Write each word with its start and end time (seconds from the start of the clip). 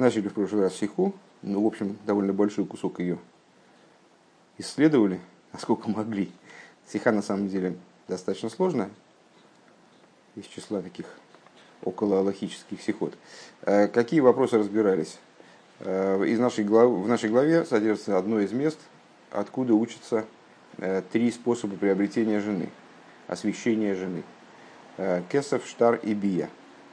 Начали 0.00 0.28
в 0.28 0.32
прошлый 0.32 0.62
раз 0.62 0.76
сиху, 0.76 1.14
ну, 1.42 1.62
в 1.62 1.66
общем, 1.66 1.98
довольно 2.06 2.32
большой 2.32 2.64
кусок 2.64 3.00
ее 3.00 3.18
исследовали, 4.56 5.20
насколько 5.52 5.90
могли. 5.90 6.32
Сиха 6.90 7.12
на 7.12 7.20
самом 7.20 7.48
деле 7.48 7.76
достаточно 8.08 8.48
сложная, 8.48 8.88
из 10.36 10.46
числа 10.46 10.80
таких 10.80 11.04
около 11.82 12.20
аллахических 12.20 12.80
сихот. 12.80 13.12
Э, 13.60 13.88
какие 13.88 14.20
вопросы 14.20 14.56
разбирались? 14.56 15.18
Э, 15.80 16.24
из 16.24 16.38
нашей 16.38 16.64
главы, 16.64 17.02
в 17.02 17.06
нашей 17.06 17.28
главе 17.28 17.66
содержится 17.66 18.16
одно 18.16 18.40
из 18.40 18.52
мест, 18.52 18.78
откуда 19.30 19.74
учатся 19.74 20.24
э, 20.78 21.02
три 21.12 21.30
способа 21.30 21.76
приобретения 21.76 22.40
жены, 22.40 22.70
освящения 23.28 23.94
жены. 23.94 24.22
Кесов, 25.30 25.66
Штар 25.66 25.96
и 25.96 26.14
Бия. 26.14 26.48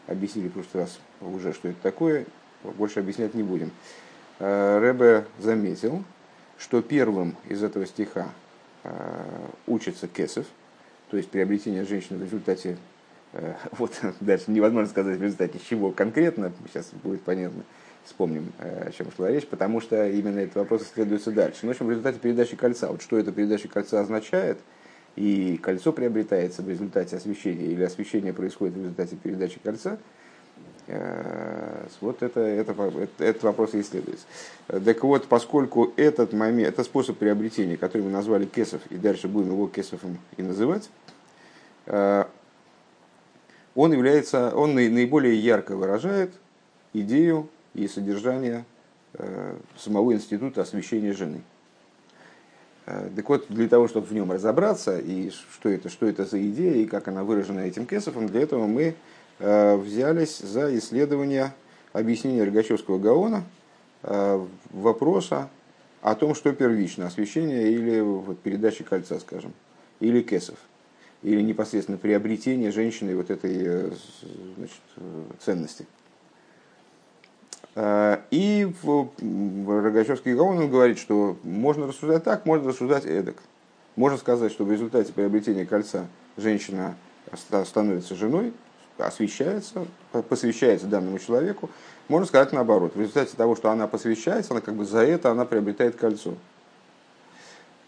Объяснили 0.07 0.49
в 0.49 0.53
прошлый 0.53 0.83
раз 0.83 0.99
уже, 1.21 1.53
что 1.53 1.69
это 1.69 1.81
такое 1.81 2.25
больше 2.63 2.99
объяснять 2.99 3.33
не 3.33 3.43
будем. 3.43 3.71
Э, 4.39 4.79
Рэбе 4.79 5.25
заметил, 5.39 6.03
что 6.57 6.81
первым 6.81 7.35
из 7.47 7.63
этого 7.63 7.85
стиха 7.85 8.29
э, 8.83 8.89
учится 9.65 10.07
кесов, 10.07 10.45
то 11.09 11.17
есть 11.17 11.29
приобретение 11.29 11.85
женщины 11.85 12.19
в 12.19 12.23
результате, 12.23 12.77
э, 13.33 13.53
вот 13.71 13.99
дальше 14.19 14.51
невозможно 14.51 14.89
сказать 14.89 15.17
в 15.17 15.23
результате 15.23 15.59
чего 15.59 15.91
конкретно, 15.91 16.51
сейчас 16.71 16.89
будет 17.03 17.21
понятно, 17.21 17.63
вспомним, 18.05 18.53
о 18.59 18.89
чем 18.91 19.11
шла 19.11 19.29
речь, 19.29 19.45
потому 19.45 19.81
что 19.81 20.07
именно 20.07 20.39
этот 20.39 20.55
вопрос 20.55 20.83
исследуется 20.83 21.29
дальше. 21.31 21.59
Ну, 21.63 21.69
в 21.69 21.71
общем, 21.71 21.87
в 21.87 21.89
результате 21.89 22.19
передачи 22.19 22.55
кольца. 22.55 22.87
Вот 22.87 23.01
что 23.01 23.17
эта 23.17 23.33
передача 23.33 23.67
кольца 23.67 23.99
означает, 23.99 24.59
и 25.17 25.57
кольцо 25.57 25.91
приобретается 25.91 26.61
в 26.61 26.69
результате 26.69 27.17
освещения, 27.17 27.65
или 27.65 27.83
освещение 27.83 28.31
происходит 28.31 28.75
в 28.75 28.77
результате 28.77 29.17
передачи 29.17 29.59
кольца– 29.61 29.99
вот 30.87 32.23
это, 32.23 32.39
это, 32.39 32.73
этот 33.19 33.43
вопрос 33.43 33.73
и 33.73 33.81
исследуется. 33.81 34.25
Так 34.67 35.03
вот, 35.03 35.27
поскольку 35.27 35.91
этот 35.97 36.31
момент, 36.31 36.69
это 36.69 36.83
способ 36.83 37.17
приобретения, 37.17 37.75
который 37.75 38.03
мы 38.03 38.09
назвали 38.09 38.45
кесов, 38.45 38.81
и 38.89 38.95
дальше 38.95 39.27
будем 39.27 39.51
его 39.51 39.67
кесовым 39.67 40.17
и 40.37 40.43
называть, 40.43 40.89
э, 41.87 42.23
он 43.75 43.91
является, 43.91 44.55
он 44.55 44.75
наиболее 44.75 45.37
ярко 45.37 45.75
выражает 45.75 46.33
идею 46.93 47.49
и 47.73 47.87
содержание 47.89 48.63
э, 49.13 49.57
самого 49.77 50.13
института 50.13 50.61
освящения 50.61 51.13
жены. 51.13 51.41
Так 52.85 53.27
вот, 53.27 53.47
для 53.49 53.67
того, 53.67 53.89
чтобы 53.89 54.07
в 54.07 54.13
нем 54.13 54.31
разобраться, 54.31 54.97
и 54.97 55.29
что 55.29 55.67
это, 55.67 55.89
что 55.89 56.05
это 56.05 56.23
за 56.23 56.41
идея, 56.47 56.75
и 56.75 56.85
как 56.85 57.09
она 57.09 57.25
выражена 57.25 57.59
этим 57.59 57.85
кесовым, 57.85 58.27
для 58.27 58.39
этого 58.39 58.65
мы 58.65 58.95
Э, 58.95 59.16
взялись 59.39 60.39
за 60.39 60.75
исследование 60.77 61.53
объяснения 61.93 62.43
Рогачевского 62.43 62.97
Гаона 62.97 63.43
э, 64.03 64.45
вопроса 64.71 65.49
о 66.01 66.15
том, 66.15 66.35
что 66.35 66.53
первично, 66.53 67.07
освещение 67.07 67.71
или 67.71 67.99
вот, 67.99 68.39
передача 68.39 68.83
кольца, 68.83 69.19
скажем, 69.19 69.53
или 69.99 70.21
кесов, 70.21 70.57
или 71.23 71.41
непосредственно 71.41 71.97
приобретение 71.97 72.71
женщиной 72.71 73.15
вот 73.15 73.29
этой 73.29 73.55
э, 73.55 73.91
значит, 74.57 74.81
ценности. 75.39 75.85
И 78.31 78.73
Рогачевский 78.81 80.33
Гаон 80.33 80.57
он 80.57 80.69
говорит, 80.71 80.97
что 80.97 81.37
можно 81.43 81.85
рассуждать 81.85 82.23
так, 82.23 82.43
можно 82.47 82.69
рассуждать 82.69 83.05
эдак. 83.05 83.35
Можно 83.95 84.17
сказать, 84.17 84.51
что 84.51 84.65
в 84.65 84.71
результате 84.71 85.13
приобретения 85.13 85.63
кольца 85.63 86.07
женщина 86.37 86.95
становится 87.35 88.15
женой, 88.15 88.51
освещается, 88.99 89.85
посвящается 90.29 90.87
данному 90.87 91.19
человеку, 91.19 91.69
можно 92.07 92.25
сказать 92.25 92.53
наоборот. 92.53 92.95
В 92.95 92.99
результате 92.99 93.35
того, 93.35 93.55
что 93.55 93.69
она 93.69 93.87
посвящается, 93.87 94.53
она 94.53 94.61
как 94.61 94.75
бы 94.75 94.85
за 94.85 94.99
это 94.99 95.31
она 95.31 95.45
приобретает 95.45 95.95
кольцо. 95.95 96.35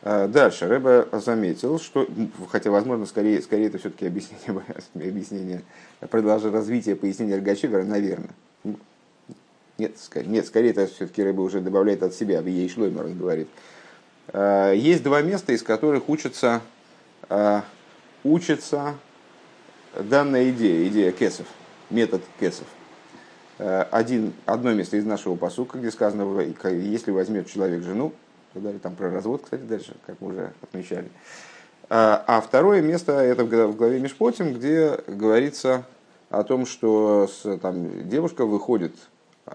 А, 0.01 0.27
дальше 0.27 0.67
Рэба 0.67 1.09
заметил, 1.13 1.79
что, 1.79 2.07
хотя, 2.49 2.71
возможно, 2.71 3.05
скорее, 3.05 3.41
скорее 3.41 3.67
это 3.67 3.77
все-таки 3.77 4.07
объяснение, 4.07 4.63
объяснение 4.95 5.61
продолжение 6.09 6.53
развития 6.57 6.95
пояснения 6.95 7.35
Рогачевера, 7.35 7.83
наверное. 7.83 8.29
Нет, 9.77 9.97
скорее, 9.97 10.27
нет, 10.27 10.45
скорее 10.45 10.71
это 10.71 10.87
все-таки 10.87 11.23
Рэба 11.23 11.41
уже 11.41 11.61
добавляет 11.61 12.03
от 12.03 12.13
себя, 12.13 12.41
ей 12.41 12.69
Шлоймер 12.69 13.05
он 13.05 13.17
говорит. 13.17 13.47
А, 14.27 14.71
есть 14.71 15.03
два 15.03 15.21
места, 15.21 15.53
из 15.53 15.63
которых 15.63 16.07
учатся, 16.07 16.61
а, 17.29 17.63
учатся 18.23 18.95
данная 19.95 20.49
идея, 20.51 20.87
идея 20.87 21.11
кесов, 21.11 21.47
метод 21.89 22.21
кесов. 22.39 22.67
Э, 23.57 23.85
один, 23.91 24.33
одно 24.45 24.73
место 24.73 24.97
из 24.97 25.05
нашего 25.05 25.35
посука, 25.35 25.77
где 25.77 25.91
сказано, 25.91 26.39
если 26.69 27.11
возьмет 27.11 27.47
человек 27.47 27.83
жену, 27.83 28.13
далее, 28.53 28.79
там 28.79 28.95
про 28.95 29.11
развод, 29.11 29.43
кстати, 29.43 29.61
дальше, 29.61 29.95
как 30.05 30.19
мы 30.21 30.29
уже 30.29 30.53
отмечали. 30.61 31.09
Э, 31.89 32.23
а 32.25 32.41
второе 32.41 32.81
место 32.81 33.13
это 33.13 33.43
в 33.43 33.75
главе 33.75 33.99
Мишпотим, 33.99 34.53
где 34.53 34.97
говорится 35.07 35.85
о 36.29 36.43
том, 36.43 36.65
что 36.65 37.27
там, 37.61 38.07
девушка 38.07 38.45
выходит, 38.45 38.95
э, 39.45 39.51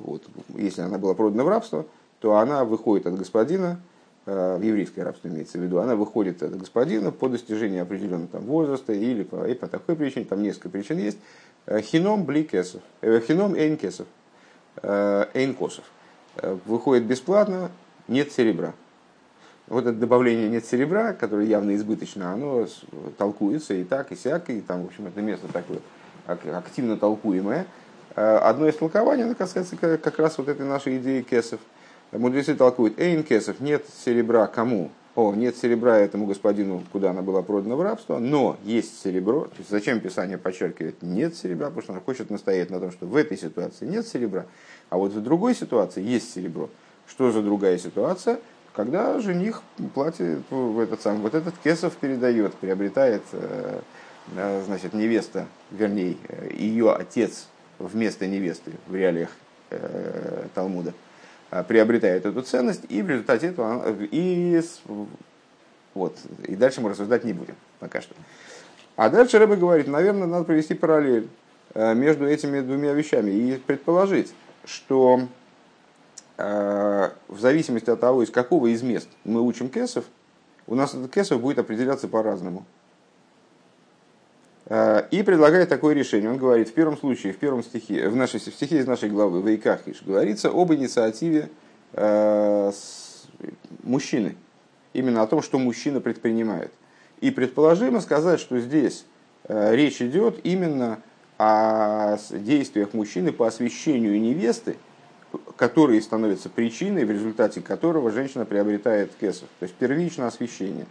вот, 0.00 0.22
если 0.54 0.82
она 0.82 0.98
была 0.98 1.14
продана 1.14 1.44
в 1.44 1.48
рабство, 1.48 1.86
то 2.20 2.36
она 2.36 2.64
выходит 2.64 3.06
от 3.06 3.16
господина, 3.16 3.80
в 4.28 4.62
еврейское 4.62 5.04
рабство 5.04 5.28
имеется 5.28 5.58
в 5.58 5.62
виду, 5.62 5.78
она 5.78 5.96
выходит 5.96 6.42
от 6.42 6.56
господина 6.56 7.10
по 7.10 7.28
достижении 7.28 7.78
определенного 7.78 8.28
там, 8.28 8.42
возраста 8.42 8.92
или 8.92 9.22
по, 9.22 9.48
и 9.48 9.54
по 9.54 9.68
такой 9.68 9.96
причине, 9.96 10.26
там 10.26 10.42
несколько 10.42 10.68
причин 10.68 10.98
есть. 10.98 11.18
Э, 11.66 11.80
хином 11.80 12.24
бли 12.24 12.44
кесов, 12.44 12.82
э, 13.00 13.20
хином 13.26 13.54
эйн 13.54 13.78
кесов, 13.78 14.06
эйн 14.82 15.54
косов. 15.54 15.84
Выходит 16.66 17.04
бесплатно, 17.04 17.70
нет 18.06 18.30
серебра. 18.30 18.74
Вот 19.66 19.86
это 19.86 19.98
добавление 19.98 20.48
нет 20.48 20.64
серебра, 20.66 21.14
которое 21.14 21.46
явно 21.46 21.74
избыточно, 21.74 22.32
оно 22.32 22.66
толкуется 23.16 23.74
и 23.74 23.84
так, 23.84 24.12
и 24.12 24.16
сяк, 24.16 24.50
и 24.50 24.60
там, 24.60 24.84
в 24.84 24.86
общем, 24.86 25.06
это 25.06 25.20
место 25.20 25.46
такое 25.50 25.78
активно 26.26 26.96
толкуемое. 26.96 27.66
Одно 28.14 28.68
из 28.68 28.76
толкований, 28.76 29.24
оно 29.24 29.34
касается 29.34 29.76
как 29.76 30.18
раз 30.18 30.38
вот 30.38 30.48
этой 30.48 30.66
нашей 30.66 30.98
идеи 30.98 31.22
кесов– 31.22 31.60
Мудрецы 32.12 32.54
толкуют, 32.54 32.98
эйн 32.98 33.22
кесов, 33.22 33.60
нет 33.60 33.84
серебра 34.04 34.46
кому? 34.46 34.90
О, 35.14 35.34
нет 35.34 35.56
серебра 35.56 35.98
этому 35.98 36.26
господину, 36.26 36.82
куда 36.90 37.10
она 37.10 37.20
была 37.20 37.42
продана 37.42 37.74
в 37.76 37.82
рабство, 37.82 38.18
но 38.18 38.56
есть 38.64 39.02
серебро. 39.02 39.44
То 39.46 39.56
есть 39.58 39.68
зачем 39.68 40.00
Писание 40.00 40.38
подчеркивает 40.38 41.02
нет 41.02 41.36
серебра? 41.36 41.66
Потому 41.66 41.82
что 41.82 41.92
она 41.92 42.00
хочет 42.00 42.30
настоять 42.30 42.70
на 42.70 42.80
том, 42.80 42.92
что 42.92 43.04
в 43.04 43.14
этой 43.14 43.36
ситуации 43.36 43.84
нет 43.84 44.06
серебра, 44.06 44.46
а 44.88 44.96
вот 44.96 45.12
в 45.12 45.20
другой 45.20 45.54
ситуации 45.54 46.02
есть 46.02 46.32
серебро. 46.32 46.70
Что 47.06 47.30
за 47.30 47.42
другая 47.42 47.76
ситуация? 47.78 48.38
Когда 48.72 49.18
жених 49.18 49.62
платит 49.92 50.38
в 50.50 50.78
этот 50.78 51.02
сам, 51.02 51.20
вот 51.20 51.34
этот 51.34 51.54
кесов 51.62 51.96
передает, 51.96 52.54
приобретает, 52.54 53.22
э, 53.32 53.80
э, 54.36 54.62
значит, 54.64 54.94
невеста, 54.94 55.46
вернее, 55.72 56.16
э, 56.28 56.50
ее 56.54 56.92
отец 56.92 57.48
вместо 57.78 58.26
невесты 58.26 58.72
в 58.86 58.94
реалиях 58.94 59.30
Талмуда– 60.54 60.94
приобретает 61.66 62.26
эту 62.26 62.42
ценность, 62.42 62.82
и 62.88 63.02
в 63.02 63.08
результате 63.08 63.48
этого 63.48 63.94
и, 64.10 64.60
вот, 65.94 66.16
и 66.44 66.56
дальше 66.56 66.80
мы 66.80 66.90
рассуждать 66.90 67.24
не 67.24 67.32
будем 67.32 67.54
пока 67.80 68.00
что. 68.00 68.14
А 68.96 69.10
дальше 69.10 69.38
Рэбе 69.38 69.56
говорит, 69.56 69.86
наверное, 69.86 70.26
надо 70.26 70.44
провести 70.44 70.74
параллель 70.74 71.28
э, 71.74 71.94
между 71.94 72.26
этими 72.26 72.60
двумя 72.60 72.92
вещами 72.92 73.30
и 73.30 73.56
предположить, 73.56 74.32
что 74.64 75.20
э, 76.36 77.10
в 77.28 77.40
зависимости 77.40 77.90
от 77.90 78.00
того, 78.00 78.24
из 78.24 78.30
какого 78.30 78.66
из 78.66 78.82
мест 78.82 79.08
мы 79.24 79.40
учим 79.40 79.68
кесов, 79.68 80.04
у 80.66 80.74
нас 80.74 80.94
этот 80.94 81.12
кесов 81.12 81.40
будет 81.40 81.60
определяться 81.60 82.08
по-разному. 82.08 82.66
Э, 84.70 85.06
и 85.10 85.22
предлагает 85.22 85.68
такое 85.68 85.94
решение. 85.94 86.30
Он 86.30 86.36
говорит, 86.36 86.68
в 86.68 86.72
первом 86.74 86.98
случае, 86.98 87.32
в 87.32 87.38
первом 87.38 87.62
стихе, 87.62 88.08
в, 88.08 88.16
нашей, 88.16 88.38
в 88.38 88.44
стихе 88.44 88.78
из 88.78 88.86
нашей 88.86 89.08
главы, 89.08 89.40
в 89.40 89.54
Икахиш, 89.54 90.02
говорится 90.02 90.50
об 90.50 90.72
инициативе 90.72 91.48
э, 91.94 92.72
мужчины. 93.82 94.36
Именно 94.92 95.22
о 95.22 95.26
том, 95.26 95.42
что 95.42 95.58
мужчина 95.58 96.00
предпринимает. 96.00 96.70
И 97.20 97.30
предположимо 97.30 98.00
сказать, 98.00 98.40
что 98.40 98.58
здесь 98.58 99.06
э, 99.44 99.74
речь 99.74 100.02
идет 100.02 100.40
именно 100.44 101.00
о 101.38 102.18
действиях 102.30 102.92
мужчины 102.92 103.32
по 103.32 103.46
освещению 103.46 104.20
невесты, 104.20 104.76
которые 105.56 106.02
становятся 106.02 106.50
причиной, 106.50 107.04
в 107.04 107.10
результате 107.10 107.60
которого 107.60 108.10
женщина 108.10 108.44
приобретает 108.44 109.12
кесов. 109.18 109.48
То 109.60 109.64
есть 109.64 109.74
первичное 109.76 110.26
освещение. 110.26 110.86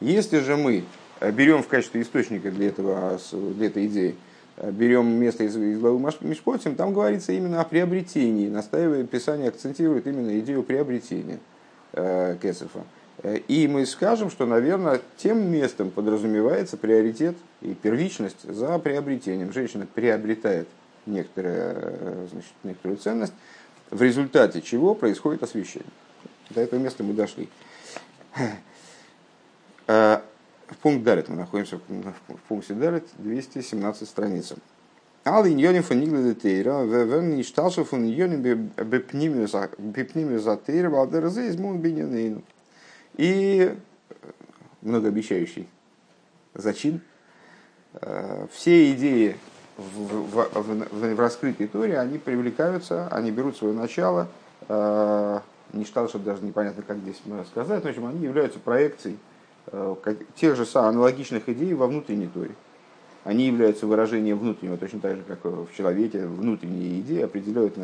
Если 0.00 0.38
же 0.40 0.56
мы 0.56 0.84
берем 1.20 1.62
в 1.62 1.68
качестве 1.68 2.02
источника 2.02 2.50
для, 2.50 2.68
этого, 2.68 3.18
для 3.32 3.66
этой 3.66 3.86
идеи, 3.86 4.16
э, 4.56 4.70
берем 4.70 5.06
место 5.08 5.44
из, 5.44 5.56
из 5.56 5.78
главы 5.78 5.98
Мишпотим, 6.20 6.74
там 6.74 6.92
говорится 6.92 7.32
именно 7.32 7.60
о 7.60 7.64
приобретении, 7.64 8.48
настаивает, 8.48 9.10
Писание 9.10 9.48
акцентирует 9.48 10.06
именно 10.06 10.38
идею 10.40 10.62
приобретения 10.62 11.38
э, 11.92 12.36
Кесефа. 12.40 12.84
Э, 13.22 13.38
и 13.48 13.66
мы 13.66 13.84
скажем, 13.86 14.30
что, 14.30 14.46
наверное, 14.46 15.00
тем 15.16 15.50
местом 15.50 15.90
подразумевается 15.90 16.76
приоритет 16.76 17.36
и 17.62 17.74
первичность 17.74 18.42
за 18.42 18.78
приобретением. 18.78 19.52
Женщина 19.52 19.86
приобретает 19.92 20.68
некоторая, 21.06 22.28
значит, 22.30 22.52
некоторую 22.62 22.98
ценность, 22.98 23.32
в 23.90 24.02
результате 24.02 24.60
чего 24.60 24.94
происходит 24.94 25.42
освещение. 25.42 25.88
До 26.50 26.60
этого 26.60 26.78
места 26.78 27.02
мы 27.02 27.14
дошли. 27.14 27.48
В 30.68 30.76
пункт 30.76 31.02
Далит 31.02 31.28
мы 31.28 31.36
находимся 31.36 31.78
в 31.78 32.40
пункте 32.48 32.74
Далит, 32.74 33.04
217 33.18 34.08
страница. 34.08 34.56
Ал 35.24 35.46
иньоним 35.46 35.82
фон 35.82 36.00
Нигле 36.00 36.34
Тейра, 36.34 36.84
вен 36.84 37.36
не 37.36 37.42
фон 37.42 38.04
иньоним 38.04 38.70
бепнимю 38.76 39.46
за 40.38 40.56
Тейра, 40.56 40.90
валдерзе 40.90 41.48
из 41.48 41.56
мун 41.58 41.82
И 43.16 43.76
многообещающий 44.82 45.68
зачин. 46.54 47.00
Все 48.52 48.92
идеи 48.92 49.36
в, 49.76 49.82
в, 49.82 50.48
в, 50.52 51.14
в 51.14 51.20
раскрытой 51.20 51.66
Торе, 51.66 51.98
они 51.98 52.18
привлекаются, 52.18 53.08
они 53.08 53.30
берут 53.30 53.56
свое 53.56 53.74
начало, 53.74 54.28
не 55.72 55.84
считал, 55.84 56.08
что 56.08 56.18
даже 56.18 56.44
непонятно, 56.44 56.82
как 56.82 56.98
здесь 56.98 57.20
сказать, 57.46 57.82
в 57.82 57.86
общем, 57.86 58.06
они 58.06 58.20
являются 58.24 58.58
проекцией 58.58 59.18
тех 60.36 60.56
же 60.56 60.66
аналогичных 60.74 61.48
идей 61.48 61.74
во 61.74 61.86
внутренней 61.86 62.28
Торе 62.28 62.54
они 63.28 63.44
являются 63.44 63.86
выражением 63.86 64.38
внутреннего, 64.38 64.78
точно 64.78 65.00
так 65.00 65.16
же, 65.16 65.22
как 65.22 65.44
в 65.44 65.68
человеке 65.76 66.26
внутренние 66.26 67.00
идеи 67.00 67.20
определяют 67.20 67.74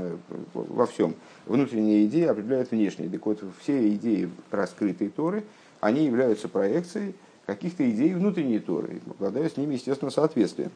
во 0.55 0.87
всем. 0.87 1.15
Внутренние 1.45 2.07
идеи 2.07 2.25
определяют 2.25 2.71
внешние. 2.71 3.11
Так 3.11 3.27
вот, 3.27 3.41
все 3.61 3.89
идеи 3.91 4.31
раскрытой 4.51 5.11
Торы, 5.11 5.45
они 5.81 6.07
являются 6.07 6.49
проекцией 6.49 7.15
каких-то 7.45 7.89
идей 7.91 8.15
внутренней 8.15 8.59
Торы, 8.59 9.03
обладая 9.07 9.51
с 9.51 9.59
ними, 9.59 9.75
естественно, 9.75 10.11
соответствием. 10.11 10.71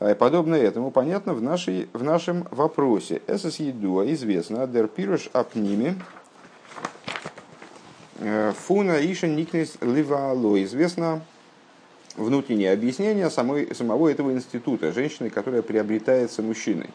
А 0.00 0.14
подобно 0.14 0.54
этому 0.54 0.90
понятно 0.90 1.32
в, 1.32 1.40
нашей, 1.40 1.88
в 1.94 2.02
нашем 2.02 2.46
вопросе. 2.50 3.22
Эсэс 3.26 3.58
едуа 3.58 4.04
известно, 4.12 4.66
дер 4.66 4.88
пируш 4.88 5.30
апними, 5.32 5.94
э, 5.94 6.17
фуна 8.18 8.98
иша 9.00 9.26
никнес 9.26 9.74
ливало. 9.80 10.62
Известно 10.64 11.22
внутреннее 12.16 12.72
объяснение 12.72 13.30
самой, 13.30 13.74
самого 13.74 14.08
этого 14.08 14.32
института, 14.32 14.92
женщины, 14.92 15.30
которая 15.30 15.62
приобретается 15.62 16.42
мужчиной. 16.42 16.90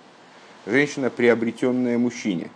Женщина, 0.65 1.09
приобретенная 1.09 1.97
мужчине. 1.97 2.49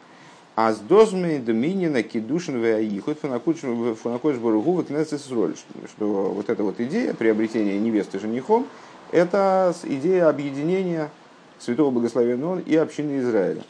А 0.55 0.73
с 0.73 0.79
дозмой 0.79 1.37
доминина 1.39 2.01
кидушин 2.01 2.59
ваихут 2.59 3.19
фанакош 3.19 4.37
баругу 4.37 4.83
роль, 5.29 5.55
что 5.87 6.31
вот 6.33 6.49
эта 6.49 6.63
вот 6.63 6.79
идея 6.79 7.13
приобретения 7.13 7.77
невесты 7.77 8.19
женихом, 8.19 8.65
это 9.11 9.73
идея 9.83 10.29
объединения 10.29 11.11
святого 11.59 11.91
благословенного 11.91 12.59
и 12.59 12.75
общины 12.75 13.19
Израиля. 13.19 13.63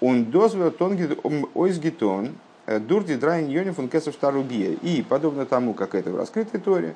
Он 0.00 0.24
дозвел 0.24 0.70
тонгит 0.70 1.18
ойсгитон 1.54 2.26
э, 2.26 2.30
дурди 2.66 3.16
драйн 3.16 3.48
йонифун 3.48 3.88
кесов 3.88 4.14
старубия. 4.14 4.72
И 4.82 5.02
подобно 5.02 5.46
тому, 5.46 5.74
как 5.74 5.94
это 5.94 6.10
в 6.10 6.16
раскрытой 6.16 6.60
торе, 6.60 6.94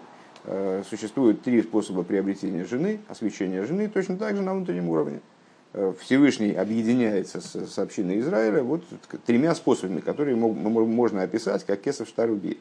Э, 0.48 0.84
существует 0.88 1.42
три 1.42 1.60
способа 1.60 2.04
приобретения 2.04 2.64
жены, 2.64 3.00
освящения 3.08 3.64
жены, 3.64 3.88
точно 3.88 4.16
так 4.16 4.36
же 4.36 4.42
на 4.42 4.54
внутреннем 4.54 4.88
уровне. 4.88 5.20
Э, 5.72 5.92
Всевышний 6.00 6.52
объединяется 6.52 7.40
с, 7.40 7.66
с 7.66 7.78
общиной 7.80 8.20
Израиля 8.20 8.62
вот 8.62 8.84
тремя 9.26 9.56
способами, 9.56 9.98
которые 9.98 10.36
можно 10.36 11.22
описать 11.22 11.66
как 11.66 11.80
кесов 11.80 12.06
штаруби. 12.06 12.58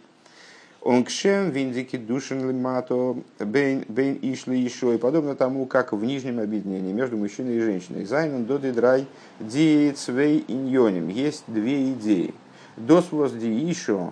Он 0.81 1.04
кшем 1.04 1.52
виндики 1.52 1.96
душин 1.96 2.48
лимато 2.48 3.18
бейн 3.40 3.84
ишли 4.22 4.60
еще 4.60 4.96
и 4.96 4.98
подобно 4.98 5.36
тому, 5.36 5.68
как 5.68 5.94
в 5.94 6.04
нижнем 6.04 6.40
объединении 6.40 6.92
между 6.92 7.18
мужчиной 7.18 7.57
и 7.57 7.60
женщиной. 7.60 8.06
Зайнен 8.06 8.46
доды 8.46 8.72
драй 8.72 9.06
ди 9.40 9.92
цвей 9.96 10.44
иньоним. 10.48 11.10
Есть 11.10 11.44
две 11.48 11.92
идеи. 11.92 12.34
Дос 12.77 13.12
воз 13.12 13.31
ди 13.31 13.50
еще 13.50 14.12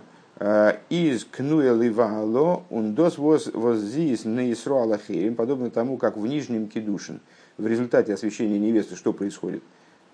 из 0.90 1.26
кнуя 1.26 1.74
ливало 1.74 2.64
он 2.70 2.96
дос 2.96 3.18
воззис 3.18 4.26
на 4.26 4.52
Исруала 4.52 5.00
подобно 5.38 5.70
тому, 5.70 5.98
как 5.98 6.18
в 6.18 6.26
нижнем 6.26 6.68
кедушин, 6.68 7.20
в 7.58 7.68
результате 7.68 8.14
освящения 8.14 8.60
невесты, 8.60 8.96
что 8.96 9.14
происходит? 9.14 9.64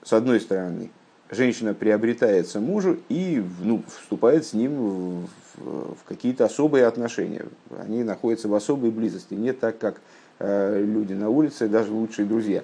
С 0.03 0.13
одной 0.13 0.39
стороны, 0.39 0.91
женщина 1.31 1.73
приобретается 1.73 2.59
мужу 2.59 2.99
и 3.07 3.43
ну, 3.61 3.81
вступает 4.01 4.45
с 4.45 4.53
ним 4.53 4.71
в, 4.75 5.27
в 5.55 5.97
какие-то 6.07 6.45
особые 6.45 6.85
отношения. 6.85 7.45
Они 7.77 8.03
находятся 8.03 8.49
в 8.49 8.53
особой 8.55 8.91
близости, 8.91 9.33
не 9.33 9.53
так, 9.53 9.77
как 9.77 10.01
э, 10.39 10.83
люди 10.83 11.13
на 11.13 11.29
улице, 11.29 11.67
даже 11.67 11.91
лучшие 11.91 12.25
друзья. 12.25 12.63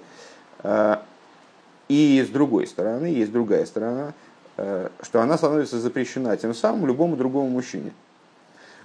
И 1.88 2.26
с 2.28 2.30
другой 2.30 2.68
стороны, 2.68 3.06
есть 3.06 3.32
другая 3.32 3.66
сторона– 3.66 4.14
что 4.56 5.22
она 5.22 5.38
становится 5.38 5.80
запрещена 5.80 6.38
тем 6.38 6.54
самым 6.54 6.88
любому 6.88 7.18
другому 7.18 7.50
мужчине. 7.50 7.92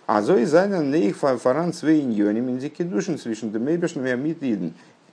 А 0.07 0.23
зои 0.23 0.45
зайнен 0.45 0.91
нейх 0.91 1.17
фаран 1.17 1.73
свейньоним 1.73 2.49
индики 2.49 2.83
душин 2.83 3.19
свишен 3.19 3.53
демейбешным 3.53 4.05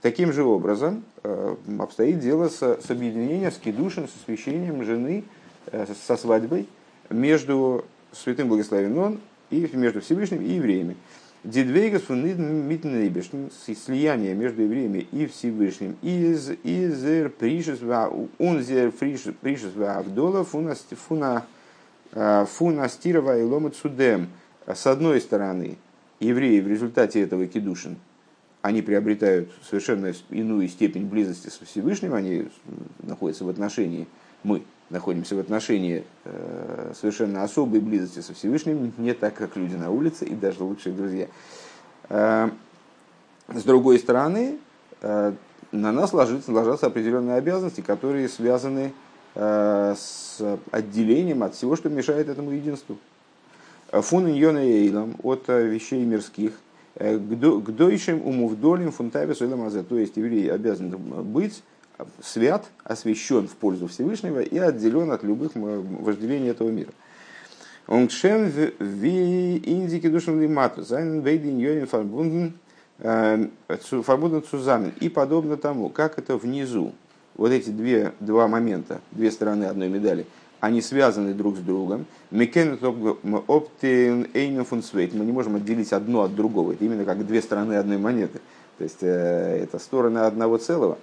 Таким 0.01 0.31
же 0.31 0.43
образом 0.43 1.03
э, 1.23 1.55
обстоит 1.79 2.19
дело 2.19 2.49
с, 2.49 2.59
с 2.59 2.89
объединением, 2.91 3.51
с 3.51 3.57
кедушин, 3.57 4.07
с 4.07 4.21
освящением 4.21 4.83
жены, 4.83 5.23
э, 5.71 5.85
со 6.07 6.17
свадьбой 6.17 6.67
между 7.09 7.85
святым 8.11 8.47
благословен 8.47 9.19
и 9.49 9.69
между 9.73 10.01
Всевышним 10.01 10.41
и 10.41 10.53
евреями. 10.53 10.97
Дидвейгас 11.43 12.09
митнейбешн, 12.09 13.49
слияние 13.65 14.33
между 14.33 14.63
евреями 14.63 15.07
и 15.11 15.27
Всевышним, 15.27 15.95
из 16.01 16.49
изер 16.63 17.29
пришес 17.29 17.79
унзер 18.39 18.91
пришес 18.91 19.71
авдола 19.77 20.43
фуна 20.43 20.75
фуна 20.75 21.45
э, 22.11 22.45
фуна 22.49 22.89
стирова 22.89 23.39
и 23.39 23.43
ломат 23.43 23.75
судем. 23.75 24.29
С 24.65 24.87
одной 24.87 25.21
стороны, 25.21 25.77
евреи 26.19 26.59
в 26.59 26.67
результате 26.67 27.21
этого 27.21 27.45
кедушин, 27.45 27.97
они 28.63 28.81
приобретают 28.81 29.49
совершенно 29.61 30.11
иную 30.29 30.67
степень 30.67 31.05
близости 31.05 31.49
со 31.49 31.63
Всевышним, 31.65 32.15
они 32.15 32.49
находятся 33.03 33.45
в 33.45 33.49
отношении, 33.49 34.07
мы 34.43 34.63
находимся 34.89 35.35
в 35.35 35.39
отношении 35.39 36.03
э, 36.23 36.93
совершенно 36.99 37.43
особой 37.43 37.79
близости 37.79 38.19
со 38.19 38.33
Всевышним, 38.33 38.93
не 38.97 39.13
так, 39.13 39.33
как 39.33 39.55
люди 39.57 39.75
на 39.75 39.91
улице 39.91 40.25
и 40.25 40.33
даже 40.33 40.63
лучшие 40.63 40.95
друзья. 40.95 41.27
Э, 42.09 42.49
с 43.53 43.63
другой 43.63 43.99
стороны, 43.99 44.57
э, 45.01 45.33
на 45.71 45.91
нас 45.91 46.13
ложится, 46.13 46.51
ложатся 46.51 46.87
определенные 46.87 47.35
обязанности, 47.35 47.81
которые 47.81 48.29
связаны 48.29 48.93
с 49.35 50.41
отделением 50.71 51.43
от 51.43 51.53
всего, 51.53 51.75
что 51.75 51.89
мешает 51.89 52.27
этому 52.27 52.49
единству. 52.49 52.97
פון 53.91 54.27
עניני 54.27 54.57
עולם 54.57 55.15
от 55.21 55.47
вещей 55.47 56.03
мирских, 56.05 56.53
קדושים 56.95 57.19
ומובדלים 57.19 58.25
פון 58.25 58.91
תאוות 58.91 59.37
То 59.37 59.97
есть 59.99 60.17
евреи 60.17 60.47
обязаны 60.47 60.97
быть 60.97 61.61
свят, 62.21 62.65
освящен 62.83 63.47
в 63.47 63.55
пользу 63.55 63.87
Всевышнего 63.87 64.39
и 64.39 64.57
отделен 64.57 65.11
от 65.11 65.23
любых 65.23 65.51
вожделений 65.55 66.49
этого 66.49 66.69
мира. 66.69 66.91
און 67.87 68.07
כשם 68.07 68.51
ווי 68.79 69.57
אין 69.57 69.88
די 69.88 70.09
קידושין 70.09 70.41
למטה, 70.41 70.83
זיינען 70.83 71.21
ביידע 71.21 71.57
ענינים 71.57 71.87
פארבונדן 71.87 72.53
э, 72.99 73.47
פארבונדן 74.03 74.43
צוזאמען. 74.43 74.91
И 74.99 75.09
подобно 75.09 75.55
тому, 75.55 75.89
как 75.89 76.19
это 76.19 76.37
внизу, 76.37 76.93
вот 77.35 77.51
эти 77.51 77.69
две, 77.69 78.13
два 78.19 78.47
момента, 78.47 78.99
две 79.11 79.31
стороны 79.31 79.65
одной 79.65 79.87
медали, 79.87 80.25
они 80.59 80.81
связаны 80.81 81.33
друг 81.33 81.55
с 81.57 81.59
другом. 81.59 82.05
Мы 82.31 82.47
не 82.47 82.65
можем 85.31 85.55
отделить 85.55 85.93
одно 85.93 86.23
от 86.23 86.35
другого. 86.35 86.73
Это 86.73 86.83
именно 86.83 87.05
как 87.05 87.25
две 87.25 87.41
стороны 87.41 87.75
одной 87.75 87.97
монеты. 87.97 88.41
То 88.77 88.83
есть 88.83 89.01
э, 89.01 89.61
это 89.63 89.79
стороны 89.79 90.19
одного 90.19 90.57
целого. 90.57 90.97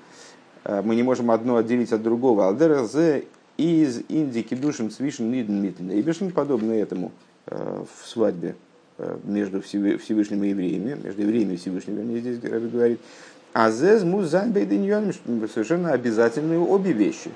Э, 0.64 0.82
мы 0.82 0.96
не 0.96 1.02
можем 1.02 1.30
одно 1.30 1.56
отделить 1.56 1.92
от 1.92 2.02
другого. 2.02 2.48
Алдера 2.48 2.84
зе 2.84 3.24
из 3.56 4.02
индики 4.08 4.54
душем 4.54 4.90
свишен 4.90 5.30
ниден 5.30 5.62
митн. 5.62 5.90
И 5.90 6.02
бешен 6.02 6.30
подобно 6.30 6.72
этому 6.72 7.12
э, 7.46 7.84
в 7.84 8.08
свадьбе 8.08 8.56
э, 8.98 9.16
между 9.24 9.60
Всевышним 9.62 10.42
и 10.44 10.48
евреями, 10.48 10.96
между 11.02 11.22
евреями 11.22 11.54
и 11.54 11.56
Всевышним, 11.56 11.96
вернее, 11.96 12.20
здесь 12.20 12.38
говорит. 12.38 13.00
А 13.52 13.70
зез 13.70 14.02
музанбейдиньон 14.02 15.12
совершенно 15.52 15.92
обязательные 15.92 16.58
обе 16.58 16.92
вещи. 16.92 17.30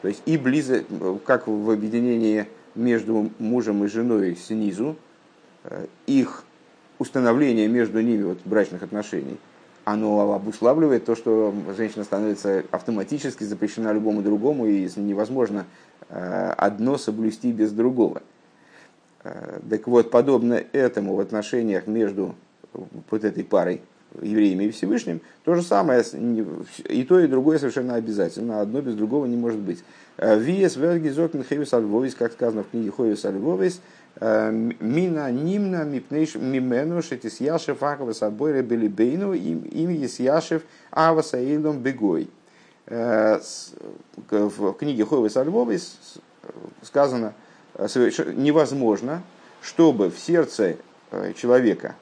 То 0.00 0.08
есть 0.08 0.22
и 0.24 0.38
близо, 0.38 0.82
как 1.26 1.46
в 1.46 1.70
объединении 1.70 2.46
между 2.74 3.30
мужем 3.38 3.84
и 3.84 3.88
женой 3.88 4.34
снизу, 4.34 4.96
их 6.06 6.44
установление 6.98 7.68
между 7.68 8.00
ними 8.00 8.22
вот, 8.22 8.38
брачных 8.44 8.82
отношений– 8.82 9.36
оно 9.84 10.32
обуславливает 10.34 11.04
то, 11.04 11.16
что 11.16 11.52
женщина 11.76 12.04
становится 12.04 12.64
автоматически 12.70 13.44
запрещена 13.44 13.92
любому 13.92 14.22
другому, 14.22 14.66
и 14.66 14.88
невозможно 14.96 15.66
э, 16.08 16.54
одно 16.56 16.98
соблюсти 16.98 17.52
без 17.52 17.72
другого. 17.72 18.22
Э, 19.24 19.60
так 19.68 19.86
вот, 19.86 20.10
подобно 20.10 20.62
этому 20.72 21.16
в 21.16 21.20
отношениях 21.20 21.86
между 21.86 22.34
вот 22.72 23.24
этой 23.24 23.44
парой 23.44 23.82
евреями 24.20 24.64
и 24.64 24.70
Всевышним, 24.70 25.20
то 25.44 25.54
же 25.54 25.62
самое, 25.62 26.04
и 26.88 27.04
то, 27.04 27.18
и 27.18 27.26
другое 27.26 27.58
совершенно 27.58 27.94
обязательно, 27.94 28.60
одно 28.60 28.82
без 28.82 28.94
другого 28.94 29.26
не 29.26 29.36
может 29.36 29.60
быть. 29.60 29.82
Виес 30.18 30.76
вергизок 30.76 31.34
михевис 31.34 31.72
альвовис, 31.72 32.14
как 32.14 32.32
сказано 32.32 32.62
в 32.62 32.70
книге 32.70 32.90
Ховис 32.90 33.24
альвовис, 33.24 33.80
мина 34.20 35.30
нимна 35.30 35.84
мипнейш 35.84 36.34
мимену 36.34 37.02
шетис 37.02 37.40
яшев 37.40 37.82
аква 37.82 38.12
собой 38.12 38.52
ребелибейну 38.52 39.32
им 39.32 39.88
есть 39.90 40.20
яшев 40.20 40.62
авасаилом 40.90 41.78
бегой. 41.80 42.28
В 42.86 44.72
книге 44.78 45.04
Ховис 45.06 45.36
альвовис 45.36 45.98
сказано, 46.82 47.34
невозможно, 47.78 49.22
чтобы 49.62 50.10
в 50.10 50.18
сердце 50.18 50.76
человека 51.36 51.94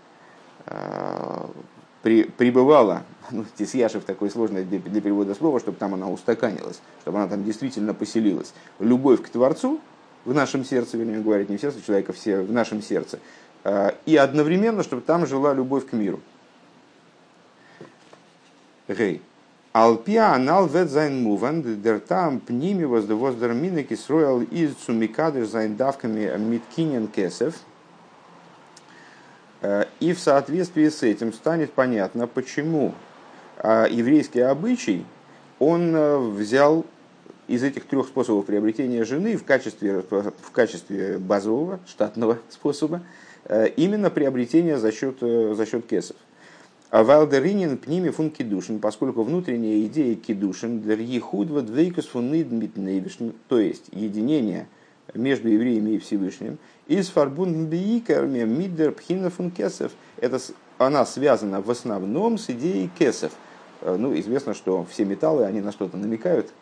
при, 2.03 2.25
пребывала, 2.25 3.05
ну, 3.31 3.45
תתיישב 3.57 4.05
такое 4.05 4.31
сложное 4.31 4.65
для, 4.65 4.79
для 4.79 5.01
перевода 5.01 5.35
слова, 5.35 5.61
чтобы 5.61 5.77
там 5.79 5.95
она 5.95 6.09
устаканилась, 6.09 6.81
чтобы 7.03 7.19
она 7.19 7.29
там 7.29 7.45
действительно 7.45 7.95
поселилась. 7.95 8.53
Любовь 8.79 9.23
к 9.23 9.29
Творцу 9.29 9.81
в 10.25 10.35
нашем 10.35 10.65
сердце, 10.65 10.97
вернее 10.97 11.21
говорить, 11.21 11.49
не 11.49 11.57
в 11.57 11.61
сердце 11.61 11.83
человека, 11.85 12.13
все 12.13 12.41
в 12.41 12.53
нашем 12.53 12.83
сердце. 12.83 13.19
А, 13.65 13.95
и 14.07 14.17
одновременно, 14.17 14.83
чтобы 14.83 15.03
там 15.03 15.27
жила 15.27 15.55
любовь 15.55 15.87
к 15.89 15.93
миру. 15.93 16.21
ה. 18.89 19.23
על 19.73 20.04
פי 20.04 20.35
הנ"ל 20.35 20.67
וועט 20.67 20.91
זיין 20.91 21.23
מובן, 21.23 21.63
דער 21.81 22.01
טעם 22.01 22.41
פנימי 22.41 22.85
וואס 22.85 23.24
דער 23.24 23.53
מנהג 23.53 23.85
ישראל 23.85 24.41
איז 24.43 24.75
צו 24.75 25.03
מקדש 25.03 25.49
זיין 25.49 25.77
דוקא 25.77 26.37
מיט 26.39 26.68
קנין 26.68 27.07
כסף– 27.07 27.55
Э, 29.63 29.85
и 30.01 30.13
в 30.13 30.21
соответствии 30.21 30.89
с 30.89 31.03
этим 31.03 31.33
станет 31.33 31.73
понятно, 31.73 32.27
почему 32.27 32.95
а, 33.59 33.87
еврейский 33.87 34.41
обычай, 34.41 35.05
он 35.59 36.35
взял 36.35 36.87
из 37.51 37.65
этих 37.65 37.85
трех 37.87 38.07
способов 38.07 38.47
приобретения 38.47 39.05
жены 39.05 39.37
в 39.37 39.43
качестве, 39.43 40.03
в 40.09 40.51
качестве 40.53 41.19
базового, 41.19 41.81
штатного 41.85 42.39
способа, 42.49 43.03
э, 43.45 43.67
именно 43.77 44.09
приобретение 44.09 44.79
за 44.79 44.93
счет, 44.93 45.19
за 45.21 45.67
счет 45.67 45.85
кесов. 45.87 46.17
А 46.91 47.03
Валдеринин 47.03 47.77
пними 47.77 48.11
фун 48.11 48.31
кидушин, 48.31 48.79
поскольку 48.79 49.25
внутренняя 49.25 49.85
идея 49.87 50.15
кидушин 50.15 50.81
для 50.81 50.95
ехудва 50.95 51.63
двейкус 51.63 52.07
фун 52.07 52.31
то 53.49 53.59
есть 53.61 53.87
единение 53.93 54.69
между 55.15 55.49
евреями 55.49 55.91
и 55.93 55.99
Всевышним, 55.99 56.59
из 56.87 57.09
фарбундбиикерме 57.09 58.45
мидер 58.45 58.93
пхинафун 58.93 59.51
кесов. 59.51 59.91
Это 60.19 60.39
она 60.79 61.05
связана 61.05 61.61
в 61.61 61.71
основном 61.71 62.39
с 62.39 62.49
идеей 62.51 62.91
кесов. 62.97 63.33
Э, 63.81 63.97
ну, 63.99 64.17
известно, 64.19 64.55
что 64.55 64.87
все 64.89 65.05
металлы, 65.05 65.45
они 65.45 65.61
на 65.61 65.73
что-то 65.73 65.97
намекают. 65.97 66.53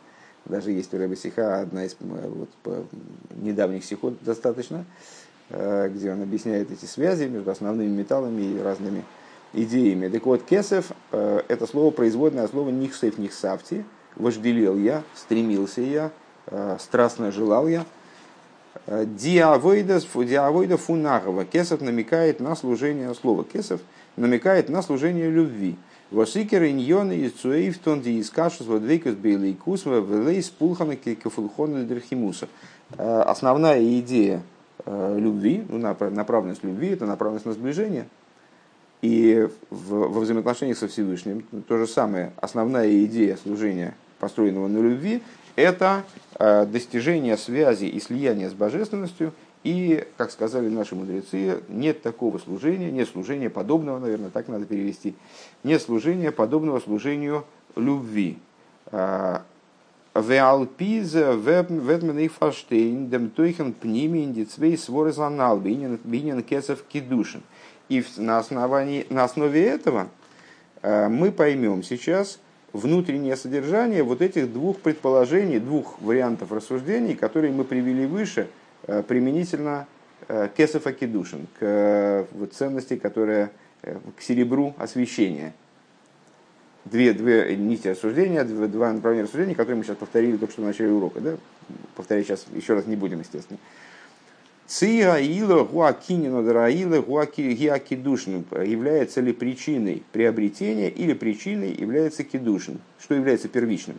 Даже 0.49 0.73
есть 0.73 0.93
у 0.95 0.99
Рэба 0.99 1.17
Сиха 1.17 1.61
одна 1.61 1.85
из 1.85 1.93
э, 1.93 1.97
вот, 2.65 2.87
недавних 3.37 3.85
сихот 3.85 4.15
достаточно, 4.23 4.85
э, 5.51 5.89
где 5.89 6.13
он 6.13 6.23
объясняет 6.23 6.71
эти 6.71 6.85
связи 6.85 7.25
между 7.25 7.51
основными 7.51 7.89
металлами 7.89 8.43
и 8.43 8.61
разными 8.61 9.05
идеями. 9.53 10.09
Так 10.09 10.27
вот, 10.27 10.43
кесов– 10.43 10.93
это 11.11 11.67
слово 11.67 11.91
производное 11.91 12.45
от 12.45 12.51
слова 12.51 12.69
нихсейф 12.69 13.17
нихсавти, 13.17 13.85
вожделел 14.17 14.77
я, 14.77 15.03
стремился 15.15 15.81
я, 15.81 16.11
страстно 16.79 17.33
желал 17.33 17.67
я– 17.67 17.87
Диавойда 18.87 20.77
фунагова. 20.77 21.45
Кесов 21.45 21.81
намекает 21.81 22.41
на 22.41 22.57
служение 22.57 23.15
слова. 23.15 23.45
Кесов 23.45 23.81
намекает 24.17 24.69
на 24.69 24.83
служение 24.83 25.31
любви. 25.31 25.77
Восикер 26.11 26.65
иньоны 26.65 27.13
из 27.13 27.33
цуэйфтон 27.33 28.01
ди 28.01 28.21
искашус 28.21 28.67
водвейкус 28.67 29.13
бейлейкус 29.13 29.85
вэлейс 29.85 30.49
пулхана 30.49 30.97
кефулхона 30.97 31.85
дерхимуса. 31.85 32.49
Основная 32.97 33.83
идея 33.99 34.43
любви, 34.87 35.65
ну, 35.69 35.79
направленность 35.79 36.65
любви, 36.65 36.89
это 36.89 37.05
направленность 37.05 37.45
на 37.45 37.53
сближение. 37.53 38.09
И 39.03 39.49
во 39.71 40.21
взаимоотношениях 40.21 40.79
со 40.79 40.89
Всевышним 40.89 41.45
то 41.69 41.77
же 41.77 41.87
самое. 41.87 42.33
Основная 42.39 43.05
идея 43.05 43.37
служения, 43.37 43.95
построенного 44.19 44.67
на 44.67 44.79
любви, 44.79 45.23
это 45.57 46.05
достижение 46.39 47.37
связи 47.37 47.85
и 47.85 48.01
слияния 48.01 48.49
с 48.49 48.55
божественностью. 48.55 49.35
И, 49.65 50.07
как 50.17 50.31
сказали 50.31 50.69
наши 50.69 50.95
мудрецы, 50.95 51.63
нет 51.69 52.03
такого 52.03 52.39
служения, 52.39 52.91
нет 52.91 53.09
служения 53.09 53.51
подобного, 53.51 53.99
наверное, 53.99 54.31
так 54.31 54.49
надо 54.49 54.67
перевести, 54.67 55.15
нет 55.65 55.83
служения 55.83 56.31
подобного 56.31 56.79
служению 56.81 57.45
любви. 57.75 58.39
Э, 58.93 59.41
Веалпиза 60.15 61.33
ведмен 61.35 62.29
фаштейн 62.29 63.09
дем 63.09 63.31
тойхен 63.31 63.73
пними 63.73 64.25
индицвей 64.25 64.77
своры 64.77 65.13
занал 65.13 65.59
бинен 65.59 66.43
кесов 66.43 66.83
кидушин. 66.83 67.43
И 67.89 68.05
на, 68.17 68.39
основании, 68.39 69.07
на 69.11 69.25
основе 69.25 69.65
этого 69.65 70.09
э, 70.83 71.09
мы 71.09 71.33
поймем 71.33 71.83
сейчас, 71.83 72.39
внутреннее 72.73 73.37
содержание 73.37 74.03
вот 74.03 74.21
этих 74.21 74.53
двух 74.53 74.79
предположений, 74.79 75.59
двух 75.59 76.01
вариантов 76.01 76.53
рассуждений, 76.53 77.15
которые 77.15 77.53
мы 77.53 77.65
привели 77.65 78.07
выше, 78.07 78.49
применительно 79.07 79.87
э, 80.29 80.49
к 80.49 80.59
Эсефа 80.59 80.93
Кедушин, 80.93 81.47
к 81.59 81.63
э, 81.63 82.47
ценности, 82.53 82.97
которая 82.97 83.51
к 83.83 84.23
серебру 84.23 84.75
освещения. 84.79 85.55
Две, 86.85 87.13
две 87.13 87.55
нити 87.55 87.89
рассуждения, 87.89 88.43
два, 88.45 88.67
два 88.67 88.93
направления 88.93 89.25
рассуждения, 89.25 89.55
которые 89.55 89.77
мы 89.77 89.85
сейчас 89.85 89.97
повторили 89.97 90.37
только 90.37 90.53
что 90.53 90.63
в 90.63 90.65
начале 90.65 90.91
урока. 90.91 91.21
Да? 91.21 91.37
Повторять 91.95 92.27
сейчас 92.27 92.47
еще 92.55 92.75
раз 92.75 92.87
не 92.87 92.97
будем, 92.97 93.21
естественно. 93.21 93.59
Циаила 94.67 95.65
гуакинина 95.65 96.43
драила 96.43 97.01
гуакидушным 97.01 98.45
является 98.65 99.23
ли 99.23 99.33
причиной 99.33 100.03
приобретения 100.13 100.91
или 100.91 101.15
причиной 101.15 101.73
является 101.73 102.23
кидушин, 102.23 102.79
что 103.01 103.15
является 103.15 103.49
первичным. 103.49 103.99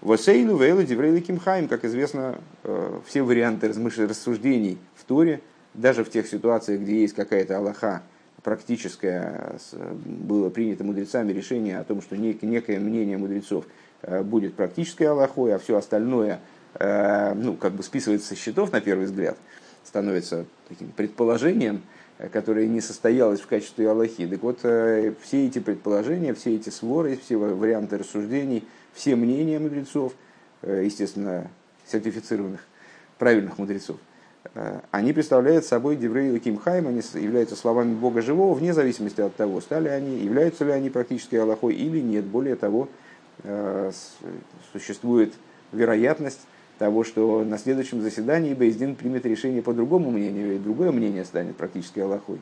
Восейлу 0.00 0.56
вейлу 0.56 0.82
диврейли 0.82 1.20
кимхайм, 1.20 1.68
как 1.68 1.84
известно, 1.84 2.38
э, 2.64 3.00
все 3.06 3.22
варианты 3.22 3.68
рассуждений 3.68 4.78
в 4.94 5.04
Торе, 5.04 5.40
даже 5.74 6.04
в 6.04 6.10
тех 6.10 6.26
ситуациях, 6.26 6.80
где 6.80 7.00
есть 7.00 7.14
какая-то 7.14 7.58
Аллаха 7.58 8.02
практическая, 8.42 9.56
было 10.04 10.48
принято 10.48 10.84
мудрецами 10.84 11.32
решение 11.32 11.78
о 11.78 11.84
том, 11.84 12.00
что 12.00 12.16
некое 12.16 12.78
мнение 12.78 13.18
мудрецов 13.18 13.66
э, 14.02 14.22
будет 14.22 14.54
практической 14.54 15.04
Аллахой, 15.04 15.54
а 15.54 15.58
все 15.58 15.76
остальное 15.76 16.40
э, 16.74 17.34
ну, 17.34 17.54
как 17.54 17.72
бы 17.72 17.82
списывается 17.82 18.28
со 18.28 18.36
счетов 18.36 18.72
на 18.72 18.80
первый 18.80 19.06
взгляд– 19.06 19.36
становится 19.88 20.44
таким 20.68 20.92
предположением, 20.92 21.82
э, 22.18 22.28
которое 22.28 22.68
не 22.68 22.80
состоялось 22.80 23.40
в 23.40 23.46
качестве 23.46 23.90
Аллахи. 23.90 24.26
Так 24.26 24.42
вот, 24.42 24.60
э, 24.62 25.14
все 25.22 25.46
эти 25.46 25.58
предположения, 25.58 26.34
все 26.34 26.54
эти 26.54 26.70
своры, 26.70 27.18
все 27.22 27.36
варианты 27.36 27.98
рассуждений, 27.98 28.64
все 28.98 29.14
мнения 29.14 29.58
мудрецов, 29.60 30.12
э, 30.62 30.82
естественно, 30.84 31.48
сертифицированных, 31.86 32.66
правильных 33.16 33.58
мудрецов, 33.58 33.96
они 34.90 35.12
представляют 35.12 35.64
собой 35.66 35.96
Деврей 35.96 36.38
Кимхайм, 36.38 36.88
они 36.88 37.02
являются 37.14 37.54
словами 37.54 37.94
Бога 37.94 38.22
Живого, 38.22 38.54
вне 38.54 38.72
зависимости 38.72 39.20
от 39.20 39.36
того, 39.36 39.60
стали 39.60 39.88
они, 39.88 40.18
являются 40.18 40.64
ли 40.64 40.72
они 40.72 40.90
практически 40.90 41.36
Аллахой 41.36 41.74
или 41.74 42.00
нет. 42.00 42.24
Более 42.24 42.56
того, 42.56 42.88
существует 44.72 45.34
вероятность 45.72 46.40
того, 46.78 47.04
что 47.04 47.44
на 47.44 47.58
следующем 47.58 48.00
заседании 48.00 48.54
Бейздин 48.54 48.94
примет 48.94 49.26
решение 49.26 49.62
по 49.62 49.74
другому 49.74 50.10
мнению, 50.10 50.56
и 50.56 50.58
другое 50.58 50.92
мнение 50.92 51.24
станет 51.24 51.56
практически 51.56 52.00
Аллахой. 52.00 52.40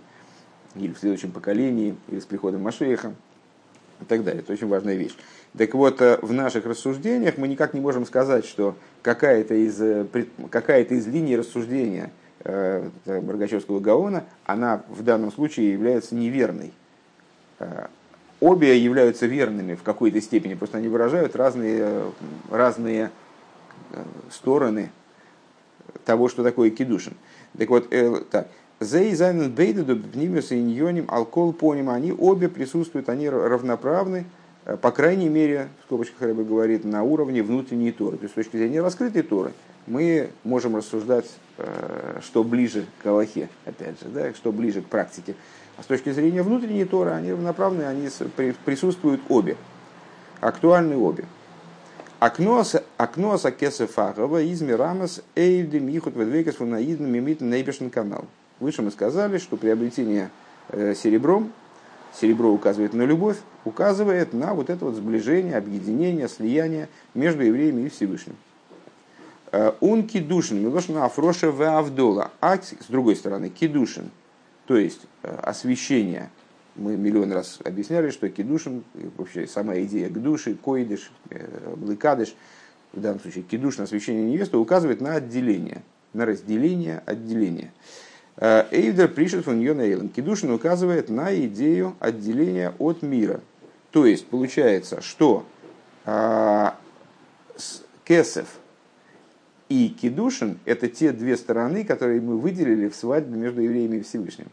Или 0.75 0.93
в 0.93 0.99
следующем 0.99 1.33
поколении, 1.33 1.97
или 2.09 2.21
с 2.21 2.25
приходом 2.25 2.63
Машеха, 2.63 3.15
и 4.01 4.05
так 4.05 4.25
далее. 4.25 4.43
Это 4.43 4.53
очень 4.53 4.69
важная 4.69 4.95
вещь. 4.95 5.15
Так 5.57 5.75
вот, 5.75 6.01
э, 6.01 6.19
в 6.23 6.33
наших 6.33 6.67
рассуждениях 6.67 7.39
мы 7.39 7.49
никак 7.49 7.75
не 7.75 7.81
можем 7.81 8.07
сказать, 8.07 8.45
что 8.45 8.77
какая-то 9.03 9.55
из, 9.55 9.81
э, 9.81 10.07
какая 10.51 10.85
из 10.85 11.07
линий 11.07 11.37
рассуждения 11.37 12.11
э, 12.45 12.89
Баргачевского 13.07 13.81
Гаона, 13.81 14.25
она 14.45 14.83
в 14.89 15.03
данном 15.03 15.33
случае 15.33 15.73
является 15.73 16.15
неверной. 16.15 16.73
Обе 18.39 18.79
являются 18.79 19.27
верными 19.27 19.75
в 19.75 19.83
какой-то 19.83 20.21
степени, 20.21 20.55
просто 20.55 20.77
они 20.77 20.89
выражают 20.89 21.35
разные, 21.35 22.13
разные 22.51 23.11
стороны 24.31 24.91
того, 26.05 26.29
что 26.29 26.43
такое 26.43 26.71
кидушин. 26.71 27.15
Так 27.59 27.69
вот, 27.71 27.93
э, 27.93 28.23
так. 28.31 28.49
Зейзайнен 28.81 29.51
бейдеду 29.51 29.97
пнимес 29.97 30.53
и 30.53 30.61
иньоним 30.61 31.07
алкол 31.09 31.55
поним, 31.55 31.89
они 31.89 32.13
обе 32.13 32.51
присутствуют, 32.51 33.09
они 33.09 33.27
равноправны, 33.27 34.27
э, 34.67 34.77
по 34.77 34.91
крайней 34.91 35.31
мере, 35.31 35.69
в 35.81 35.85
скобочках 35.85 36.21
Рэбе 36.21 36.45
говорит, 36.45 36.85
на 36.85 37.03
уровне 37.03 37.43
внутренней 37.43 37.91
Торы. 37.91 38.19
То 38.19 38.25
есть 38.25 38.35
с 38.35 38.35
точки 38.35 38.59
зрения 38.59 38.83
раскрытой 38.83 39.23
Торы 39.23 39.53
мы 39.87 40.29
можем 40.45 40.77
рассуждать, 40.77 41.31
э, 41.57 42.21
что 42.23 42.45
ближе 42.45 42.85
к 43.03 43.07
Аллахе, 43.07 43.49
опять 43.65 43.99
же, 43.99 44.09
да, 44.09 44.35
что 44.35 44.53
ближе 44.53 44.83
к 44.83 44.87
практике. 44.87 45.37
А 45.79 45.83
с 45.83 45.87
точки 45.87 46.13
зрения 46.13 46.43
внутренней 46.43 46.85
Торы, 46.85 47.13
они 47.13 47.33
равноправны, 47.33 47.85
они 47.85 48.11
присутствуют 48.67 49.23
обе, 49.31 49.57
актуальны 50.41 50.99
обе. 50.99 51.25
Акноса 52.19 52.83
акноса 52.99 53.51
кесефахова 53.51 54.43
из 54.43 54.61
мирамас 54.61 55.23
эйвди 55.35 55.79
михут 55.79 56.17
ведвекас 56.17 56.57
фунаидн 56.57 57.05
мимит 57.05 57.41
нейбешн 57.41 57.89
канал. 57.89 58.27
Выше 58.59 58.83
мы 58.83 58.91
сказали, 58.91 59.39
что 59.39 59.57
приобретение 59.57 60.31
э, 60.69 60.95
серебром, 60.95 61.53
серебро 62.15 62.51
указывает 62.51 62.95
на 62.95 63.03
любовь, 63.03 63.37
указывает 63.65 64.33
на 64.33 64.55
вот 64.55 64.71
это 64.71 64.87
вот 64.87 64.95
сближение, 64.95 65.57
объединение, 65.57 66.29
слияние 66.29 66.89
между 67.15 67.43
евреями 67.43 67.83
и 67.83 67.89
Всевышним. 67.91 68.37
Он 69.81 70.01
э, 70.01 70.03
кидушин, 70.05 70.63
милошна 70.63 71.05
афроша 71.05 71.51
в 71.51 71.63
авдола. 71.63 72.31
А 72.41 72.57
с 72.57 72.87
другой 72.89 73.17
стороны, 73.17 73.51
кидушин, 73.51 74.11
то 74.65 74.77
есть 74.77 75.03
э, 75.23 75.35
освящение. 75.43 76.31
Мы 76.77 76.97
миллион 76.97 77.33
раз 77.33 77.59
объясняли, 77.65 78.11
что 78.11 78.29
кидушин, 78.29 78.85
вообще 79.17 79.47
сама 79.47 79.79
идея 79.81 80.11
гдуши, 80.11 80.55
койдыш, 80.55 81.11
блыкадыш, 81.75 82.35
в 82.93 83.01
данном 83.01 83.21
случае 83.21 83.45
кидушин, 83.45 83.85
освящение 83.85 84.31
невесты, 84.31 84.59
указывает 84.59 85.01
на 85.01 85.15
отделение, 85.15 85.83
на 86.13 86.27
разделение, 86.27 87.03
отделение. 87.07 87.73
Э, 88.39 88.65
Эйвдер 88.71 89.09
пришел 89.09 89.43
фон 89.43 89.61
Йона 89.61 90.09
Кидушин 90.09 90.51
указывает 90.51 91.09
на 91.09 91.35
идею 91.47 91.97
отделения 92.01 92.75
от 92.79 93.03
мира. 93.03 93.41
То 93.91 94.05
есть 94.05 94.27
получается, 94.27 95.01
что 95.01 95.47
а, 96.05 96.77
Кесев 98.05 98.47
и 99.71 99.89
Кидушин– 99.89 100.59
это 100.67 100.89
те 100.89 101.13
две 101.13 101.37
стороны, 101.37 101.83
которые 101.83 102.21
мы 102.21 102.39
выделили 102.39 102.89
в 102.89 102.95
свадьбе 102.95 103.39
между 103.39 103.63
евреями 103.63 103.97
и 103.99 104.03
Всевышним. 104.03 104.49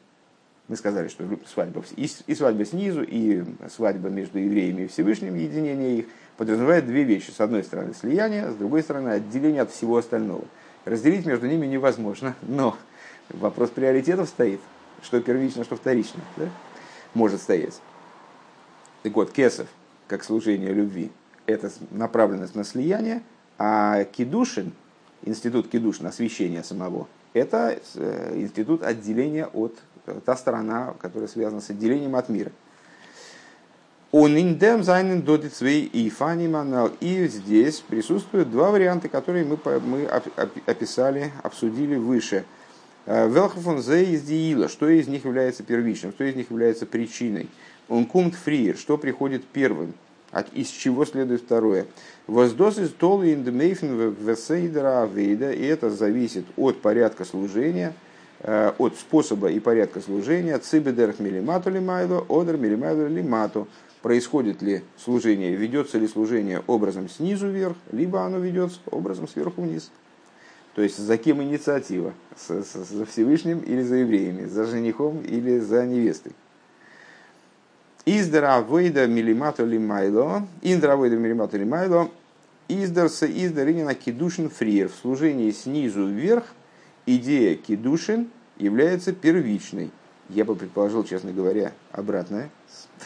Мы 0.70 0.78
сказали, 0.78 1.10
что 1.10 1.26
свадьба 1.46 1.84
и 1.98 2.36
свадьба 2.36 2.66
снизу, 2.66 3.04
и 3.04 3.44
свадьба 3.70 4.08
между 4.10 4.40
евреями 4.40 4.84
и 4.84 4.88
Всевышним, 4.88 5.36
единение 5.36 6.00
их, 6.00 6.06
подразумевает 6.38 6.88
две 6.88 7.04
вещи. 7.04 7.32
С 7.32 7.42
одной 7.42 7.64
стороны 7.64 7.94
слияние, 7.94 8.50
с 8.50 8.56
другой 8.56 8.82
стороны 8.82 9.10
отделение 9.10 9.64
от 9.64 9.72
всего 9.72 9.98
остального. 9.98 10.46
Разделить 10.86 11.26
между 11.26 11.48
ними 11.48 11.66
невозможно, 11.66 12.34
но 12.42 12.78
вопрос 13.30 13.70
приоритетов 13.70 14.30
стоит. 14.30 14.60
Что 15.02 15.20
первично, 15.22 15.64
что 15.64 15.76
вторично. 15.76 16.22
Да? 16.38 16.50
Может 17.14 17.42
стоять. 17.42 17.80
Так 19.04 19.14
вот, 19.14 19.32
кесов, 19.32 19.68
как 20.08 20.24
служение 20.24 20.72
любви, 20.72 21.12
это 21.46 21.72
направленность 21.92 22.56
на 22.56 22.64
слияние, 22.64 23.22
а 23.58 24.06
кидушин, 24.06 24.72
институт 25.24 25.68
кидушин, 25.70 26.08
освящения 26.08 26.64
самого, 26.64 27.08
это 27.34 27.78
э, 27.96 28.34
институт 28.36 28.84
отделения 28.84 29.48
от 29.48 29.78
та 30.26 30.36
сторона, 30.36 30.94
которая 31.00 31.28
связана 31.28 31.62
с 31.62 31.70
отделением 31.70 32.16
от 32.16 32.30
мира. 32.30 32.52
Он 34.12 34.38
индем 34.38 34.84
зайнен. 34.84 35.22
И 37.00 37.28
здесь 37.28 37.80
присутствуют 37.80 38.52
два 38.52 38.70
варианта, 38.70 39.10
которые 39.10 39.44
мы, 39.44 39.58
мы 39.80 40.06
описали, 40.68 41.32
обсудили 41.42 41.96
выше. 41.96 42.46
Э, 43.06 43.30
Велхофон 43.30 43.82
зе 43.82 44.06
из 44.06 44.24
диила, 44.24 44.68
что 44.70 44.88
из 44.90 45.08
них 45.08 45.26
является 45.26 45.64
первичным, 45.64 46.12
что 46.12 46.24
из 46.24 46.36
них 46.36 46.50
является 46.52 46.86
причиной. 46.86 47.50
Он 47.90 48.06
кумт 48.06 48.36
фриер, 48.36 48.78
что 48.78 48.98
приходит 48.98 49.44
первым, 49.46 49.94
из 50.54 50.70
чего 50.70 51.06
следует 51.06 51.42
второе. 51.42 51.86
Воздос 52.28 52.78
из 52.78 52.90
толы 52.92 53.34
индемейфен 53.34 54.16
весейдера 54.20 55.04
авейда, 55.04 55.52
и 55.52 55.66
это 55.66 55.90
зависит 55.90 56.46
от 56.58 56.82
порядка 56.82 57.26
служения– 57.26 57.94
Э, 58.46 58.74
от 58.78 58.98
способа 58.98 59.50
и 59.50 59.62
порядка 59.62 60.02
служения 60.02 60.58
цибедерх 60.60 61.20
милимату 61.20 61.70
лимайло, 61.70 62.26
одер 62.28 62.58
милимайло 62.58 63.08
лимату. 63.08 63.70
Происходит 64.02 64.62
ли 64.62 64.84
служение, 64.98 65.56
ведется 65.56 65.98
ли 65.98 66.10
служение 66.10 66.62
образом 66.68 67.08
снизу 67.08 67.48
вверх, 67.48 67.78
либо 67.94 68.22
оно 68.22 68.40
ведется 68.40 68.82
образом 68.92 69.30
сверху 69.30 69.62
вниз. 69.62 69.92
То 70.76 70.82
есть 70.82 70.98
за 70.98 71.18
кем 71.18 71.42
инициатива? 71.42 72.14
За 72.48 73.06
Всевышним 73.06 73.60
или 73.60 73.84
за 73.84 73.96
евреями? 73.96 74.46
За 74.46 74.66
женихом 74.66 75.22
или 75.22 75.60
за 75.60 75.86
невестой? 75.86 76.34
Издара 78.06 78.62
вейда 78.62 79.08
милимату 79.08 79.66
лимайло, 79.66 80.48
индра 80.62 80.96
вейда 80.98 81.16
милимату 81.16 81.58
лимайло, 81.58 82.10
издарса 82.68 83.28
издаринина 83.28 83.96
кидушин 83.96 84.50
фриер. 84.50 84.90
В 84.90 84.96
служении 84.96 85.52
снизу 85.52 86.08
вверх– 86.08 86.46
идея 87.06 87.56
кедушин 87.56 88.30
является 88.58 89.14
первичной. 89.14 89.92
Я 90.30 90.46
бы 90.46 90.56
предположил, 90.56 91.04
честно 91.04 91.32
говоря, 91.32 91.74
обратное, 91.92 92.50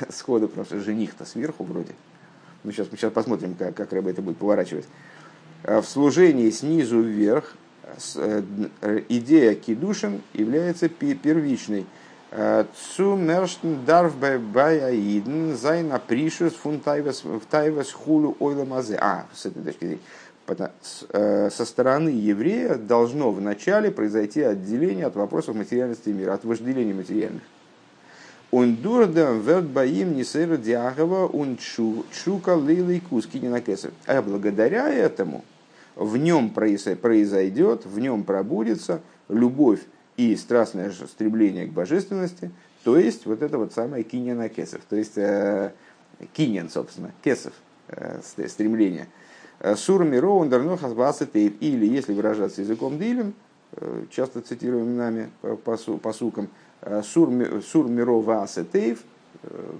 сходу, 0.09 0.49
что 0.65 0.79
жених-то 0.79 1.25
сверху 1.25 1.63
вроде. 1.63 1.93
Ну, 2.63 2.71
сейчас, 2.71 2.87
мы 2.91 2.97
сейчас 2.97 3.11
посмотрим, 3.11 3.55
как, 3.55 3.75
как 3.75 3.91
Ребе 3.91 4.11
это 4.11 4.21
будет 4.21 4.37
поворачивать. 4.37 4.85
А 5.67 5.81
в 5.81 5.85
служении 5.85 6.49
снизу 6.49 7.01
вверх 7.01 7.55
э, 8.15 8.41
идея 9.09 9.53
קידושין 9.53 10.21
является 10.33 10.87
первичной. 10.87 11.85
צום 12.95 13.15
ערשטן 13.15 13.85
דארף 13.85 14.15
ביי 14.17 14.79
א 14.79 14.94
אידן 14.94 15.55
זיין 15.57 15.99
א 15.99 16.06
פרישות 16.06 16.53
פון 16.53 16.79
תאוות 16.79 17.91
כו' 17.91 18.65
עולם 18.65 18.81
הזה. 18.81 18.97
А, 18.99 19.25
с 19.33 19.45
этой 19.45 19.61
точки 19.63 19.79
зрения. 19.85 19.99
Э, 21.09 21.49
со 21.51 21.65
стороны 21.65 22.09
еврея 22.09 22.75
должно 22.75 23.31
вначале 23.31 23.91
произойти 23.91 24.41
отделение 24.41 25.05
от 25.05 25.17
вопросов 25.17 25.55
материальности 25.55 26.09
мира, 26.09 26.33
от 26.35 26.45
вожделения 26.45 26.93
материальных. 26.93 27.43
Он 28.51 28.77
дурдам 28.77 29.41
верт 29.41 29.65
баим 29.65 30.15
нисера 30.15 30.55
диагова 30.55 31.27
он 31.27 31.57
чука 31.57 32.55
лилый 32.55 33.01
куски 33.01 33.41
не. 33.41 33.49
А 34.05 34.21
благодаря 34.21 34.87
этому 34.87 35.43
в 35.97 36.17
нем 36.17 36.51
произойдет, 36.51 37.85
в 37.85 37.99
нем 37.99 38.23
пробудется 38.23 39.01
любовь 39.29 39.81
и 40.15 40.35
страстное 40.35 40.91
стремление 40.91 41.67
к 41.67 41.71
божественности, 41.71 42.51
то 42.83 42.97
есть 42.97 43.25
вот 43.25 43.41
это 43.41 43.57
вот 43.57 43.73
самое 43.73 44.03
киньяна 44.03 44.49
кесов, 44.49 44.81
то 44.89 44.95
есть 44.95 45.17
э, 45.17 45.73
киньян, 46.33 46.69
собственно, 46.69 47.11
кесов, 47.23 47.53
э, 47.89 48.21
стремление– 48.47 49.07
Э, 49.59 49.75
Сур 49.75 50.03
миро 50.03 50.29
ундерно 50.29 50.77
хасбасетейв. 50.77 51.53
Или, 51.59 51.85
если 51.85 52.13
выражаться 52.13 52.61
языком 52.61 52.97
дилем, 52.99 53.33
э, 53.73 54.05
часто 54.11 54.41
цитируем 54.41 54.95
нами 54.95 55.29
по, 55.41 55.77
по 55.77 56.13
сукам, 56.13 56.49
э, 56.81 57.01
сур, 57.03 57.29
сур 57.61 57.87
миро 57.87 58.21
васетейв, 58.21 59.03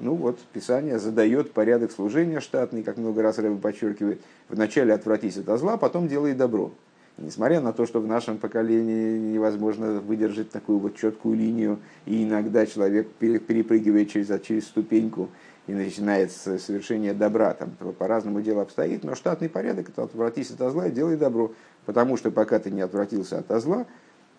ну 0.02 0.16
вот, 0.16 0.40
Писание 0.54 1.00
задает 1.00 1.52
порядок 1.52 1.92
служения 1.92 2.40
штатный, 2.40 2.84
как 2.84 2.98
много 2.98 3.22
раз 3.22 3.38
Рэбе 3.38 3.58
подчеркивает. 3.58 4.22
Вначале 4.50 4.94
отвратись 4.94 5.38
от 5.38 5.60
зла, 5.60 5.78
потом 5.78 6.08
делай 6.08 6.34
добро. 6.34 6.72
Несмотря 7.18 7.62
на 7.62 7.74
то, 7.74 7.88
что 7.88 8.00
в 8.00 8.06
нашем 8.06 8.38
поколении 8.38 9.18
невозможно 9.18 10.00
выдержать 10.00 10.52
такую 10.52 10.78
вот 10.78 10.96
четкую 10.96 11.36
линию, 11.36 11.80
и 12.06 12.24
иногда 12.24 12.66
человек 12.68 13.08
перепрыгивает 13.18 14.12
через, 14.12 14.30
через 14.42 14.66
ступеньку 14.68 15.30
и 15.66 15.74
начинается 15.74 16.60
совершение 16.60 17.14
добра. 17.14 17.56
Там 17.56 17.72
по-разному 17.72 18.42
дело 18.42 18.62
обстоит, 18.62 19.04
но 19.04 19.16
штатный 19.16 19.50
порядок– 19.50 19.90
это 19.90 20.04
отвратись 20.04 20.52
от 20.52 20.72
зла 20.72 20.88
и 20.88 20.92
делай 20.92 21.18
добро. 21.18 21.52
Потому 21.86 22.18
что 22.18 22.30
пока 22.30 22.60
ты 22.60 22.70
не 22.70 22.82
отвратился 22.82 23.40
от 23.40 23.62
зла, 23.64 23.88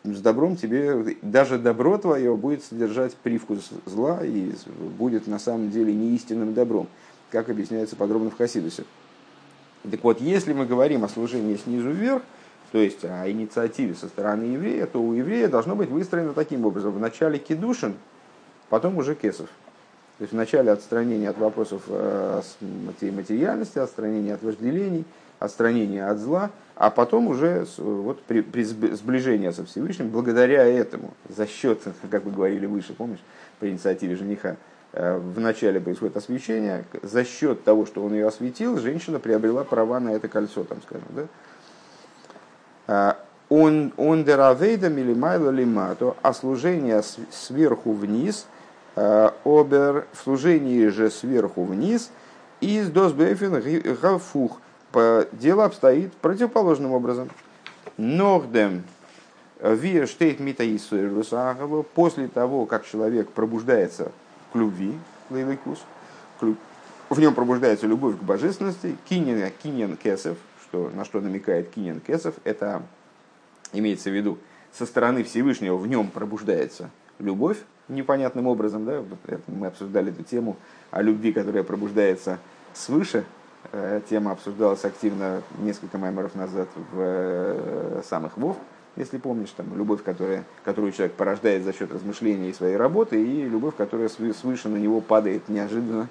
с 0.05 0.21
добром 0.21 0.57
тебе, 0.57 1.17
даже 1.23 1.59
добро 1.59 1.99
твое 1.99 2.37
будет 2.37 2.65
содержать 2.65 3.15
привкус 3.15 3.71
зла 3.87 4.25
и 4.25 4.53
будет 4.99 5.27
на 5.27 5.39
самом 5.39 5.71
деле 5.71 5.93
неистинным 5.93 6.55
добром, 6.55 6.89
как 7.31 7.49
объясняется 7.49 7.97
подробно 7.97 8.31
в 8.31 8.37
Хасидусе. 8.37 8.85
Так 9.91 10.03
вот, 10.03 10.21
если 10.21 10.53
мы 10.53 10.67
говорим 10.67 11.05
о 11.05 11.09
служении 11.09 11.57
снизу 11.57 11.91
вверх, 11.91 12.23
то 12.73 12.79
есть 12.79 13.05
о 13.05 13.31
инициативе 13.31 13.95
со 13.95 14.09
стороны 14.09 14.45
еврея, 14.45 14.87
то 14.87 15.01
у 15.01 15.15
еврея 15.15 15.49
должно 15.49 15.75
быть 15.75 15.89
выстроено 15.89 16.33
таким 16.35 16.67
образом. 16.67 16.93
Вначале 16.93 17.39
кедушин, 17.39 17.95
потом 18.69 18.99
уже 18.99 19.15
кесов. 19.15 19.49
То 20.19 20.23
есть 20.23 20.33
вначале 20.33 20.73
отстранение 20.73 21.31
от 21.31 21.39
вопросов 21.39 21.83
э, 21.87 22.43
материальности, 23.01 23.79
отстранение 23.79 24.35
от 24.35 24.43
вожделений, 24.43 25.05
отстранение 25.39 26.07
от 26.07 26.19
зла, 26.19 26.51
а 26.75 26.91
потом 26.91 27.29
уже 27.29 27.67
вот 27.79 28.23
при, 28.23 28.41
при 28.41 28.63
сближении 28.65 29.51
со 29.51 29.65
Всевышним, 29.65 30.09
благодаря 30.09 30.65
этому, 30.65 31.15
за 31.29 31.47
счет, 31.47 31.81
как 32.11 32.25
вы 32.25 32.33
говорили 32.33 32.67
выше, 32.67 32.95
помнишь, 32.95 33.21
по 33.61 33.69
инициативе 33.69 34.17
жениха, 34.17 34.57
э, 34.93 35.19
вначале 35.19 35.81
происходит 35.81 36.17
освещение, 36.17 36.85
за 37.03 37.25
счет 37.25 37.65
того, 37.65 37.87
что 37.87 38.05
он 38.05 38.15
ее 38.15 38.27
осветил, 38.27 38.79
женщина 38.79 39.19
приобрела 39.19 39.65
права 39.65 40.01
на 40.01 40.11
это 40.11 40.29
кольцо, 40.29 40.65
там, 40.65 40.81
скажем, 40.83 41.09
да? 41.11 41.27
А, 42.87 43.19
он 43.49 43.93
он 43.97 44.25
деравейда 44.25 44.89
милимайло 44.89 45.51
лимато, 45.51 46.17
а 46.23 46.33
служение 46.33 47.03
сверху 47.31 47.93
вниз– 47.93 48.47
Э, 49.01 49.31
обер 49.45 50.09
в 50.13 50.25
служении 50.25 50.89
же 50.89 51.09
сверху 51.09 51.63
вниз 51.63 52.11
из 52.61 52.91
досбефин 52.91 53.63
гафух. 54.03 54.61
Дело 55.33 55.65
обстоит 55.65 56.13
противоположным 56.15 56.93
образом. 56.93 57.31
Нордем 57.97 58.85
Вия 59.61 60.07
штейт 60.07 60.41
мита 60.41 60.65
после 61.95 62.29
того, 62.29 62.67
как 62.67 62.87
человек 62.87 63.29
пробуждается 63.31 64.13
к 64.53 64.57
любви, 64.57 64.95
лейликус, 65.31 65.81
в 67.11 67.21
нем 67.21 67.35
пробуждается 67.35 67.87
любовь 67.87 68.19
к 68.19 68.23
божественности, 68.23 68.97
кинен, 69.09 69.51
кинен 69.63 69.97
кесов, 69.97 70.37
что, 70.63 70.91
на 70.95 71.05
что 71.05 71.21
намекает 71.21 71.71
кинен 71.71 72.01
кесов, 72.01 72.35
это 72.45 72.83
имеется 73.73 74.11
в 74.11 74.15
виду, 74.15 74.39
со 74.73 74.87
стороны 74.87 75.25
Всевышнего 75.25 75.77
в 75.77 75.87
нем 75.87 76.09
пробуждается 76.09 76.91
любовь 77.19 77.59
непонятным 77.89 78.47
образом, 78.47 78.85
да, 78.85 79.03
мы 79.47 79.67
обсуждали 79.67 80.13
эту 80.13 80.23
тему 80.23 80.57
о 80.91 81.03
любви, 81.03 81.33
которая 81.33 81.63
пробуждается 81.63 82.39
свыше, 82.75 83.25
тема 84.09 84.33
обсуждалась 84.33 84.85
активно 84.85 85.43
несколько 85.59 85.99
маймеров 85.99 86.35
назад 86.35 86.69
в 86.93 86.97
э, 86.97 88.03
самых 88.09 88.37
Вов, 88.37 88.57
если 88.97 89.19
помнишь, 89.19 89.51
там, 89.57 89.67
любовь, 89.77 90.03
которая, 90.03 90.45
которую 90.65 90.93
человек 90.93 91.15
порождает 91.15 91.65
за 91.65 91.73
счет 91.73 91.93
размышления 91.93 92.51
и 92.51 92.53
своей 92.53 92.77
работы, 92.77 93.23
и 93.23 93.45
любовь, 93.45 93.75
которая 93.77 94.09
свыше 94.09 94.69
на 94.69 94.77
него 94.77 95.01
падает 95.01 95.49
неожиданно 95.49 96.09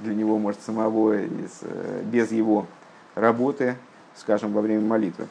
для 0.00 0.14
него, 0.14 0.38
может, 0.38 0.60
самого, 0.62 1.14
э, 1.14 2.02
без 2.04 2.30
его 2.32 2.66
работы, 3.14 3.76
скажем, 4.16 4.52
во 4.52 4.60
время 4.60 4.86
молитвы. 4.86 5.26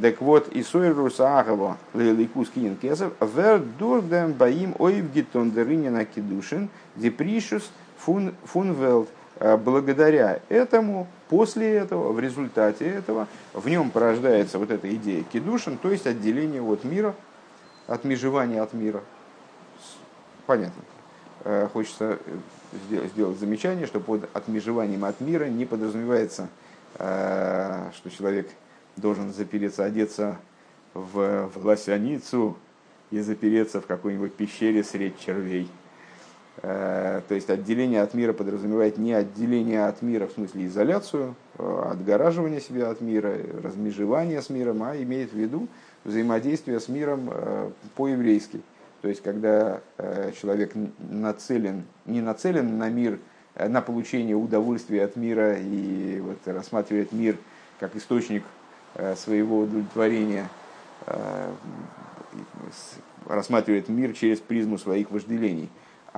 Так 0.00 0.20
вот, 0.20 0.48
и 0.48 0.62
Сойрус 0.62 1.18
Ахова, 1.18 1.76
Лейликус 1.94 2.50
Кинин 2.50 2.76
Кезов, 2.76 3.12
Вер 3.20 3.60
Дурдем 3.78 4.32
Баим 4.32 4.74
Ойвгитон 4.78 5.50
Деринина 5.50 6.04
Кедушин, 6.04 6.68
Депришус 6.94 7.70
Фунвелд. 7.98 9.08
Э, 9.08 9.17
благодаря 9.40 10.40
этому, 10.48 11.06
после 11.28 11.74
этого, 11.74 12.12
в 12.12 12.20
результате 12.20 12.86
этого, 12.86 13.28
в 13.52 13.68
нем 13.68 13.90
порождается 13.90 14.58
вот 14.58 14.70
эта 14.70 14.92
идея 14.94 15.22
Кедушин, 15.22 15.78
то 15.78 15.90
есть 15.90 16.06
отделение 16.06 16.62
от 16.62 16.84
мира, 16.84 17.14
отмежевание 17.86 18.62
от 18.62 18.72
мира. 18.72 19.02
Понятно. 20.46 20.82
Э, 21.44 21.68
хочется 21.72 22.18
сделать 22.82 23.38
замечание, 23.38 23.86
что 23.86 24.00
под 24.00 24.28
отмежеванием 24.34 25.04
от 25.04 25.20
мира 25.20 25.44
не 25.46 25.64
подразумевается, 25.66 26.48
э, 26.98 27.90
что 27.94 28.10
человек 28.10 28.48
должен 28.96 29.32
запереться, 29.32 29.84
одеться 29.84 30.38
в, 30.94 31.50
в 31.54 31.64
лосяницу 31.64 32.56
и 33.10 33.20
запереться 33.20 33.80
в 33.80 33.86
какой-нибудь 33.86 34.34
пещере 34.34 34.82
средь 34.82 35.18
червей. 35.20 35.68
Э, 36.62 37.20
то 37.28 37.34
есть 37.34 37.50
отделение 37.50 38.02
от 38.02 38.14
мира 38.14 38.32
подразумевает 38.32 38.98
не 38.98 39.12
отделение 39.12 39.86
от 39.86 40.02
мира 40.02 40.26
в 40.26 40.32
смысле 40.32 40.66
изоляцию, 40.66 41.34
э, 41.58 41.82
отгораживание 41.90 42.60
себя 42.60 42.90
от 42.90 43.00
мира, 43.00 43.36
размежевание 43.62 44.42
с 44.42 44.50
миром, 44.50 44.82
а 44.82 44.96
имеет 44.96 45.32
в 45.32 45.36
виду 45.36 45.68
взаимодействие 46.04 46.80
с 46.80 46.88
миром 46.88 47.30
по-еврейски. 47.96 48.60
То 49.02 49.08
есть, 49.08 49.22
когда 49.22 49.80
человек 50.40 50.72
нацелен, 50.98 51.84
не 52.06 52.20
нацелен 52.20 52.78
на 52.78 52.88
мир, 52.88 53.18
на 53.54 53.80
получение 53.80 54.36
удовольствия 54.36 55.04
от 55.04 55.16
мира 55.16 55.56
и 55.58 56.20
вот 56.20 56.38
рассматривает 56.46 57.12
мир 57.12 57.36
как 57.78 57.94
источник 57.96 58.42
Э, 58.94 59.14
своего 59.14 59.60
удовлетворения 59.60 60.48
э, 61.06 61.52
рассматривает 63.26 63.88
мир 63.88 64.12
через 64.12 64.40
призму 64.40 64.76
своих 64.76 65.10
вожделений. 65.12 65.68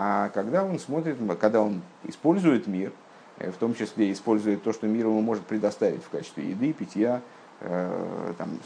А 0.02 0.30
когда 0.30 0.64
он 0.64 0.78
смотрит, 0.78 1.18
когда 1.38 1.60
он 1.60 1.82
использует 2.04 2.66
мир, 2.66 2.90
э, 3.38 3.50
в 3.50 3.56
том 3.56 3.74
числе 3.74 4.10
использует 4.10 4.62
то, 4.62 4.72
что 4.72 4.86
мир 4.86 5.04
ему 5.04 5.20
может 5.20 5.44
предоставить 5.44 6.02
в 6.02 6.08
качестве 6.08 6.48
еды, 6.48 6.72
питья, 6.72 7.20
там, 7.60 8.58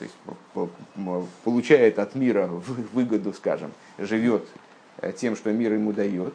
то 0.00 0.04
есть 0.04 0.16
получает 1.44 2.00
от 2.00 2.16
мира 2.16 2.48
выгоду, 2.92 3.32
скажем, 3.32 3.70
живет 3.96 4.44
тем, 5.14 5.36
что 5.36 5.52
мир 5.52 5.74
ему 5.74 5.92
дает, 5.92 6.34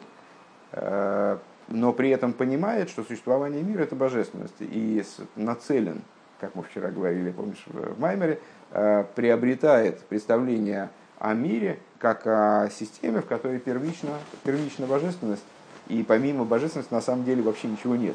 но 0.72 1.92
при 1.92 2.08
этом 2.08 2.32
понимает, 2.32 2.88
что 2.88 3.04
существование 3.04 3.62
мира– 3.62 3.82
это 3.82 3.94
божественность, 3.94 4.54
и 4.60 5.04
нацелен 5.36 6.00
как 6.40 6.54
мы 6.54 6.62
вчера 6.62 6.90
говорили, 6.90 7.30
помнишь, 7.30 7.62
в 7.66 8.00
Маймере, 8.00 8.38
э, 8.70 9.04
приобретает 9.14 10.00
представление 10.02 10.90
о 11.18 11.34
мире 11.34 11.78
как 11.98 12.26
о 12.26 12.70
системе, 12.70 13.20
в 13.20 13.26
которой 13.26 13.58
первична, 13.58 14.10
первична 14.44 14.86
божественность, 14.86 15.42
и 15.88 16.02
помимо 16.02 16.44
божественности 16.44 16.92
на 16.92 17.00
самом 17.00 17.24
деле 17.24 17.42
вообще 17.42 17.68
ничего 17.68 17.96
нет. 17.96 18.14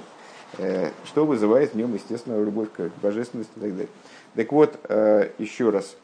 Э, 0.57 0.91
что 1.05 1.25
вызывает 1.25 1.73
в 1.73 1.75
нем, 1.75 1.93
естественно, 1.93 2.41
любовь 2.43 2.69
к 2.71 2.91
божественности 3.01 3.51
и 3.55 3.59
так 3.59 3.71
далее. 3.71 3.89
Так 4.35 4.51
вот, 4.51 4.79
э, 4.87 5.31
еще 5.39 5.69
раз, 5.71 5.95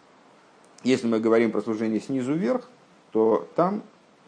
если 0.84 1.08
мы 1.08 1.20
говорим 1.20 1.52
про 1.52 1.62
служение 1.62 2.00
снизу 2.00 2.34
вверх, 2.34 2.68
то 3.12 3.48
там 3.56 3.84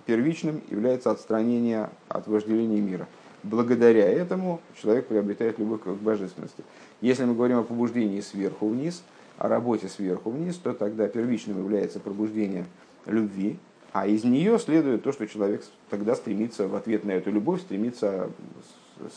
первичным 0.05 0.61
является 0.69 1.11
отстранение 1.11 1.89
от 2.07 2.27
вожделения 2.27 2.79
мира. 2.79 3.07
Благодаря 3.43 4.07
этому 4.07 4.61
человек 4.79 5.07
приобретает 5.07 5.57
любовь 5.57 5.81
к 5.81 5.87
божественности. 5.87 6.63
Если 7.01 7.25
мы 7.25 7.33
говорим 7.33 7.57
о 7.59 7.63
побуждении 7.63 8.21
сверху 8.21 8.67
вниз, 8.67 9.03
о 9.41 9.47
работе 9.47 9.87
сверху 9.87 10.29
вниз, 10.29 10.55
то 10.57 10.71
тогда 10.73 11.07
первичным 11.07 11.57
является 11.57 11.99
пробуждение 11.99 12.65
любви, 13.07 13.57
а 13.91 14.05
из 14.05 14.23
нее 14.23 14.59
следует 14.59 15.01
то, 15.01 15.11
что 15.11 15.27
человек 15.27 15.63
тогда 15.89 16.15
стремится 16.15 16.67
в 16.67 16.75
ответ 16.75 17.05
на 17.05 17.11
эту 17.11 17.31
любовь, 17.31 17.61
стремится 17.61 18.29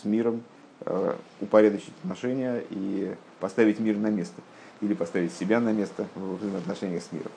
с 0.00 0.06
миром 0.06 0.42
э, 0.80 1.14
упорядочить 1.42 1.92
отношения 2.02 2.62
и 2.70 3.14
поставить 3.38 3.78
мир 3.78 3.98
на 3.98 4.08
место. 4.08 4.40
Или 4.80 4.94
поставить 4.94 5.32
себя 5.32 5.60
на 5.60 5.72
место 5.72 6.06
в 6.14 6.38
взаимоотношениях 6.38 7.02
с 7.02 7.12
миром. 7.12 7.30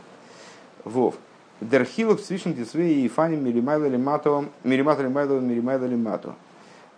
Вов. 0.86 1.15
Дерхилов 1.60 2.21
свишен 2.21 2.54
дисвей 2.54 3.06
и 3.06 3.10
фани 3.10 3.36
миримайла 3.36 3.88
лимато, 3.88 4.45
миримайла 4.63 5.02
лимайла 5.02 5.39
миримайла 5.41 5.86
лимато. 5.86 6.36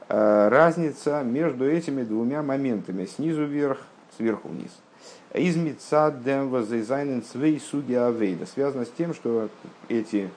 Э, 0.07 0.49
разница 0.49 1.23
между 1.23 1.67
этими 1.67 2.03
двумя 2.03 2.43
моментами, 2.43 3.05
снизу 3.05 3.45
вверх, 3.45 3.79
сверху 4.17 4.49
вниз. 4.49 4.71
Из 5.33 5.55
дем 5.55 6.49
возайзайнен 6.49 7.23
свей 7.23 7.59
суги 7.59 7.93
авейда 7.93 8.47
связано 8.47 8.85
с 8.85 8.89
тем, 8.89 9.13
что 9.13 9.49
эти 9.87 10.29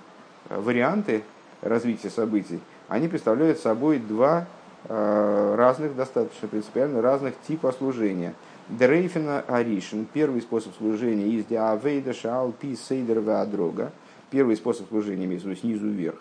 э, 0.50 0.60
варианты 0.60 1.22
развития 1.62 2.10
событий, 2.10 2.60
они 2.88 3.08
представляют 3.08 3.58
собой 3.58 3.98
два 3.98 4.46
э, 4.84 5.54
разных, 5.56 5.96
достаточно 5.96 6.46
принципиально 6.46 7.00
разных 7.00 7.34
типа 7.48 7.72
служения. 7.72 8.34
Дрейфина 8.68 9.40
Аришин, 9.48 10.06
первый 10.12 10.42
способ 10.42 10.74
служения 10.76 11.28
из 11.28 11.46
Диавейда 11.46 12.12
Шаал 12.12 12.52
Пи 12.52 12.76
Сейдер 12.76 13.20
Вадрога, 13.20 13.92
первый 14.30 14.56
способ 14.56 14.88
служения 14.88 15.24
имеется 15.24 15.48
в 15.48 15.50
виду 15.50 15.60
снизу 15.60 15.88
вверх, 15.88 16.18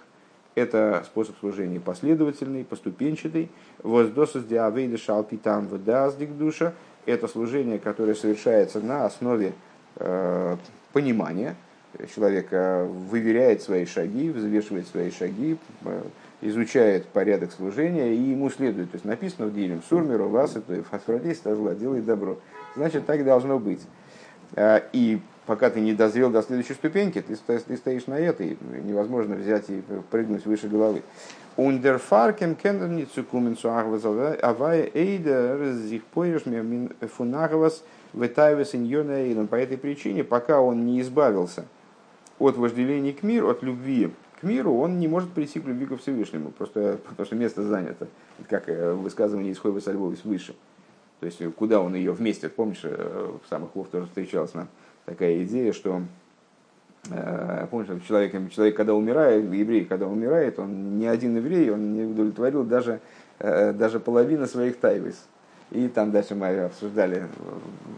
это 0.56 1.04
способ 1.06 1.38
служения 1.40 1.80
последовательный, 1.80 2.66
поступенчатый. 2.66 3.50
Воздосус 3.84 4.44
диавейда 4.44 4.98
шалпитан 4.98 5.68
вдаздик 5.68 6.36
душа. 6.38 6.74
Это 7.06 7.28
служение, 7.28 7.80
которое 7.80 8.16
совершается 8.16 8.80
на 8.80 9.06
основе 9.06 9.54
э, 9.98 10.58
понимания. 10.94 11.56
Человек 12.16 12.52
выверяет 12.52 13.62
свои 13.62 13.86
шаги, 13.86 14.30
взвешивает 14.30 14.88
свои 14.88 15.12
шаги, 15.12 15.58
э, 15.84 16.02
изучает 16.42 17.06
порядок 17.08 17.52
служения 17.52 18.14
и 18.14 18.18
ему 18.18 18.50
следует. 18.50 18.92
То 18.92 18.96
есть 18.96 19.06
написано 19.06 19.48
в 19.48 19.54
Дилем 19.54 19.82
Сурмеру, 19.88 20.28
вас 20.28 20.56
это 20.56 20.84
Фасфрадей 20.84 21.36
стажла, 21.36 21.76
делает 21.76 22.06
добро. 22.06 22.38
Значит, 22.76 23.06
так 23.06 23.24
должно 23.24 23.60
быть. 23.60 23.82
Э, 24.56 24.82
и 24.94 25.20
пока 25.46 25.70
ты 25.70 25.80
не 25.80 25.94
дозрел 25.94 26.30
до 26.30 26.42
следующей 26.42 26.74
ступеньки, 26.74 27.22
ты, 27.22 27.36
ты 27.36 27.78
стоишь 27.78 28.08
на 28.08 28.20
этой, 28.20 28.58
невозможно 28.84 29.36
взять 29.36 29.70
и 29.70 29.84
прыгнуть 30.10 30.46
выше 30.46 30.68
головы. 30.68 31.02
Ундерфаркем 31.58 32.56
кендерни 32.56 33.06
цукуменцу 33.06 33.70
авая 33.72 34.90
эйдер 34.94 35.74
зих 35.74 36.06
поешь 36.06 36.44
фунагвас 37.14 37.84
вытайвес 38.14 38.74
иньона 38.74 39.24
эйден. 39.24 39.48
По 39.48 39.56
этой 39.56 39.78
причине, 39.78 40.24
пока 40.24 40.62
он 40.62 40.86
не 40.86 41.02
избавился 41.02 41.66
от 42.40 42.58
вожделения 42.58 43.14
к 43.14 43.24
миру, 43.24 43.50
от 43.50 43.64
любви 43.64 44.12
к 44.40 44.44
миру, 44.44 44.74
он 44.76 45.00
не 45.00 45.08
может 45.08 45.32
прийти 45.32 45.60
к 45.60 45.68
любви 45.68 45.86
ко 45.86 45.98
Всевышнему, 45.98 46.52
просто 46.52 47.00
потому 47.08 47.26
что 47.26 47.36
место 47.36 47.64
занято, 47.64 48.08
как 48.50 48.70
э, 48.70 48.94
высказывание 48.94 49.52
из 49.52 49.60
Хойва 49.60 49.80
Сальвовис 49.80 50.24
выше. 50.24 50.56
То 51.20 51.28
есть, 51.28 51.40
куда 51.56 51.82
он 51.82 51.94
ее 51.94 52.14
вместе, 52.14 52.50
помнишь, 52.50 52.82
э, 52.84 53.38
в 53.44 53.48
самых 53.48 53.76
Вов 53.76 53.90
тоже 53.90 54.08
встречалось 54.08 54.56
нам, 54.56 54.68
такая 55.06 55.44
идея, 55.44 55.74
что 55.74 56.02
помнишь, 57.10 58.04
человек, 58.08 58.52
человек, 58.52 58.76
когда 58.76 58.94
умирает, 58.94 59.52
еврей, 59.52 59.86
когда 59.86 60.08
умирает, 60.08 60.60
он 60.60 61.00
не 61.00 61.08
один 61.08 61.36
еврей, 61.36 61.72
он 61.72 61.94
не 61.94 62.04
удовлетворил 62.04 62.64
даже, 62.64 63.00
э, 63.40 63.74
даже 63.74 64.00
половину 64.00 64.46
своих 64.46 64.78
тайвис. 64.78 65.26
И 65.72 65.88
там 65.88 66.12
дальше 66.12 66.36
мы 66.36 66.48
обсуждали 66.60 67.28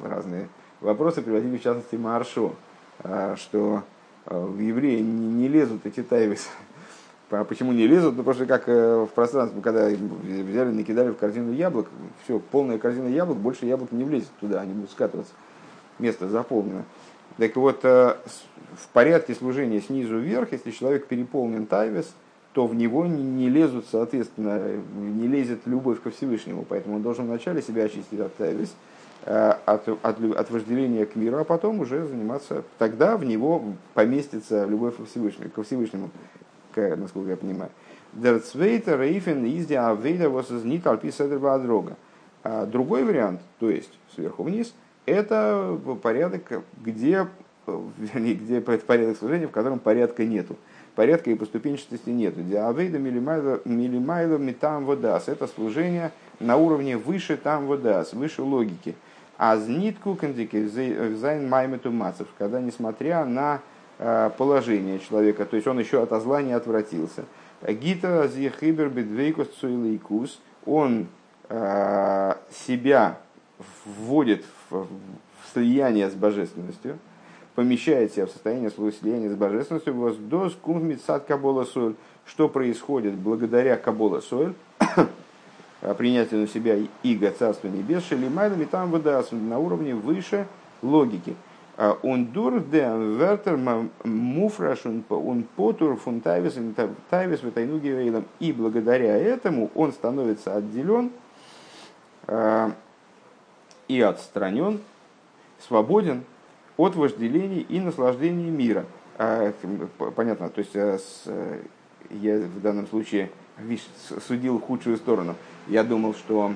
разные 0.03 0.47
вопросы, 0.79 1.21
приводили 1.21 1.57
в 1.57 1.63
частности 1.63 1.95
Маршу, 1.95 2.55
э, 3.03 3.35
что 3.37 3.83
в 4.25 4.59
евреи 4.59 5.01
не 5.01 5.49
лезут 5.49 5.85
эти 5.85 6.01
тайвис. 6.01 6.47
А 7.29 7.43
почему 7.43 7.71
не 7.71 7.87
лезут? 7.87 8.15
Ну, 8.15 8.23
потому 8.23 8.35
что 8.35 8.45
как 8.45 8.67
в 8.67 9.09
пространстве, 9.15 9.59
когда 9.61 9.87
взяли, 9.87 10.71
накидали 10.71 11.09
в 11.09 11.17
корзину 11.17 11.51
яблок, 11.51 11.87
все, 12.23 12.39
полная 12.39 12.77
корзина 12.77 13.07
яблок, 13.07 13.37
больше 13.37 13.65
яблок 13.65 13.91
не 13.91 14.03
влезет 14.03 14.29
туда, 14.39 14.61
они 14.61 14.73
будут 14.73 14.91
скатываться 14.91 15.33
место 15.99 16.29
заполнено. 16.29 16.83
Так 17.37 17.55
вот, 17.55 17.83
в 17.83 18.87
порядке 18.93 19.33
служения 19.35 19.81
снизу 19.81 20.17
вверх, 20.17 20.51
если 20.51 20.71
человек 20.71 21.07
переполнен 21.07 21.65
тайвес, 21.65 22.13
то 22.53 22.67
в 22.67 22.75
него 22.75 23.05
не 23.05 23.49
лезут, 23.49 23.85
соответственно, 23.91 24.61
не 24.95 25.27
лезет 25.27 25.61
любовь 25.65 26.01
ко 26.01 26.11
Всевышнему. 26.11 26.65
Поэтому 26.67 26.97
он 26.97 27.01
должен 27.01 27.25
вначале 27.25 27.61
себя 27.61 27.85
очистить 27.85 28.19
от 28.19 28.35
тайвес, 28.35 28.73
от, 29.25 29.87
от, 29.87 30.03
от 30.03 30.51
вожделения 30.51 31.05
к 31.05 31.15
миру, 31.15 31.37
а 31.37 31.43
потом 31.43 31.79
уже 31.79 32.05
заниматься, 32.05 32.63
тогда 32.77 33.17
в 33.17 33.23
него 33.23 33.63
поместится 33.93 34.65
любовь 34.65 34.97
ко 34.97 35.05
Всевышнему, 35.05 35.49
ко 35.49 35.63
Всевышнему 35.63 36.09
насколько 36.75 37.29
я 37.29 37.37
понимаю. 37.37 37.71
Дерцвейта 38.13 38.95
рейфен 38.95 39.45
изди 39.45 39.73
авейда 39.73 40.29
вас 40.29 40.51
из 40.51 40.63
ниталпи 40.63 41.11
седрба 41.11 41.61
А 42.43 42.65
другой 42.65 43.03
вариант, 43.03 43.41
то 43.59 43.69
есть 43.69 43.91
сверху 44.15 44.43
вниз, 44.43 44.73
это 45.05 45.79
порядок, 46.01 46.63
где, 46.83 47.27
вернее, 47.65 48.35
где 48.35 48.61
порядок 48.87 49.17
служения, 49.17 49.47
в 49.47 49.51
котором 49.51 49.79
порядка 49.79 50.25
нету. 50.25 50.55
Порядка 50.95 51.31
и 51.31 51.35
поступенчатости 51.35 52.09
нету. 52.09 52.41
Диавейда 52.41 52.99
милимайло 52.99 54.37
метам 54.37 54.85
водас. 54.85 55.27
Это 55.27 55.47
служение 55.47 56.11
на 56.39 56.57
уровне 56.57 56.97
выше 56.97 57.35
там 57.35 57.65
водас, 57.65 58.13
выше 58.13 58.43
логики. 58.43 58.93
А 59.37 59.57
знитку 59.57 60.13
кандики 60.13 60.67
зайн 60.67 61.49
маймету 61.49 61.91
мацев, 61.91 62.27
когда 62.37 62.61
несмотря 62.61 63.25
на 63.25 63.61
Э, 63.99 64.31
положение 64.37 64.99
человека, 64.99 65.45
то 65.45 65.55
есть 65.55 65.67
он 65.67 65.79
еще 65.79 66.01
от 66.01 66.09
зла 66.21 66.41
не 66.41 66.51
отвратился. 66.51 67.25
Гита 67.61 68.27
зихибер 68.27 68.89
бедвейкус 68.89 69.47
цуилейкус, 69.59 70.41
он 70.65 71.07
э, 71.47 72.33
себя 72.51 73.19
вводит 73.85 74.43
в 74.43 74.62
слияние 75.53 76.09
с 76.09 76.13
божественностью, 76.13 76.97
помещает 77.55 78.13
себя 78.13 78.25
в 78.25 78.31
состояние 78.31 78.71
слияния 78.71 79.29
с 79.29 79.36
божественностью, 79.36 79.93
воздос 79.93 80.57
куммитсад 80.62 81.25
кабола 81.25 81.65
соль, 81.65 81.95
что 82.25 82.49
происходит 82.49 83.13
благодаря 83.13 83.77
кабола 83.77 84.21
соль, 84.21 84.53
принятию 85.97 86.41
на 86.41 86.47
себя 86.47 86.77
иго 87.03 87.31
Царства 87.31 87.67
Небес, 87.67 88.03
шелимайдами 88.05 88.65
там 88.65 88.91
вода 88.91 89.23
на 89.31 89.59
уровне 89.59 89.93
выше 89.95 90.47
логики. 90.81 91.36
Он 92.03 92.27
дур 92.27 92.59
де 92.59 92.81
вертер 92.81 93.57
муфраш 94.03 94.86
он 94.86 95.43
потур 95.55 95.97
фун 95.97 96.21
тайвис 96.21 96.53
в 96.55 97.47
гевейлом. 97.79 98.25
И 98.39 98.53
благодаря 98.53 99.17
этому 99.17 99.71
он 99.73 99.91
становится 99.91 100.55
отделен 100.55 101.12
и 103.97 104.01
отстранен, 104.01 104.82
свободен 105.60 106.23
от 106.77 106.95
вожделений 106.95 107.62
и 107.62 107.79
наслаждений 107.79 108.49
мира. 108.49 108.86
Понятно, 110.15 110.49
то 110.49 110.60
есть 110.60 110.73
я 110.73 112.38
в 112.38 112.62
данном 112.62 112.88
случае 112.88 113.29
судил 114.27 114.60
худшую 114.60 114.97
сторону. 114.97 115.36
Я 115.67 115.84
думал, 115.84 116.13
что 116.15 116.53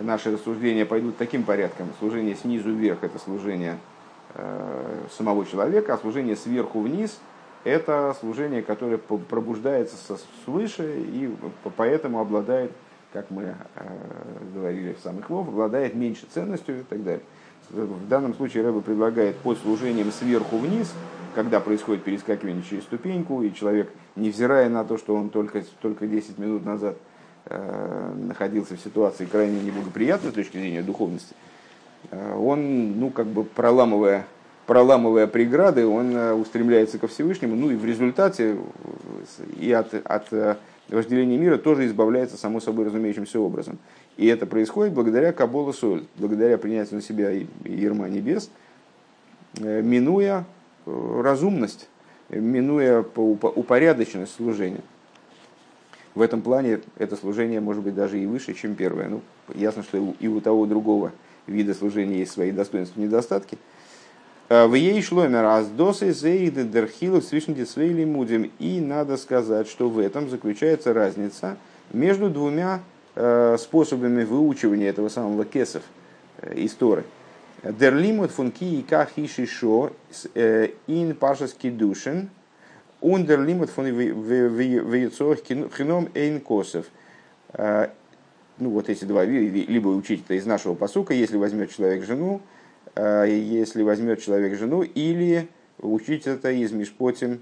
наши 0.00 0.32
рассуждения 0.32 0.84
пойдут 0.84 1.16
таким 1.16 1.44
порядком. 1.44 1.88
Служение 1.98 2.34
снизу 2.34 2.72
вверх– 2.72 2.98
это 3.02 3.18
служение 3.18 3.78
Э, 4.38 5.06
самого 5.16 5.46
человека, 5.46 5.94
а 5.94 5.98
служение 5.98 6.36
сверху 6.36 6.80
вниз– 6.80 7.18
это 7.64 8.14
служение, 8.20 8.60
которое 8.60 8.98
пробуждается 8.98 9.96
свыше 10.44 11.00
и 11.00 11.34
поэтому 11.74 12.20
обладает, 12.20 12.70
как 13.12 13.30
мы 13.30 13.42
э, 13.42 13.54
говорили 14.54 14.92
в 14.92 15.02
самых 15.02 15.28
лов, 15.30 15.48
обладает 15.48 15.94
меньше 15.94 16.26
ценностью 16.32 16.80
и 16.80 16.82
так 16.82 17.02
далее. 17.02 17.22
В 17.70 18.08
данном 18.08 18.34
случае 18.34 18.62
Рэба 18.62 18.80
предлагает 18.80 19.36
под 19.38 19.58
служением 19.58 20.12
сверху 20.12 20.58
вниз, 20.58 20.92
когда 21.34 21.58
происходит 21.58 22.04
перескакивание 22.04 22.62
через 22.62 22.84
ступеньку, 22.84 23.42
и 23.42 23.52
человек, 23.52 23.90
невзирая 24.14 24.68
на 24.68 24.84
то, 24.84 24.98
что 24.98 25.16
он 25.16 25.30
только, 25.30 25.64
только 25.82 26.06
10 26.06 26.38
минут 26.38 26.64
назад 26.64 26.96
э, 27.46 28.12
находился 28.14 28.76
в 28.76 28.80
ситуации 28.80 29.26
крайне 29.26 29.60
неблагоприятной 29.60 30.30
с 30.30 30.34
точки 30.34 30.58
зрения 30.58 30.82
духовности, 30.82 31.34
Э, 32.10 32.36
он, 32.36 32.98
ну, 32.98 33.10
как 33.10 33.26
бы 33.26 33.44
проламывая, 33.44 34.26
проламывая 34.66 35.26
преграды, 35.26 35.86
он 35.86 36.16
э, 36.16 36.32
устремляется 36.32 36.98
ко 36.98 37.08
Всевышнему, 37.08 37.56
ну 37.56 37.70
и 37.70 37.76
в 37.76 37.84
результате 37.84 38.56
э, 38.56 39.44
и 39.58 39.72
от, 39.72 39.94
от 39.94 40.58
вожделения 40.88 41.36
мира 41.36 41.58
тоже 41.58 41.86
избавляется, 41.86 42.36
само 42.36 42.60
собой 42.60 42.86
разумеющимся 42.86 43.40
образом. 43.40 43.78
И 44.16 44.26
это 44.26 44.46
происходит 44.46 44.94
благодаря 44.94 45.32
Кабола 45.32 45.72
Соль, 45.72 46.04
благодаря 46.16 46.58
принятию 46.58 46.96
на 46.96 47.02
себя 47.02 47.30
Ерма 47.64 48.08
Небес, 48.08 48.50
минуя 49.58 50.44
разумность, 50.86 51.88
минуя 52.30 53.04
упорядоченность 53.14 54.34
служения. 54.34 54.82
В 56.14 56.22
этом 56.22 56.40
плане 56.40 56.80
это 56.96 57.16
служение 57.16 57.60
может 57.60 57.82
быть 57.82 57.94
даже 57.94 58.18
и 58.18 58.26
выше, 58.26 58.54
чем 58.54 58.74
первое. 58.74 59.08
Ну, 59.08 59.20
ясно, 59.54 59.82
что 59.82 60.14
и 60.18 60.28
у 60.28 60.40
того, 60.40 60.62
и 60.62 60.66
у 60.66 60.66
другого– 60.66 61.12
вида 61.46 61.74
служения 61.74 62.18
есть 62.18 62.32
свои 62.32 62.50
достоинства 62.52 63.00
и 63.00 63.04
недостатки. 63.04 63.58
В 64.48 64.74
ей 64.74 65.02
шломер 65.02 65.44
аздосы 65.44 66.12
зейды 66.12 66.62
дерхилу 66.62 67.20
свишнди 67.20 67.64
свейли 67.64 68.04
мудим. 68.04 68.52
И 68.60 68.80
надо 68.80 69.16
сказать, 69.16 69.66
что 69.68 69.88
в 69.88 69.98
этом 69.98 70.30
заключается 70.30 70.92
разница 70.92 71.56
между 71.92 72.30
двумя 72.30 72.80
э, 73.16 73.56
способами 73.58 74.22
выучивания 74.22 74.88
этого 74.88 75.08
самого 75.08 75.44
кесов 75.44 75.82
истории. 76.52 77.02
Дерлимут 77.64 78.30
функи 78.30 78.64
и 78.64 78.82
кахиши 78.82 79.46
шо 79.46 79.90
ин 80.86 81.16
пашаски 81.16 81.68
душин 81.68 82.30
ундерлимут 83.00 83.70
фун 83.70 83.86
вейцох 83.86 85.38
хином 85.44 86.08
эйн 86.14 86.38
косов 86.40 86.86
ну 88.58 88.70
вот 88.70 88.88
эти 88.88 89.04
два 89.04 89.24
либо 89.24 89.88
учить 89.88 90.24
это 90.24 90.34
из 90.34 90.46
нашего 90.46 90.74
посука, 90.74 91.14
если 91.14 91.36
возьмет 91.36 91.74
человек 91.74 92.04
жену, 92.04 92.40
э, 92.40 92.55
если 92.96 93.82
возьмет 93.82 94.22
человек 94.22 94.58
жену, 94.58 94.82
или 94.82 95.48
учить 95.80 96.26
это 96.26 96.50
из 96.50 96.72
Мишпотим, 96.72 97.40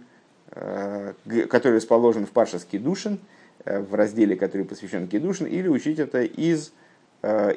э, 0.51 1.13
который 1.49 1.77
расположен 1.77 2.27
в 2.27 2.31
Пашас 2.31 2.65
Кедушин, 2.65 3.19
э, 3.65 3.81
в 3.81 3.95
разделе, 3.95 4.37
который 4.37 4.67
посвящен 4.67 5.07
Кедушин, 5.07 5.47
или 5.47 5.69
учить 5.69 5.99
это 5.99 6.23
из 6.23 6.73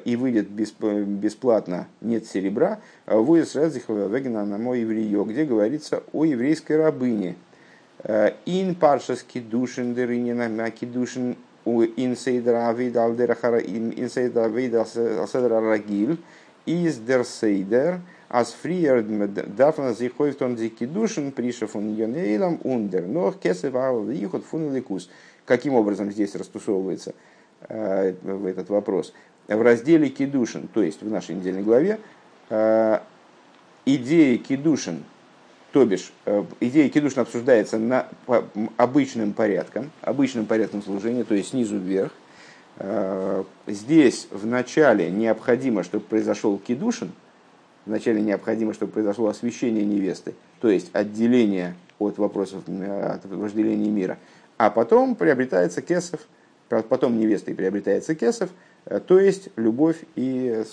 и 0.06 0.16
выйдет 0.16 0.48
бесплатно 0.48 1.90
«Нет 2.00 2.26
серебра», 2.26 2.80
Шредзихова 3.06 4.08
Вегена 4.08 4.46
на 4.46 4.58
мой 4.58 4.80
евреё, 4.80 5.26
где 5.26 5.44
говорится 5.44 6.04
о 6.14 6.24
еврейской 6.24 6.78
рабыне. 6.78 7.36
«Ин 8.46 8.76
паршас 8.76 9.24
кедушин 9.24 9.94
деринина 9.94 10.48
на 10.48 10.72
кедушин 10.72 11.36
у 11.66 11.84
инсейдера 11.84 12.70
авида 12.70 13.04
алдерахара 13.04 13.60
инсейдера 13.60 14.46
авида 14.46 14.84
аседера 14.84 15.60
рагиль 15.60 16.18
из 16.68 16.98
дер 16.98 17.26
сейдер 17.26 18.02
as 18.30 18.54
frier 18.54 19.02
darf 19.56 19.78
man 19.78 19.96
sich 19.96 20.12
häufig 20.20 20.42
on 20.42 20.56
die 20.56 20.70
Kidduschen 20.70 21.32
Приша 21.32 21.66
von 21.66 21.96
Йонейлам 21.96 22.60
ундер, 22.64 23.08
но 23.08 23.32
кесев 23.32 23.74
ихот 23.74 24.46
фун 24.46 24.74
ликус. 24.74 25.10
Каким 25.46 25.74
образом 25.76 26.12
здесь 26.12 26.36
растусовывается 26.36 27.16
э, 27.70 28.14
этот 28.46 28.70
вопрос? 28.70 29.14
В 29.48 29.62
разделе 29.62 30.10
Кидушин, 30.10 30.68
то 30.68 30.84
есть 30.84 31.02
в 31.02 31.10
нашей 31.10 31.36
недельной 31.36 31.64
главе, 31.64 32.00
э, 32.50 33.00
идея 33.86 34.38
Кидушин 34.38 35.06
то 35.72 35.86
бишь, 35.86 36.12
э, 36.26 36.44
идея 36.60 36.90
кидушна 36.90 37.22
обсуждается 37.24 37.78
на, 37.78 38.08
по, 38.26 38.46
обычным 38.78 39.34
порядком, 39.34 39.92
обычным 40.02 40.46
порядком 40.46 40.82
служения, 40.82 41.24
то 41.24 41.36
есть 41.36 41.50
снизу 41.50 41.78
вверх. 41.78 42.12
Э, 42.80 43.44
здесь 43.66 44.28
вначале 44.32 45.10
необходимо, 45.10 45.84
чтобы 45.84 46.06
произошел 46.06 46.58
кидушин, 46.58 47.12
вначале 47.86 48.22
необходимо, 48.22 48.74
чтобы 48.74 48.92
произошло 48.92 49.30
освящение 49.30 49.84
невесты, 49.84 50.36
то 50.62 50.70
есть 50.70 50.90
отделение 50.94 51.76
от 52.00 52.18
вопросов 52.18 52.64
э, 52.68 53.02
от 53.16 53.26
вожделения 53.26 53.90
мира. 53.90 54.18
А 54.58 54.70
потом 54.70 55.16
приобретается 55.16 55.82
кесов, 55.82 56.22
потом 56.70 57.18
невестой 57.18 57.56
приобретается 57.56 58.16
кесов, 58.16 58.50
то 59.08 59.20
есть 59.20 59.50
любовь 59.56 59.98
и 60.16 60.64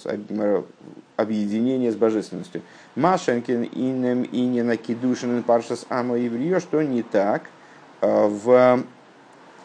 объединение 1.16 1.90
с 1.90 1.96
божественностью. 1.96 2.62
Машенкин 2.96 3.64
инем 3.72 4.24
инина 4.30 4.76
кидушин 4.76 5.42
паршас 5.42 5.86
амо 5.88 6.16
еврио, 6.16 6.60
что 6.60 6.82
не 6.82 7.02
так, 7.02 7.44
э, 8.00 8.26
в, 8.26 8.84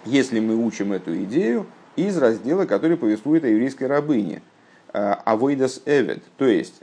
если 0.05 0.39
мы 0.39 0.55
учим 0.55 0.93
эту 0.93 1.15
идею 1.23 1.65
из 2.07 2.17
раздела, 2.17 2.65
который 2.65 2.97
повествует 2.97 3.43
о 3.43 3.47
еврейской 3.47 3.85
рабыне. 3.85 4.41
Э, 4.93 5.13
Авойдас 5.25 5.81
эвед, 5.85 6.23
то 6.37 6.45
есть 6.45 6.81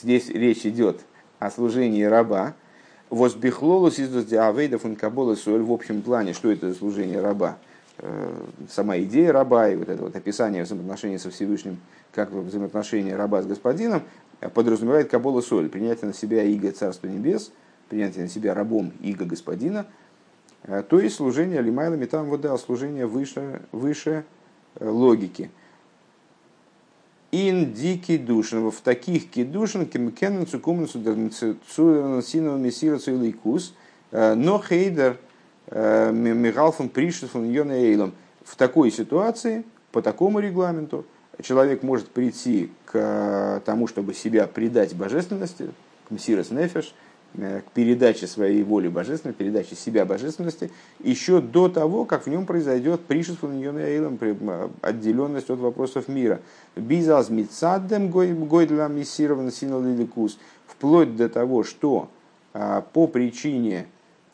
здесь 0.00 0.28
речь 0.28 0.64
идет 0.64 1.00
о 1.38 1.50
служении 1.50 2.04
раба, 2.04 2.54
Возбихлолус 3.10 3.98
из 3.98 4.32
Авейдов 4.32 4.84
и 4.86 5.36
Суэль 5.36 5.62
в 5.62 5.70
общем 5.70 6.02
плане, 6.02 6.32
что 6.32 6.50
это 6.50 6.70
за 6.70 6.74
служение 6.74 7.20
раба? 7.20 7.58
Э, 7.98 8.32
сама 8.70 8.98
идея 9.00 9.32
раба 9.32 9.68
и 9.68 9.76
вот 9.76 9.88
это 9.88 10.02
вот 10.02 10.16
описание 10.16 10.64
взаимоотношений 10.64 11.18
со 11.18 11.30
Всевышним, 11.30 11.78
как 12.12 12.30
взаимоотношения 12.30 13.14
раба 13.14 13.42
с 13.42 13.46
господином, 13.46 14.02
подразумевает 14.54 15.10
Кабола 15.10 15.42
Соль, 15.42 15.68
принятие 15.68 16.06
на 16.06 16.14
себя 16.14 16.42
иго 16.44 16.72
Царства 16.72 17.06
Небес, 17.06 17.52
принятие 17.88 18.24
на 18.24 18.30
себя 18.30 18.54
рабом 18.54 18.92
иго 19.00 19.26
Господина, 19.26 19.86
то 20.88 20.98
есть 20.98 21.16
служение 21.16 21.60
лимайла 21.60 21.94
метам 21.94 22.28
служение 22.58 23.06
выше, 23.06 23.60
выше 23.70 24.24
логики. 24.80 25.50
Ин 27.32 27.72
ди 27.72 27.98
кидушин, 27.98 28.70
в 28.70 28.80
таких 28.80 29.30
кидушин, 29.30 29.86
кемкенен 29.86 30.46
цукумен 30.46 30.88
синова 31.32 32.56
мессира 32.56 32.98
цуиликус, 32.98 33.74
но 34.12 34.62
хейдер 34.62 35.18
мигалфон 35.70 36.88
пришефон 36.88 37.50
йона 37.50 37.72
эйлом. 37.72 38.12
В 38.44 38.56
такой 38.56 38.92
ситуации, 38.92 39.64
по 39.90 40.02
такому 40.02 40.38
регламенту, 40.38 41.06
человек 41.42 41.82
может 41.82 42.08
прийти 42.08 42.70
к 42.84 43.62
тому, 43.64 43.88
чтобы 43.88 44.14
себя 44.14 44.46
предать 44.46 44.94
божественности, 44.94 45.70
к 46.06 46.10
мсирос 46.12 46.50
нефеш, 46.50 46.94
Э, 46.94 47.03
к 47.36 47.64
передаче 47.74 48.28
своей 48.28 48.62
воли 48.62 48.88
божественной, 48.88 49.34
передаче 49.34 49.74
себя 49.74 50.04
божественности, 50.04 50.70
еще 51.02 51.40
до 51.40 51.68
того, 51.68 52.04
как 52.04 52.26
в 52.26 52.30
нем 52.30 52.46
произойдет 52.46 53.00
пришество 53.00 53.50
отделенность 54.82 55.50
от 55.50 55.58
вопросов 55.58 56.06
мира. 56.06 56.40
Бизаз 56.76 57.30
мицадем 57.30 58.10
гойдла 58.10 58.88
миссирован 58.88 59.50
синалиликус, 59.50 60.38
вплоть 60.68 61.16
до 61.16 61.28
того, 61.28 61.64
что 61.64 62.08
а, 62.52 62.82
по 62.82 63.08
причине, 63.08 63.86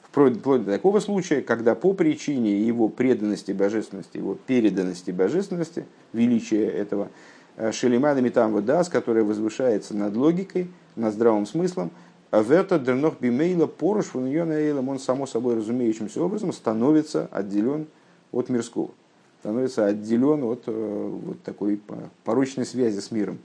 вплоть, 0.03 0.43
до 0.43 0.59
такого 0.65 1.01
случая, 1.01 1.41
когда 1.41 1.75
по 1.75 1.95
причине 1.95 2.61
его 2.61 2.91
преданности 2.91 3.53
божественности, 3.53 4.19
его 4.19 4.35
переданности 4.35 5.11
божественности, 5.11 5.87
величия 6.13 6.67
этого, 6.67 7.09
э, 7.57 7.73
Шелимада 7.73 8.21
Митам 8.21 8.63
Дас, 8.63 8.91
которая 8.91 9.25
возвышается 9.25 9.97
над 9.97 10.15
логикой, 10.17 10.69
над 10.97 11.15
здравым 11.15 11.47
смыслом, 11.47 11.91
Верта 12.33 12.79
дернох 12.79 13.15
бимейла 13.21 13.67
поруш 13.67 14.15
эйлом, 14.15 14.89
он 14.89 14.99
само 15.01 15.27
собой 15.27 15.57
разумеющимся 15.57 16.23
образом 16.23 16.53
становится 16.53 17.29
отделен 17.33 17.89
от 18.31 18.49
мирского, 18.49 18.93
становится 19.41 19.87
отделен 19.87 20.45
от 20.45 20.63
э, 20.67 21.09
вот 21.25 21.43
такой 21.43 21.81
порочной 22.25 22.67
связи 22.67 23.01
с 23.01 23.11
миром. 23.11 23.39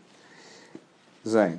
Зайн. 1.23 1.57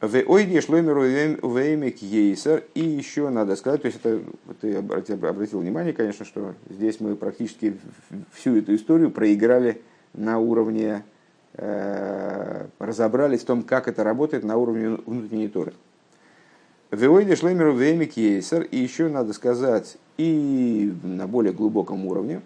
В 0.00 0.14
ойде 0.26 0.60
шлоймеру 0.60 1.02
веймик 1.02 1.98
ейсер. 1.98 2.64
И 2.74 2.80
еще 2.80 3.28
надо 3.28 3.56
сказать, 3.56 3.82
то 3.82 3.86
есть 3.86 4.00
это, 4.02 4.20
ты 4.60 4.76
обратил 4.76 5.60
внимание, 5.60 5.92
конечно, 5.92 6.24
что 6.24 6.54
здесь 6.68 7.00
мы 7.00 7.16
практически 7.16 7.78
всю 8.32 8.56
эту 8.56 8.74
историю 8.74 9.10
проиграли 9.10 9.82
на 10.14 10.38
уровне, 10.38 11.04
э, 11.54 12.66
разобрались 12.78 13.42
в 13.42 13.46
том, 13.46 13.62
как 13.62 13.88
это 13.88 14.04
работает 14.04 14.44
на 14.44 14.56
уровне 14.56 14.98
внутренней 15.06 15.48
торы. 15.48 15.74
Веойли 16.94 17.34
шлемеру 17.34 17.74
веймик 17.74 18.16
ейсер. 18.16 18.62
И 18.62 18.78
еще 18.78 19.08
надо 19.08 19.32
сказать, 19.32 19.96
и 20.16 20.92
на 21.02 21.26
более 21.26 21.52
глубоком 21.52 22.06
уровне, 22.06 22.40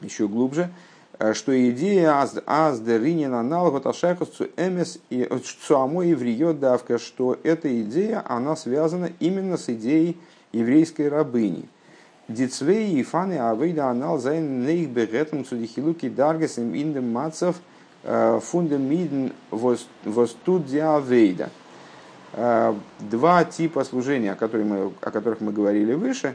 еще 0.00 0.28
глубже, 0.28 0.70
э, 1.18 1.34
что 1.34 1.52
идея 1.70 2.20
аз 2.46 2.80
деринин 2.80 3.34
аналог 3.34 3.84
ашайхусцу 3.84 4.48
эмес 4.56 4.98
и 5.10 5.28
цуамо 5.66 6.04
евриё 6.04 6.52
давка, 6.52 6.98
что 6.98 7.36
эта 7.42 7.82
идея, 7.82 8.24
она 8.26 8.54
связана 8.54 9.10
именно 9.18 9.56
с 9.56 9.68
идеей 9.68 10.16
еврейской 10.52 11.08
рабыни. 11.08 11.68
Дицвей 12.28 12.92
и 12.92 13.02
фаны 13.02 13.38
авейда 13.38 13.88
анал 13.88 14.18
зайн 14.18 14.64
нейх 14.64 14.88
бегетом 14.90 15.44
цудихилуки 15.44 16.08
даргес 16.08 16.58
им 16.58 16.74
индем 16.74 17.12
мацев 17.12 17.56
э, 18.04 18.38
фундем 18.40 18.88
миден 18.88 19.32
востудия 19.50 20.96
авейда– 20.96 21.50
Э, 21.61 21.61
два 22.34 23.44
типа 23.44 23.84
служения, 23.84 24.32
о 24.32 24.36
которых, 24.36 24.66
мы, 24.66 24.92
о 25.00 25.10
которых 25.10 25.40
мы 25.40 25.52
говорили 25.52 25.92
выше, 25.92 26.34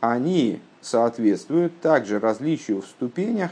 они 0.00 0.60
соответствуют 0.80 1.80
также 1.80 2.18
различию 2.18 2.82
в 2.82 2.86
ступенях 2.86 3.50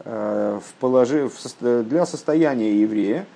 э, 0.00 0.60
в 0.62 0.74
положи, 0.80 1.28
в, 1.28 1.82
для 1.84 2.06
состояния 2.06 2.80
еврея, 2.80 3.26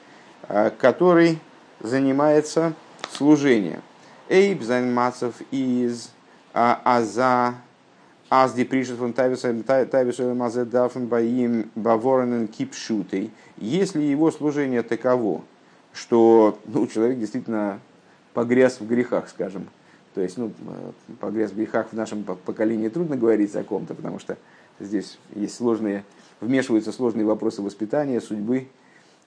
э, 0.48 0.70
который 0.78 1.38
занимается 1.80 2.74
служением. 3.12 3.82
Эйб 4.28 4.62
займацев 4.62 5.34
из 5.52 6.10
аза 6.52 7.54
азди 8.28 8.64
пришет 8.64 8.98
фон 8.98 9.12
тавису 9.12 10.34
мазе 10.34 10.64
дафн 10.64 11.04
баим 11.04 11.70
баворенен 11.74 12.48
кипшутей. 12.48 13.30
Если 13.56 14.02
его 14.02 14.30
служение 14.30 14.82
таково, 14.82 15.42
что 15.92 16.58
ну, 16.66 16.86
человек 16.86 17.18
действительно 17.18 17.78
погряз 18.36 18.80
в 18.80 18.86
грехах, 18.86 19.30
скажем. 19.30 19.66
То 20.14 20.20
есть, 20.20 20.36
ну, 20.36 20.52
погряз 21.20 21.52
в 21.52 21.56
грехах 21.56 21.86
в 21.90 21.94
нашем 21.94 22.22
поколении 22.22 22.90
трудно 22.90 23.16
говорить 23.16 23.56
о 23.56 23.64
ком-то, 23.64 23.94
потому 23.94 24.18
что 24.18 24.36
здесь 24.78 25.18
есть 25.34 25.54
сложные, 25.54 26.04
вмешиваются 26.42 26.92
сложные 26.92 27.24
вопросы 27.24 27.62
воспитания, 27.62 28.20
судьбы 28.20 28.66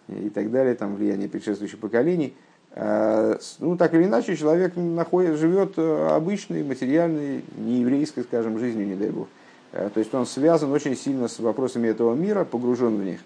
и 0.07 0.29
так 0.29 0.51
далее, 0.51 0.75
там 0.75 0.95
влияние 0.95 1.27
предшествующих 1.27 1.79
поколений. 1.79 2.35
А, 2.73 3.39
ну, 3.57 3.75
так 3.77 3.95
или 3.95 4.03
иначе, 4.03 4.35
человек 4.35 4.73
находит, 4.75 5.39
живет 5.39 5.73
э, 5.77 6.09
обычной, 6.11 6.63
материальной, 6.63 7.43
нееврейской, 7.57 8.21
скажем, 8.21 8.59
жизнью, 8.59 8.85
не 8.85 8.95
дай 8.95 9.09
бог. 9.09 9.27
А, 9.73 9.89
то 9.89 9.99
есть 9.99 10.13
он 10.13 10.27
связан 10.27 10.71
очень 10.71 10.95
сильно 10.95 11.27
с 11.27 11.39
вопросами 11.39 11.87
этого 11.87 12.13
мира, 12.13 12.43
погружен 12.43 12.97
в 12.97 13.03
них. 13.03 13.21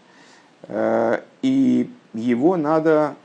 А, 0.69 1.21
и 1.41 1.89
его 2.13 2.55
надо 2.55 3.15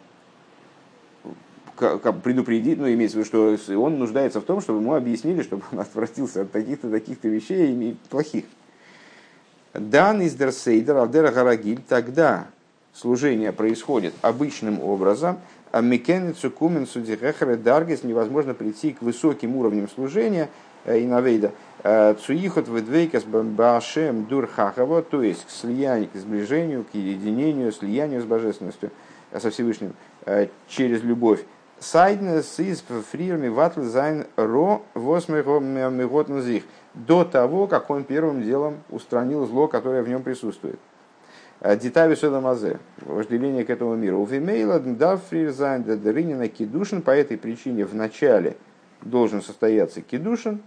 предупредить, 2.23 2.79
ну, 2.79 2.93
имеется 2.93 3.19
в 3.19 3.25
виду, 3.25 3.59
что 3.59 3.81
он 3.81 3.99
нуждается 3.99 4.41
в 4.41 4.45
том, 4.45 4.61
чтобы 4.61 4.81
ему 4.81 4.95
объяснили, 4.95 5.43
чтобы 5.43 5.63
он 5.73 5.81
отвратился 5.81 6.43
от 6.43 6.53
таких-то, 6.53 6.91
таких-то 6.91 7.29
вещей 7.29 7.73
и 7.73 7.97
плохих. 8.11 8.45
Дан 9.75 10.23
из 10.23 10.35
дерсейдер, 10.35 10.97
алдера 10.97 11.31
гарагиль, 11.31 11.81
тогда 11.89 12.47
служение 12.95 13.53
происходит 13.53 14.15
обычным 14.23 14.81
образом, 14.81 15.39
а 15.71 15.81
мекенецу 15.81 16.51
кумен 16.51 16.87
судихехре 16.87 17.57
даргис 17.57 18.03
невозможно 18.03 18.55
прийти 18.55 18.93
к 18.93 19.03
высоким 19.03 19.57
уровням 19.57 19.89
служения 19.89 20.49
э, 20.85 21.01
и 21.01 21.07
навейда. 21.07 21.53
Э, 21.85 22.15
цуихот 22.15 22.69
ведвейкас 22.69 23.25
башем 23.25 24.25
дурхахаво, 24.25 25.03
то 25.03 25.23
есть 25.23 25.47
к 25.47 25.51
слиянию, 25.51 26.09
к 26.09 26.17
сближению, 26.17 26.85
к 26.85 26.95
единению, 26.95 27.71
слиянию 27.73 28.23
с 28.23 28.25
божественностью, 28.25 28.91
э, 29.31 29.41
со 29.41 29.51
Всевышним, 29.51 29.95
через 30.69 31.03
любовь. 31.03 31.45
Сайднес 31.81 32.59
из 32.59 32.81
фрирми 32.81 33.49
ватл 33.49 33.83
зайн 33.83 34.27
ро 34.37 34.83
восьмиготнзих. 34.95 36.65
До 36.95 37.25
того, 37.25 37.69
как 37.69 37.91
он 37.91 38.03
первым 38.03 38.43
делом 38.43 38.83
устранил 38.91 39.47
зло, 39.47 39.69
которое 39.69 40.03
в 40.03 40.09
нем 40.09 40.23
присутствует. 40.23 40.81
Э, 41.61 41.77
Детави 41.77 42.17
Шедамазе, 42.17 42.79
вожделение 43.03 43.65
к 43.65 43.71
этому 43.71 43.95
миру. 43.97 44.21
У 44.21 44.27
Фимейла 44.27 44.81
да 44.81 45.17
фрирзайн 45.17 45.85
да 45.85 45.97
дыринина 45.97 46.49
кидушин, 46.49 47.03
по 47.03 47.11
этой 47.11 47.37
причине 47.37 47.85
в 47.85 47.95
начале 47.95 48.57
должен 49.03 49.43
состояться 49.43 50.01
кидушин, 50.01 50.63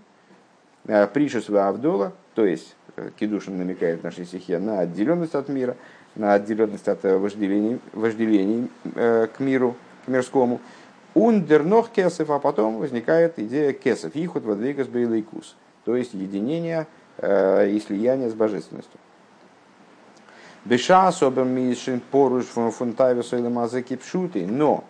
э, 0.88 1.08
пришество 1.08 1.68
Авдола, 1.68 2.14
то 2.36 2.46
есть 2.46 2.76
э, 2.96 3.10
кидушин 3.18 3.58
намекает 3.58 4.02
в 4.02 4.04
нашей 4.04 4.26
стихе 4.26 4.60
на 4.60 4.80
отделенность 4.80 5.36
от 5.36 5.50
мира, 5.50 5.76
на 6.16 6.34
отделенность 6.34 6.88
от 6.88 7.04
вожделений, 7.04 7.80
вожделений 7.94 8.70
к 8.94 9.40
миру, 9.40 9.76
к 10.06 10.10
мирскому. 10.10 10.60
Ундернох 11.14 11.92
кесов, 11.92 12.30
а 12.30 12.40
потом 12.40 12.78
возникает 12.78 13.38
идея 13.38 13.74
кесов, 13.74 14.16
ихот 14.16 14.44
водвигас 14.44 14.88
бейлайкус, 14.88 15.56
то 15.84 15.96
есть 15.96 16.14
единение 16.14 16.88
э, 17.18 17.70
и 17.70 17.80
слияние 17.82 18.30
с 18.30 18.34
божественностью. 18.34 19.00
Беша 20.64 21.08
особо 21.08 21.44
мишин 21.44 22.00
поруш 22.00 22.46
фунтаве 22.46 23.24
сойлемазеки 23.24 23.98
пшуты, 23.98 24.48
но 24.48 24.86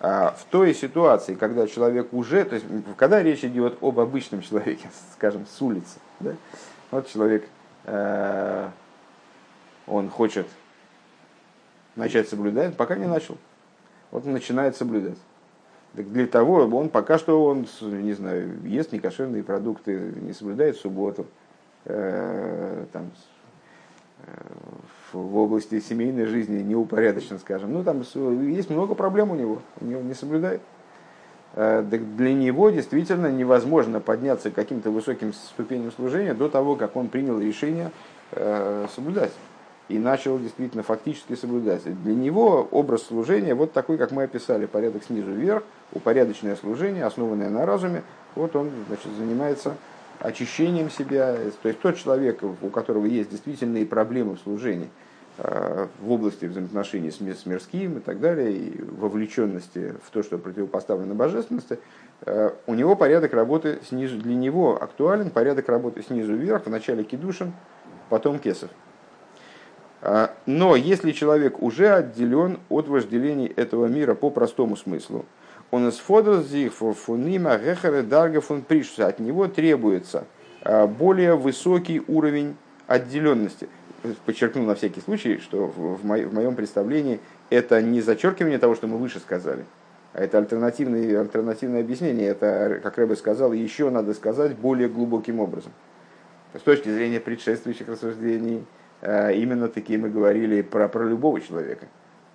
э, 0.00 0.30
в 0.36 0.44
той 0.50 0.74
ситуации, 0.74 1.34
когда 1.34 1.66
человек 1.66 2.12
уже, 2.12 2.44
то 2.44 2.54
есть 2.54 2.66
когда 2.96 3.20
речь 3.20 3.42
идет 3.42 3.78
об 3.80 3.98
обычном 3.98 4.42
человеке, 4.42 4.88
скажем, 5.14 5.44
с 5.46 5.60
улицы, 5.60 5.98
да? 6.20 6.34
вот 6.92 7.08
человек, 7.08 7.48
э, 7.84 8.68
он 9.88 10.08
хочет 10.08 10.46
начать 11.96 12.28
соблюдать, 12.28 12.76
пока 12.76 12.94
не 12.94 13.06
начал, 13.06 13.38
вот 14.12 14.24
он 14.24 14.32
начинает 14.32 14.76
соблюдать. 14.76 15.18
Для 15.94 16.26
того, 16.26 16.66
он 16.66 16.88
пока 16.88 17.18
что 17.18 17.44
он, 17.44 17.66
не 17.80 18.12
знаю, 18.14 18.58
ест 18.64 18.92
некошерные 18.92 19.44
продукты, 19.44 20.12
не 20.22 20.32
соблюдает 20.32 20.76
субботу, 20.76 21.26
э, 21.84 22.84
там, 22.92 23.10
э, 24.26 24.30
в 25.12 25.36
области 25.36 25.78
семейной 25.78 26.26
жизни 26.26 26.60
неупорядочен, 26.62 27.38
скажем. 27.38 27.72
Ну, 27.72 27.84
там 27.84 28.02
есть 28.48 28.70
много 28.70 28.96
проблем 28.96 29.30
у 29.30 29.36
него, 29.36 29.62
у 29.80 29.84
него 29.84 30.02
не 30.02 30.14
соблюдает. 30.14 30.60
Э, 31.54 31.84
так 31.88 32.16
для 32.16 32.34
него 32.34 32.70
действительно 32.70 33.30
невозможно 33.30 34.00
подняться 34.00 34.50
к 34.50 34.54
каким-то 34.54 34.90
высоким 34.90 35.32
ступеням 35.32 35.92
служения 35.92 36.34
до 36.34 36.48
того, 36.48 36.74
как 36.74 36.96
он 36.96 37.08
принял 37.08 37.38
решение 37.38 37.92
э, 38.32 38.86
соблюдать. 38.92 39.32
И 39.88 39.98
начал 39.98 40.38
действительно 40.38 40.82
фактически 40.82 41.34
соблюдать. 41.34 41.82
Для 42.02 42.14
него 42.14 42.66
образ 42.70 43.04
служения 43.04 43.54
вот 43.54 43.72
такой, 43.72 43.98
как 43.98 44.12
мы 44.12 44.24
описали, 44.24 44.66
порядок 44.66 45.04
снизу 45.04 45.30
вверх, 45.30 45.62
упорядоченное 45.92 46.56
служение, 46.56 47.04
основанное 47.04 47.50
на 47.50 47.66
разуме, 47.66 48.02
вот 48.34 48.56
он 48.56 48.70
значит, 48.88 49.08
занимается 49.18 49.76
очищением 50.20 50.90
себя. 50.90 51.36
То 51.62 51.68
есть 51.68 51.80
тот 51.80 51.96
человек, 51.96 52.40
у 52.42 52.68
которого 52.68 53.04
есть 53.04 53.30
действительные 53.30 53.84
проблемы 53.84 54.36
в 54.36 54.40
служении, 54.40 54.88
э, 55.36 55.86
в 56.00 56.10
области 56.10 56.46
взаимоотношений 56.46 57.10
с 57.10 57.20
мирским 57.20 57.98
и 57.98 58.00
так 58.00 58.20
далее, 58.20 58.56
и 58.56 58.82
вовлеченности 58.82 59.94
в 60.02 60.10
то, 60.10 60.22
что 60.22 60.38
противопоставлено 60.38 61.14
божественности, 61.14 61.78
э, 62.24 62.52
у 62.66 62.74
него 62.74 62.96
порядок 62.96 63.34
работы 63.34 63.80
снизу, 63.86 64.16
для 64.16 64.34
него 64.34 64.82
актуален 64.82 65.28
порядок 65.28 65.68
работы 65.68 66.02
снизу 66.02 66.34
вверх, 66.34 66.62
вначале 66.64 67.04
кедушин, 67.04 67.52
потом 68.08 68.38
кесов. 68.38 68.70
А, 70.06 70.34
но 70.44 70.76
если 70.76 71.12
человек 71.12 71.62
уже 71.62 71.88
отделен 71.88 72.58
от 72.68 72.88
вожделений 72.88 73.46
этого 73.46 73.86
мира 73.86 74.14
по 74.14 74.28
простому 74.28 74.76
смыслу, 74.76 75.24
он 75.70 75.88
из 75.88 75.96
фунима 76.92 77.56
гехаре 77.56 78.02
от 79.08 79.18
него 79.18 79.48
требуется 79.48 80.26
а, 80.60 80.86
более 80.86 81.36
высокий 81.36 82.02
уровень 82.06 82.54
отделенности. 82.86 83.66
Подчеркну 84.26 84.64
на 84.64 84.74
всякий 84.74 85.00
случай, 85.00 85.38
что 85.38 85.72
в 85.74 86.04
моем 86.04 86.54
представлении 86.54 87.18
это 87.48 87.80
не 87.80 88.02
зачеркивание 88.02 88.58
того, 88.58 88.74
что 88.74 88.86
мы 88.86 88.98
выше 88.98 89.20
сказали, 89.20 89.64
а 90.12 90.22
это 90.22 90.36
альтернативное, 90.36 91.18
альтернативное 91.18 91.80
объяснение. 91.80 92.28
Это, 92.28 92.78
как 92.82 92.98
Рэбе 92.98 93.16
сказал, 93.16 93.54
еще 93.54 93.88
надо 93.88 94.12
сказать 94.12 94.54
более 94.54 94.90
глубоким 94.90 95.40
образом. 95.40 95.72
С 96.52 96.60
точки 96.60 96.90
зрения 96.90 97.20
предшествующих 97.20 97.88
рассуждений, 97.88 98.66
именно 99.04 99.68
такие 99.68 99.98
мы 99.98 100.08
говорили 100.08 100.62
про, 100.62 100.88
про 100.88 101.04
любого 101.04 101.40
человека. 101.40 101.86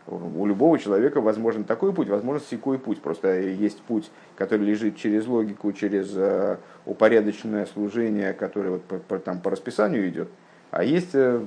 У 0.06 0.46
любого 0.48 0.80
человека 0.80 1.22
возможен 1.22 1.64
такой 1.64 1.94
путь, 1.94 2.10
возможен 2.10 2.42
секой 2.50 2.80
путь. 2.80 3.00
Просто 3.00 3.40
есть 3.40 3.82
путь, 3.84 4.10
который 4.36 4.66
лежит 4.66 4.98
через 4.98 5.28
логику, 5.28 5.72
через 5.72 6.12
э, 6.16 6.58
упорядоченное 6.86 7.68
служение, 7.68 8.34
которое 8.34 8.72
вот 8.72 8.84
по, 8.84 8.98
по, 8.98 9.20
там, 9.20 9.40
по 9.40 9.52
расписанию 9.52 10.10
идет. 10.10 10.30
А 10.72 10.84
есть 10.84 11.12
э, 11.14 11.42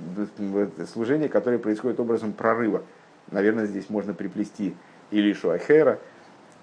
служение, 0.92 1.28
которое 1.28 1.58
происходит 1.58 1.98
образом 1.98 2.32
прорыва. 2.32 2.84
Наверное, 3.32 3.66
здесь 3.66 3.90
можно 3.90 4.14
приплести 4.14 4.76
Илишу 5.10 5.50
Ахера, 5.50 5.98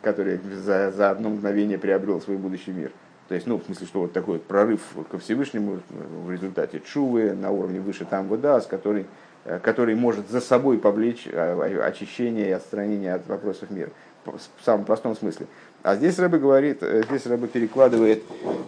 который 0.01 0.37
за, 0.37 0.91
за 0.91 1.09
одно 1.09 1.29
мгновение 1.29 1.77
приобрел 1.77 2.21
свой 2.21 2.37
будущий 2.37 2.71
мир. 2.71 2.91
То 3.29 3.35
есть, 3.35 3.45
ну, 3.45 3.59
в 3.59 3.63
смысле, 3.63 3.85
что 3.85 3.99
вот 4.01 4.11
такой 4.11 4.39
прорыв 4.39 4.81
ко 5.11 5.19
Всевышнему 5.19 5.81
в 5.89 6.31
результате 6.31 6.79
чувы 6.79 7.33
на 7.33 7.51
уровне 7.51 7.79
выше 7.79 8.03
там 8.03 8.27
вода, 8.27 8.59
с 8.59 8.65
которой, 8.65 9.05
э, 9.45 9.59
который 9.59 9.93
может 9.93 10.27
за 10.31 10.41
собой 10.41 10.79
повлечь 10.79 11.27
э, 11.27 11.79
очищение 11.79 12.49
и 12.49 12.51
отстранение 12.51 13.13
от 13.13 13.27
вопросов 13.27 13.69
мира. 13.69 13.91
В 14.25 14.65
самом 14.65 14.83
простом 14.83 15.15
смысле. 15.15 15.45
А 15.83 15.95
здесь 15.95 16.17
Рэбе 16.17 16.39
говорит, 16.39 16.79
э, 16.81 17.03
здесь 17.07 17.27
Рэбе 17.27 17.47
перекладывает 17.47 18.23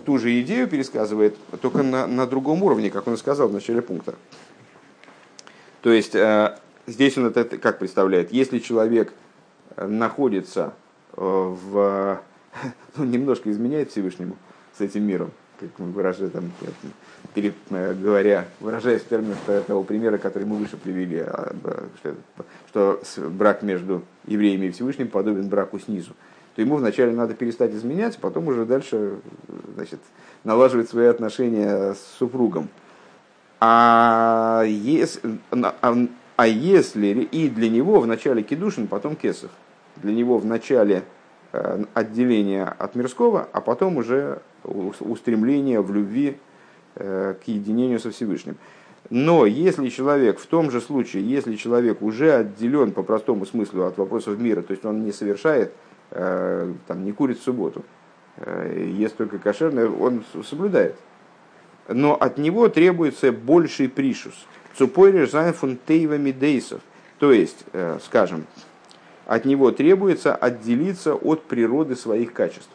ту 0.05 0.19
же 0.19 0.39
идею, 0.41 0.67
пересказывает, 0.67 1.35
только 1.59 1.81
на, 1.81 2.05
на 2.05 2.27
другом 2.27 2.61
уровне, 2.61 2.91
как 2.91 3.07
он 3.07 3.15
и 3.15 3.17
сказал 3.17 3.47
в 3.47 3.53
начале 3.53 3.81
пункта. 3.81 4.13
То 5.81 5.91
есть, 5.91 6.15
здесь 6.85 7.17
он 7.17 7.25
это 7.25 7.57
как 7.57 7.79
представляет? 7.79 8.31
Если 8.31 8.59
человек 8.59 9.11
находится 9.75 10.73
в 11.15 12.21
ну, 12.95 13.05
немножко 13.05 13.51
изменяет 13.51 13.89
Всевышнему, 13.91 14.37
с 14.77 14.81
этим 14.81 15.03
миром, 15.03 15.31
как 15.59 15.69
мы 15.77 15.91
выражаем, 15.91 16.31
там, 16.31 16.51
перед, 17.33 17.53
э, 17.69 17.93
говоря, 17.93 18.45
выражаясь 18.59 19.01
в 19.01 19.07
терминах 19.07 19.37
того 19.67 19.83
примера, 19.83 20.17
который 20.17 20.45
мы 20.45 20.57
выше 20.57 20.77
привели, 20.77 21.19
а, 21.19 21.53
что, 22.69 23.01
брак 23.29 23.61
между 23.61 24.03
евреями 24.25 24.67
и 24.67 24.71
Всевышним 24.71 25.07
подобен 25.07 25.47
браку 25.47 25.79
снизу, 25.79 26.13
то 26.55 26.61
ему 26.61 26.75
вначале 26.75 27.13
надо 27.13 27.33
перестать 27.33 27.73
изменять, 27.73 28.17
а 28.17 28.19
потом 28.19 28.47
уже 28.47 28.65
дальше 28.65 29.19
значит, 29.75 29.99
налаживать 30.43 30.89
свои 30.89 31.07
отношения 31.07 31.93
с 31.93 32.17
супругом. 32.17 32.69
А 33.59 34.63
если, 34.65 35.39
а, 35.51 35.95
а 36.35 36.47
если 36.47 37.07
и 37.07 37.49
для 37.49 37.69
него 37.69 37.99
вначале 37.99 38.41
кедушин, 38.41 38.87
потом 38.87 39.15
кесов, 39.15 39.51
для 39.97 40.13
него 40.13 40.39
вначале 40.39 40.95
э, 40.97 41.20
отделение 41.51 42.65
от 42.65 42.95
мирского, 42.95 43.47
а 43.51 43.61
потом 43.61 43.97
уже 43.97 44.41
устремление 44.63 45.81
в 45.81 45.93
любви 45.93 46.37
э, 46.95 47.35
к 47.43 47.47
единению 47.47 47.99
со 47.99 48.11
Всевышним. 48.11 48.57
Но 49.09 49.45
если 49.45 49.89
человек, 49.89 50.39
в 50.39 50.45
том 50.45 50.71
же 50.71 50.79
случае, 50.79 51.27
если 51.27 51.55
человек 51.55 52.01
уже 52.01 52.33
отделен 52.33 52.91
по 52.91 53.03
простому 53.03 53.45
смыслу 53.45 53.83
от 53.83 53.97
вопросов 53.97 54.39
мира, 54.39 54.61
то 54.61 54.71
есть 54.71 54.85
он 54.85 55.03
не 55.03 55.11
совершает, 55.11 55.73
э, 56.11 56.73
там, 56.87 57.03
не 57.03 57.11
курит 57.11 57.39
в 57.39 57.43
субботу, 57.43 57.83
э, 58.37 58.89
ест 58.97 59.17
только 59.17 59.37
кошерное, 59.37 59.89
он 59.89 60.23
соблюдает. 60.45 60.95
Но 61.89 62.15
от 62.15 62.37
него 62.37 62.69
требуется 62.69 63.31
больший 63.33 63.89
пришус. 63.89 64.45
Цупойриш 64.77 65.31
фунтейва 65.55 66.17
мидейсов. 66.17 66.79
То 67.19 67.33
есть, 67.33 67.65
скажем, 68.05 68.45
от 69.31 69.45
него 69.45 69.71
требуется 69.71 70.35
отделиться 70.35 71.15
от 71.15 71.43
природы 71.43 71.95
своих 71.95 72.33
качеств. 72.33 72.69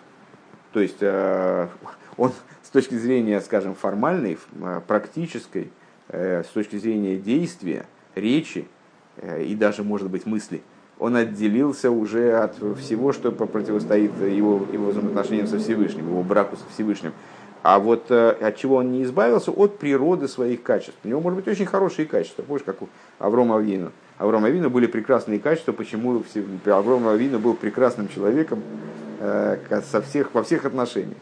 То 0.72 0.80
есть 0.80 0.96
э, 1.02 1.68
он 2.16 2.32
с 2.62 2.70
точки 2.70 2.94
зрения, 2.94 3.42
скажем, 3.42 3.74
формальной, 3.74 4.38
э, 4.62 4.80
практической, 4.86 5.70
э, 6.08 6.44
с 6.44 6.46
точки 6.46 6.76
зрения 6.76 7.18
действия, 7.18 7.84
речи 8.14 8.66
и 9.38 9.54
даже, 9.54 9.82
может 9.82 10.08
быть, 10.08 10.24
мысли, 10.24 10.62
он 10.98 11.16
отделился 11.16 11.90
уже 11.90 12.32
от 12.32 12.56
всего, 12.78 13.12
что 13.12 13.32
противостоит 13.32 14.12
его, 14.22 14.66
его 14.72 14.90
взаимоотношениям 14.90 15.46
со 15.46 15.58
Всевышним, 15.58 16.08
его 16.08 16.22
браку 16.22 16.56
со 16.56 16.64
Всевышним. 16.72 17.12
А 17.62 17.78
вот 17.78 18.10
от 18.10 18.56
чего 18.56 18.76
он 18.76 18.92
не 18.92 19.02
избавился? 19.02 19.50
От 19.50 19.78
природы 19.78 20.26
своих 20.26 20.62
качеств. 20.62 20.98
У 21.04 21.08
него, 21.08 21.20
может 21.20 21.38
быть, 21.38 21.48
очень 21.48 21.66
хорошие 21.66 22.06
качества. 22.06 22.42
Помнишь, 22.42 22.64
как 22.64 22.80
у 22.80 22.88
Аврома 23.18 23.56
Авину. 23.56 23.92
Аврома 24.18 24.48
Авину 24.48 24.70
были 24.70 24.86
прекрасные 24.86 25.38
качества. 25.38 25.72
Почему 25.72 26.22
Аврома 26.66 27.12
Авину 27.12 27.38
был 27.38 27.54
прекрасным 27.54 28.08
человеком, 28.08 28.62
Э, 29.18 29.80
со 29.90 30.02
всех, 30.02 30.34
во 30.34 30.42
всех 30.42 30.66
отношениях. 30.66 31.16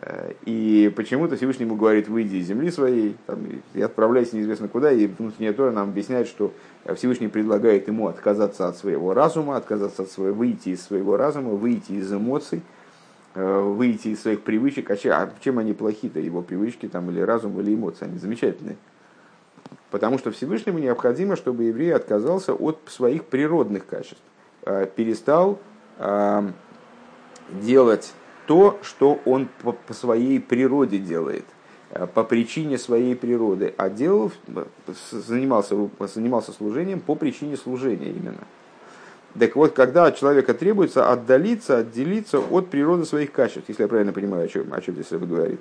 Э, 0.00 0.32
и 0.46 0.90
почему-то 0.96 1.36
Всевышний 1.36 1.66
ему 1.66 1.76
говорит, 1.76 2.08
выйди 2.08 2.36
из 2.36 2.46
земли 2.46 2.70
своей 2.70 3.16
там, 3.26 3.40
и 3.74 3.82
отправляйся 3.82 4.36
неизвестно 4.36 4.68
куда. 4.68 4.90
И 4.90 5.06
внутренняя 5.06 5.52
Тора 5.52 5.72
нам 5.72 5.90
объясняет, 5.90 6.26
что 6.26 6.52
Всевышний 6.96 7.28
предлагает 7.28 7.86
ему 7.88 8.08
отказаться 8.08 8.66
от 8.66 8.78
своего 8.78 9.12
разума, 9.12 9.56
отказаться 9.56 10.02
от 10.02 10.10
своего, 10.10 10.34
выйти 10.34 10.70
из 10.70 10.82
своего 10.82 11.18
разума, 11.18 11.50
выйти 11.50 11.92
из 11.92 12.10
эмоций, 12.10 12.62
э, 13.34 13.60
выйти 13.60 14.08
из 14.08 14.22
своих 14.22 14.40
привычек. 14.40 14.90
А 14.90 14.94
а 14.94 15.30
чем 15.44 15.58
они 15.58 15.74
плохи-то, 15.74 16.18
его 16.18 16.40
привычки 16.40 16.88
там, 16.88 17.10
или 17.10 17.20
разум, 17.20 17.60
или 17.60 17.74
эмоции? 17.74 18.06
Они 18.06 18.18
замечательные. 18.18 18.76
Потому 19.92 20.18
что 20.18 20.32
Всевышнему 20.32 20.78
необходимо, 20.78 21.36
чтобы 21.36 21.64
еврей 21.64 21.94
отказался 21.94 22.54
от 22.54 22.80
своих 22.86 23.26
природных 23.26 23.86
качеств, 23.86 24.22
перестал 24.96 25.60
делать 27.60 28.12
то, 28.46 28.78
что 28.82 29.20
он 29.24 29.48
по, 29.62 29.76
своей 29.94 30.40
природе 30.40 30.98
делает, 30.98 31.44
э, 31.90 32.06
по 32.06 32.24
причине 32.24 32.78
своей 32.78 33.14
природы, 33.14 33.74
а 33.76 33.88
делал, 33.88 34.32
занимался, 35.10 35.76
занимался 36.00 36.52
служением 36.52 37.00
по 37.00 37.14
причине 37.14 37.56
служения 37.56 38.10
именно. 38.10 38.44
Так 39.38 39.56
вот, 39.56 39.72
когда 39.72 40.06
от 40.06 40.16
человека 40.16 40.52
требуется 40.54 41.10
отдалиться, 41.10 41.78
отделиться 41.78 42.38
от 42.38 42.68
природы 42.68 43.04
своих 43.04 43.32
качеств, 43.32 43.68
если 43.68 43.82
я 43.82 43.88
правильно 43.88 44.12
понимаю, 44.12 44.44
о 44.44 44.48
чем, 44.48 44.72
о 44.72 44.80
чем 44.80 44.94
здесь 44.94 45.06
это 45.10 45.24
говорит. 45.24 45.60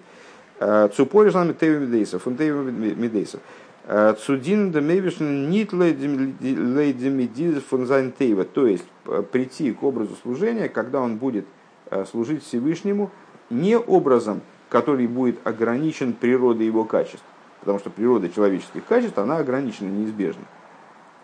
Цупори 0.93 1.29
жан 1.29 1.55
медейса, 1.59 2.19
фунтеева 2.19 2.61
медейса. 2.61 3.39
Э, 3.86 4.13
Цудин 4.19 4.71
демевишн 4.71 5.49
нит 5.49 5.73
лейдемидиз 5.73 7.63
фунзайн 7.63 8.11
То 8.11 8.67
есть, 8.67 8.86
прийти 9.32 9.71
к 9.71 9.84
образу 9.84 10.15
служения, 10.21 10.69
когда 10.69 11.01
он 11.01 11.17
будет 11.17 11.45
Э, 11.91 12.05
служить 12.05 12.41
Всевышнему 12.45 13.11
не 13.49 13.77
образом, 13.77 14.39
который 14.69 15.07
будет 15.07 15.45
ограничен 15.45 16.13
природой 16.13 16.65
его 16.65 16.86
качеств. 16.86 17.25
Потому 17.59 17.79
что 17.79 17.89
природа 17.89 18.29
человеческих 18.29 18.86
качеств, 18.86 19.17
она 19.17 19.38
ограничена 19.38 19.89
неизбежно. 19.89 20.43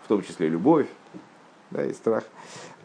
В 0.04 0.08
том 0.08 0.22
числе 0.22 0.50
любовь 0.50 0.86
да, 1.70 1.86
и 1.86 1.94
страх. 1.94 2.24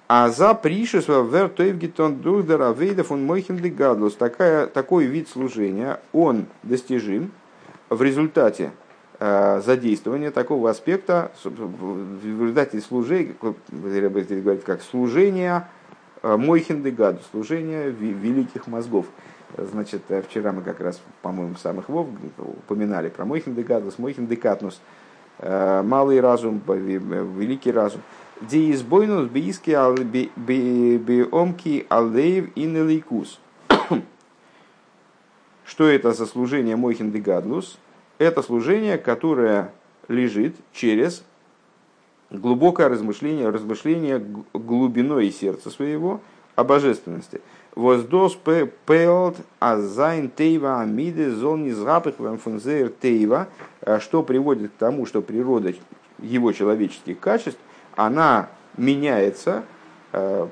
А 0.07 0.29
за 0.29 0.53
пришество 0.53 1.23
вертоевгитон 1.23 2.21
духдера 2.21 2.71
вейдов 2.71 3.11
он 3.11 3.25
мойхин 3.25 3.57
гадлус. 3.75 4.15
Такой 4.15 5.05
вид 5.05 5.27
служения, 5.27 5.99
он 6.13 6.45
достижим 6.63 7.33
в 7.89 8.01
результате 8.01 8.71
э, 9.23 9.61
задействования 9.65 10.31
такого 10.31 10.69
аспекта, 10.69 11.31
в 11.43 12.25
результате 12.25 12.81
служения, 12.81 13.33
говорит, 13.39 14.63
как 14.63 14.81
служения 14.81 15.67
Э, 16.23 16.37
Мойхиндегад, 16.37 17.21
служение 17.31 17.89
великих 17.91 18.67
мозгов. 18.67 19.05
Значит, 19.57 20.03
э, 20.07 20.21
вчера 20.21 20.53
мы 20.53 20.61
как 20.61 20.79
раз, 20.79 21.01
по-моему, 21.21 21.55
в 21.55 21.59
самых 21.59 21.89
вов 21.89 22.07
упоминали 22.37 23.09
про 23.09 23.25
Мойхиндегадус, 23.25 23.99
Мойхиндекатнус. 23.99 24.81
малый 25.39 26.21
разум, 26.21 26.61
великий 26.65 27.71
разум. 27.71 28.01
Диизбойнус 28.41 29.29
бииски 29.29 29.71
биомки 30.37 31.85
алеев 31.89 32.55
и 32.55 32.65
нелейкус. 32.65 33.39
Что 35.65 35.87
это 35.89 36.13
за 36.13 36.25
служение 36.25 36.75
Мойхин 36.77 37.11
де 37.11 37.19
Гадлус? 37.19 37.77
Это 38.23 38.41
служение, 38.41 38.97
которое 38.97 39.71
лежит 40.07 40.55
через 40.73 41.23
глубокое 42.29 42.89
размышление, 42.89 43.49
размышление 43.49 44.23
глубиной 44.53 45.31
сердца 45.31 45.69
своего 45.69 46.21
о 46.55 46.63
божественности. 46.63 47.41
Воздос 47.75 48.37
пеот 48.85 49.37
азайн 49.59 50.29
тейва 50.29 50.81
амиде 50.81 51.31
зон 51.31 51.63
низгапых 51.63 52.15
фунзейр 52.41 52.89
тейва, 52.89 53.47
что 53.99 54.23
приводит 54.23 54.71
к 54.71 54.75
тому, 54.75 55.05
что 55.05 55.21
природа 55.21 55.73
его 56.19 56.51
человеческих 56.51 57.19
качеств– 57.19 57.59
она 57.95 58.49
меняется, 58.77 59.63
э, 60.11 60.47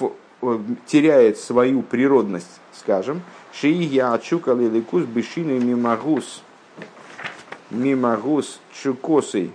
э, 0.00 0.58
теряет 0.86 1.38
свою 1.38 1.82
природность, 1.82 2.60
скажем, 2.72 3.22
шия 3.52 4.12
ачука 4.12 4.52
лиликус 4.54 5.04
бешины 5.04 5.58
мимагус, 5.58 6.42
мимагус 7.70 8.60
чукосой, 8.72 9.52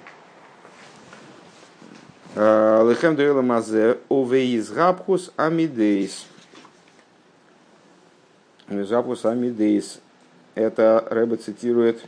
э, 2.35 2.89
лехем 2.89 3.15
дуэла 3.15 3.41
мазе 3.41 3.99
овеиз 4.09 4.69
габхус 4.69 5.31
амидейс. 5.35 6.25
Габхус 8.67 9.25
амидейс. 9.25 9.99
Это 10.55 11.05
Рэбе 11.09 11.37
цитирует 11.37 12.03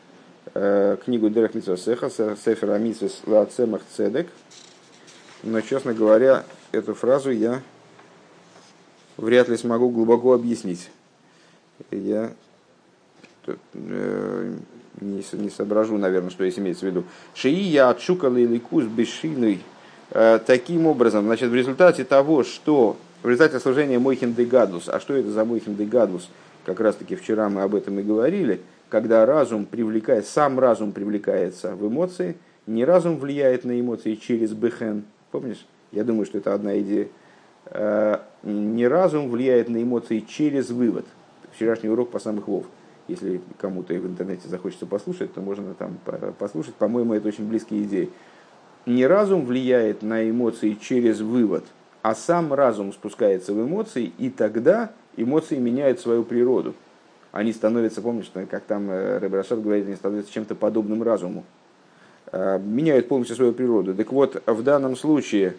книгу 0.53 1.29
Дерех 1.29 1.55
Митсвасеха, 1.55 2.09
Сефер 2.09 2.69
Амитсвас 2.69 3.21
Лацемах 3.25 3.81
Цедек, 3.91 4.27
но, 5.41 5.61
честно 5.61 5.93
говоря, 5.93 6.45
эту 6.71 6.93
фразу 6.93 7.31
я 7.31 7.61
вряд 9.17 9.47
ли 9.47 9.57
смогу 9.57 9.89
глубоко 9.89 10.33
объяснить. 10.33 10.89
Я 11.91 12.31
э, 13.73 14.57
не, 15.01 15.23
не 15.33 15.49
соображу, 15.49 15.97
наверное, 15.97 16.29
что 16.29 16.43
здесь 16.43 16.59
имеется 16.59 16.85
в 16.85 16.89
виду. 16.89 17.03
Шии 17.33 17.53
я 17.53 17.89
отшукал 17.89 18.35
или 18.35 18.57
кус 18.57 18.85
бешиной. 18.85 19.61
Э, 20.11 20.39
таким 20.45 20.87
образом, 20.87 21.25
значит, 21.25 21.49
в 21.49 21.55
результате 21.55 22.03
того, 22.03 22.43
что 22.43 22.97
в 23.23 23.27
результате 23.27 23.59
служения 23.59 23.99
Мойхин 23.99 24.33
де 24.33 24.45
Гадус, 24.45 24.87
а 24.87 24.99
что 24.99 25.15
это 25.15 25.31
за 25.31 25.45
Мойхин 25.45 25.75
де 25.75 25.85
Гадус, 25.85 26.29
как 26.65 26.79
раз 26.79 26.95
таки 26.95 27.15
вчера 27.15 27.49
мы 27.49 27.61
об 27.61 27.75
этом 27.75 27.99
и 27.99 28.03
говорили, 28.03 28.61
когда 28.89 29.25
разум 29.25 29.65
привлекает, 29.65 30.27
сам 30.27 30.59
разум 30.59 30.91
привлекается 30.91 31.75
в 31.75 31.87
эмоции, 31.87 32.37
не 32.67 32.85
разум 32.85 33.17
влияет 33.17 33.65
на 33.65 33.79
эмоции 33.79 34.15
через 34.15 34.51
бехен, 34.53 35.03
Помнишь? 35.35 35.65
Я 35.91 36.05
думаю, 36.05 36.25
что 36.25 36.37
это 36.37 36.53
одна 36.53 36.79
идея. 36.79 37.09
Э, 37.65 38.19
не 38.43 38.87
разум 38.87 39.29
влияет 39.29 39.67
на 39.67 39.83
эмоции 39.83 40.19
через 40.19 40.69
вывод. 40.69 41.05
Вчерашний 41.53 41.89
урок 41.89 42.11
по 42.11 42.19
самых 42.19 42.47
вов. 42.47 42.65
Если 43.07 43.41
кому-то 43.59 43.93
в 43.93 44.07
интернете 44.07 44.47
захочется 44.47 44.85
послушать, 44.85 45.33
то 45.33 45.41
можно 45.41 45.73
там 45.75 45.97
послушать. 46.39 46.73
По-моему, 46.75 47.13
это 47.13 47.27
очень 47.27 47.47
близкие 47.47 47.83
идеи. 47.83 48.09
Не 48.85 49.05
разум 49.05 49.45
влияет 49.45 50.01
на 50.01 50.27
эмоции 50.29 50.77
через 50.79 51.19
вывод, 51.21 51.65
а 52.01 52.15
сам 52.15 52.53
разум 52.53 52.93
спускается 52.93 53.53
в 53.53 53.61
эмоции, 53.63 54.11
и 54.17 54.29
тогда 54.29 54.91
эмоции 55.17 55.57
меняют 55.57 55.99
свою 55.99 56.23
природу. 56.23 56.73
Они 57.31 57.51
становятся, 57.51 58.01
помнишь, 58.01 58.31
как 58.49 58.63
там 58.63 58.89
э, 58.89 59.17
Рэб 59.17 59.33
Рашад 59.33 59.61
говорит, 59.61 59.87
они 59.87 59.95
становятся 59.95 60.31
чем-то 60.31 60.55
подобным 60.55 61.03
разуму. 61.03 61.43
Э, 62.31 62.59
меняют 62.59 63.07
полностью 63.07 63.35
свою 63.35 63.53
природу. 63.53 63.93
Так 63.93 64.11
вот, 64.11 64.41
в 64.45 64.63
данном 64.63 64.95
случае 64.95 65.55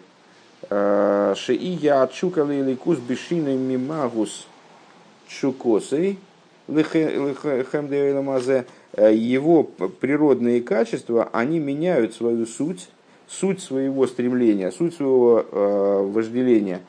э, 0.69 1.33
Шеия 1.35 2.01
отшукали 2.01 2.55
или 2.55 2.75
кус 2.75 2.97
бешиной 2.97 3.57
мимагус 3.57 4.47
чукосой 5.27 6.17
его 9.11 9.63
природные 9.63 10.61
качества, 10.61 11.29
они 11.31 11.59
меняют 11.59 12.13
свою 12.13 12.45
суть, 12.45 12.89
суть 13.27 13.61
своего 13.61 14.07
стремления, 14.07 14.71
суть 14.71 14.95
своего 14.95 15.45
вожделения. 16.07 16.81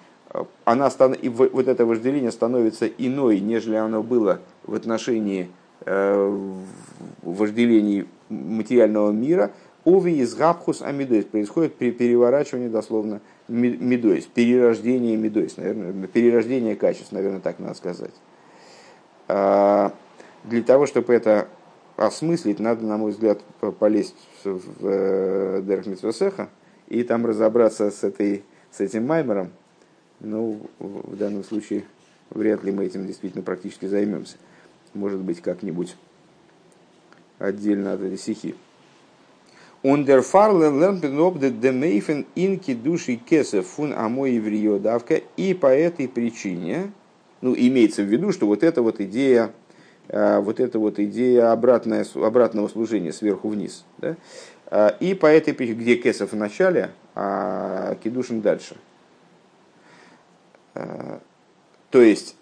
Она, 0.64 0.90
и 1.20 1.28
вот 1.28 1.68
это 1.68 1.86
вожделение 1.86 2.32
становится 2.32 2.86
иной, 2.86 3.40
нежели 3.40 3.76
оно 3.76 4.02
было 4.02 4.40
в 4.64 4.74
отношении 4.74 5.48
вожделений 7.22 8.06
материального 8.28 9.10
мира– 9.12 9.52
Уви 9.88 10.18
из 10.18 10.34
габхус 10.34 10.82
амидойс 10.82 11.24
происходит 11.24 11.74
при 11.76 11.92
переворачивании 11.92 12.68
дословно 12.68 13.22
медойс, 13.48 14.26
перерождение 14.26 15.16
медойс, 15.16 15.56
наверное, 15.56 16.06
перерождение 16.06 16.76
качеств, 16.76 17.10
наверное, 17.12 17.40
так 17.40 17.58
надо 17.58 17.72
сказать. 17.72 18.12
А, 19.28 19.94
для 20.44 20.62
того, 20.62 20.86
чтобы 20.86 21.12
это 21.14 21.48
осмыслить, 21.96 22.58
надо, 22.58 22.86
на 22.86 22.96
мой 22.96 23.12
взгляд, 23.12 23.40
полезть 23.78 24.16
в 24.44 24.60
э, 24.82 25.62
Дерх 25.62 25.86
Митсвасеха 25.86 26.48
и 26.88 27.02
там 27.02 27.26
разобраться 27.26 27.90
с, 27.90 28.04
этой, 28.04 28.44
с 28.70 28.80
этим 28.80 29.06
маймером. 29.06 29.50
Ну, 30.20 30.60
в 30.78 31.16
данном 31.16 31.44
случае 31.44 31.84
вряд 32.30 32.64
ли 32.64 32.72
мы 32.72 32.86
этим 32.86 33.06
действительно 33.06 33.42
практически 33.42 33.86
займемся. 33.86 34.36
Может 34.94 35.20
быть, 35.20 35.40
как-нибудь 35.40 35.96
отдельно 37.38 37.92
от 37.92 38.00
этой 38.00 38.16
стихи. 38.16 38.54
Ундер 39.82 40.22
фарлен 40.22 41.00
демейфен 41.00 42.26
инки 42.34 42.74
души 42.74 43.14
кесев 43.16 43.66
фун 43.66 43.92
амой 43.92 44.32
еврио 44.32 44.78
давка. 44.78 45.20
И 45.36 45.54
по 45.54 45.66
этой 45.66 46.08
причине, 46.08 46.90
ну, 47.40 47.54
имеется 47.56 48.02
в 48.02 48.06
виду, 48.06 48.32
что 48.32 48.46
вот 48.46 48.62
эта 48.62 48.82
вот 48.82 49.00
идея, 49.00 49.52
э, 50.08 50.40
вот 50.40 50.60
эта 50.60 50.78
вот 50.78 50.98
идея 50.98 51.52
обратное, 51.52 52.04
обратного 52.14 52.68
служения 52.68 53.12
сверху 53.12 53.48
вниз. 53.48 53.84
Да? 53.98 54.16
Э, 54.70 54.90
и 55.00 55.14
по 55.14 55.26
этой 55.26 55.54
причине, 55.54 55.78
где 55.78 55.96
кесов 55.96 56.32
в 56.32 56.36
начале, 56.36 56.90
а 57.14 57.96
кедушин 58.02 58.40
дальше. 58.40 58.76
Э, 60.74 61.18
то 61.90 62.02
есть, 62.02 62.36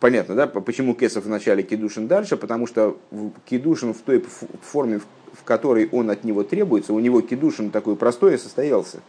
понятно, 0.00 0.34
да, 0.34 0.46
почему 0.46 0.94
кесов 0.94 1.24
в 1.24 1.28
начале, 1.28 1.62
кедушин 1.62 2.08
дальше, 2.08 2.36
потому 2.36 2.66
что 2.66 2.98
кедушин 3.44 3.94
в 3.94 4.00
той 4.00 4.24
форме, 4.62 5.00
в 5.32 5.44
которой 5.44 5.88
он 5.92 6.10
от 6.10 6.24
него 6.24 6.42
требуется, 6.42 6.92
у 6.92 6.98
него 6.98 7.20
кедушин 7.20 7.70
такой 7.70 7.96
простой 7.96 8.38
состоялся. 8.38 9.00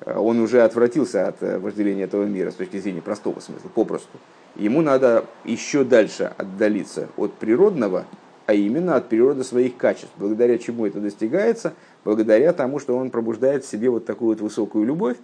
Э, 0.00 0.18
он 0.18 0.40
уже 0.40 0.62
отвратился 0.62 1.28
от 1.28 1.42
э, 1.42 1.58
вожделения 1.58 2.04
этого 2.04 2.24
мира 2.24 2.50
с 2.50 2.54
точки 2.54 2.78
зрения 2.78 3.02
простого 3.02 3.40
смысла, 3.40 3.68
попросту. 3.74 4.18
Ему 4.56 4.82
надо 4.82 5.24
еще 5.44 5.84
дальше 5.84 6.32
отдалиться 6.36 7.08
от 7.16 7.34
природного, 7.34 8.04
а 8.46 8.54
именно 8.54 8.96
от 8.96 9.08
природы 9.08 9.44
своих 9.44 9.76
качеств. 9.76 10.12
Благодаря 10.16 10.58
чему 10.58 10.86
это 10.86 11.00
достигается? 11.00 11.74
Благодаря 12.04 12.52
тому, 12.52 12.78
что 12.78 12.96
он 12.96 13.10
пробуждает 13.10 13.64
в 13.64 13.68
себе 13.68 13.90
вот 13.90 14.06
такую 14.06 14.30
вот 14.30 14.40
высокую 14.40 14.84
любовь 14.84 15.16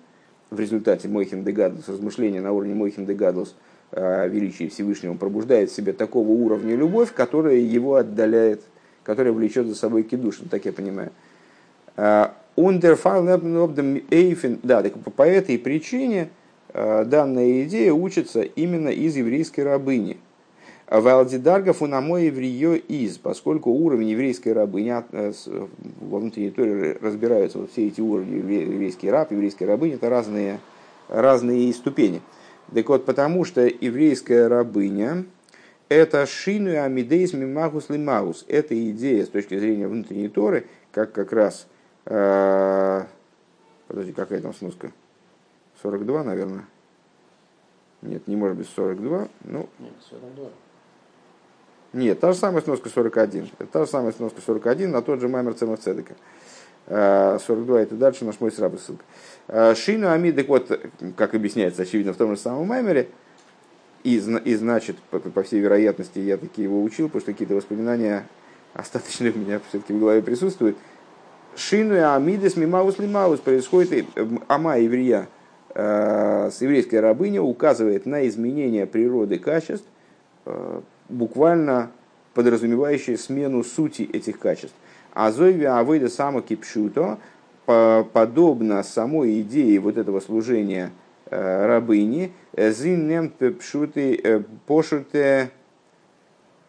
в 0.51 0.61
результате 0.61 1.09
Мойхин 1.09 1.43
де 1.43 1.51
Гадлус, 1.51 1.89
размышления 1.89 2.41
на 2.41 2.53
уровне 2.53 2.75
Мойхин 2.75 3.05
де 3.05 3.15
Гадлус, 3.15 3.57
э, 3.91 4.29
величия 4.29 4.69
Всевышнего, 4.69 5.13
он 5.13 5.19
пробуждает 5.19 5.71
в 5.71 5.75
себе 5.75 5.93
такого 5.93 6.29
уровня 6.29 6.77
любовь, 6.77 7.13
которая 7.13 7.57
его 7.57 7.97
отдаляет 7.97 8.63
которая 9.07 9.33
влечет 9.33 9.69
за 9.69 9.77
собой 9.77 10.03
кидушин, 10.03 10.49
так 10.49 10.65
я 10.65 10.73
понимаю. 10.73 11.13
А, 12.57 14.57
да, 14.63 14.83
так 14.83 14.93
по 15.15 15.23
этой 15.23 15.59
причине 15.59 16.31
а, 16.73 17.05
данная 17.05 17.65
идея 17.65 17.93
учится 17.93 18.43
именно 18.43 18.89
из 18.89 19.17
еврейской 19.17 19.61
рабыни. 19.61 20.17
Валдидарга 20.89 21.73
фунамой 21.73 22.27
евреё 22.27 22.75
из, 22.75 23.19
поскольку 23.19 23.71
уровень 23.71 24.11
еврейской 24.11 24.51
рабыни, 24.51 24.95
э, 25.11 25.33
во 26.01 26.21
внутренней 26.21 26.51
торе 26.51 26.97
разбираются 27.01 27.59
вот 27.59 27.73
все 27.73 27.89
эти 27.89 28.01
уровни, 28.01 28.37
еврейский 28.37 29.11
раб, 29.11 29.33
еврейская 29.33 29.67
рабыня, 29.67 29.97
это 29.97 30.09
разные, 30.09 30.61
разные 31.09 31.73
ступени. 31.73 32.23
Так 32.73 32.89
вот, 32.89 33.05
потому 33.05 33.45
что 33.45 33.67
еврейская 33.67 34.47
рабыня, 34.47 35.25
это 35.89 36.25
шину 36.25 36.81
амидейс 36.81 37.33
мимагус 37.33 37.91
лимагус. 37.91 38.45
Это 38.49 38.75
идея 38.91 39.25
с 39.25 39.29
точки 39.29 39.59
зрения 39.59 39.89
внутренней 39.89 40.29
Торы, 40.29 40.67
как 40.93 41.13
как 41.13 41.33
раз... 41.33 41.67
Э, 42.07 43.05
подожди, 43.89 44.13
какая 44.13 44.41
там 44.41 44.55
сноска? 44.55 44.93
42, 45.83 46.25
наверное? 46.25 46.65
Нет, 48.03 48.27
не 48.27 48.37
может 48.37 48.57
быть 48.57 48.69
42. 48.69 49.29
Ну, 49.45 49.69
Нет, 49.79 49.93
42. 50.11 50.49
Нет, 51.93 52.21
та 52.21 52.33
же 52.33 52.39
самая 52.39 52.63
сноска 52.63 52.89
41. 52.89 53.51
Это 53.59 53.67
та 53.67 53.85
же 53.85 53.91
самая 53.91 54.13
сноска 54.13 54.41
41 54.41 54.91
на 54.91 55.03
тот 55.03 55.21
же 55.21 55.29
маймер 55.29 55.55
Цемов 55.55 55.81
Цедека. 55.81 56.15
42 56.89 57.81
это 57.81 57.97
дальше 57.97 58.25
наш 58.25 58.39
мой 58.39 58.53
сраба 58.53 58.77
ссылка. 58.77 59.05
Э, 59.49 59.75
шину 59.75 60.09
амидек, 60.09 60.49
вот, 60.49 60.71
как 61.17 61.35
объясняется, 61.35 61.83
очевидно, 61.83 62.13
в 62.13 62.17
том 62.17 62.31
же 62.31 62.41
самом 62.41 62.69
маймере, 62.69 63.09
и, 64.05 64.19
и 64.19 64.55
значит, 64.55 64.97
по, 65.11 65.19
по 65.19 65.43
всей 65.43 65.59
вероятности, 65.59 66.21
я 66.21 66.37
таки 66.37 66.63
его 66.63 66.81
учил, 66.81 67.09
потому 67.09 67.23
что 67.23 67.33
какие-то 67.33 67.55
воспоминания 67.55 68.25
остаточные 68.73 69.33
у 69.33 69.39
меня 69.39 69.61
все-таки 69.69 69.93
в 69.93 69.99
голове 69.99 70.23
присутствуют. 70.23 70.77
Шину 71.57 71.95
и 71.95 71.99
Амидес 71.99 72.57
Мимаус 72.57 72.99
Лимаус 72.99 73.41
происходит 73.41 74.07
Ама 74.49 74.79
еврея 74.79 75.29
с 75.75 76.61
еврейской 76.61 77.01
рабыня 77.01 77.43
указывает 77.43 78.07
на 78.07 78.27
изменение 78.29 78.87
природы 78.87 79.39
качеств, 79.39 79.87
буквально 81.09 81.91
подразумевающие 82.33 83.19
смену 83.19 83.65
сути 83.65 84.03
этих 84.03 84.39
качеств. 84.39 84.77
А 85.13 85.33
Зойви 85.33 85.65
Авойда 85.65 86.09
Сама 86.09 86.43
Кипшуто, 86.43 87.19
подобно 87.67 88.83
самой 88.83 89.41
идее 89.41 89.81
вот 89.81 89.97
этого 89.97 90.21
служения 90.21 90.93
э, 91.31 91.67
рабыни, 91.67 92.33
Зиннем 92.57 93.31
Пшуты 93.31 94.21
э, 94.23 94.43
Пошуте 94.67 95.51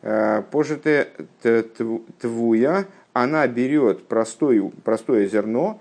э, 0.01 0.41
Пошуте 0.49 1.09
Твуя, 2.19 2.85
она 3.23 3.47
берет 3.47 4.03
простое, 4.03 4.71
простое 4.83 5.27
зерно, 5.27 5.79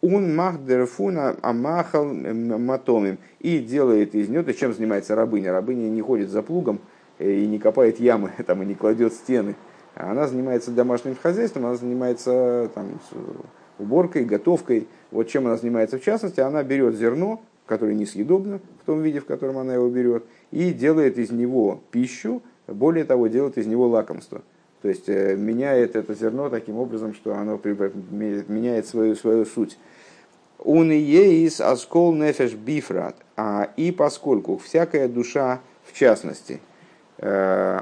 он 0.00 0.34
махдерфуна 0.34 1.36
амахал 1.42 2.06
матомим 2.06 3.18
и 3.40 3.58
делает 3.58 4.14
из 4.14 4.28
нее, 4.28 4.42
то 4.42 4.54
чем 4.54 4.72
занимается 4.72 5.14
рабыня. 5.14 5.52
Рабыня 5.52 5.88
не 5.90 6.00
ходит 6.00 6.30
за 6.30 6.42
плугом 6.42 6.80
и 7.18 7.46
не 7.46 7.58
копает 7.58 8.00
ямы, 8.00 8.32
там, 8.46 8.62
и 8.62 8.66
не 8.66 8.74
кладет 8.74 9.12
стены. 9.12 9.54
Она 9.94 10.28
занимается 10.28 10.70
домашним 10.70 11.16
хозяйством, 11.16 11.66
она 11.66 11.74
занимается 11.74 12.70
там, 12.74 13.00
уборкой, 13.78 14.24
готовкой. 14.24 14.88
Вот 15.10 15.28
чем 15.28 15.46
она 15.46 15.56
занимается 15.56 15.98
в 15.98 16.02
частности, 16.02 16.40
она 16.40 16.62
берет 16.62 16.94
зерно, 16.94 17.42
которое 17.66 17.94
несъедобно 17.94 18.60
в 18.82 18.86
том 18.86 19.02
виде, 19.02 19.20
в 19.20 19.26
котором 19.26 19.58
она 19.58 19.74
его 19.74 19.88
берет, 19.90 20.24
и 20.52 20.72
делает 20.72 21.18
из 21.18 21.32
него 21.32 21.82
пищу, 21.90 22.42
более 22.66 23.04
того, 23.04 23.26
делает 23.26 23.58
из 23.58 23.66
него 23.66 23.88
лакомство. 23.88 24.42
То 24.82 24.88
есть 24.88 25.08
э, 25.08 25.34
меняет 25.36 25.96
это 25.96 26.14
зерно 26.14 26.50
таким 26.50 26.76
образом, 26.76 27.14
что 27.14 27.34
оно 27.34 27.60
меняет 27.64 28.86
свою, 28.86 29.16
свою 29.16 29.44
суть. 29.44 29.78
Он 30.58 30.90
и 30.90 31.50
аскол 31.60 32.14
нефеш 32.14 32.54
бифрат. 32.54 33.16
А 33.36 33.70
и 33.76 33.92
поскольку 33.92 34.58
всякая 34.58 35.08
душа, 35.08 35.60
в 35.84 35.92
частности, 35.92 36.60
э, 37.18 37.80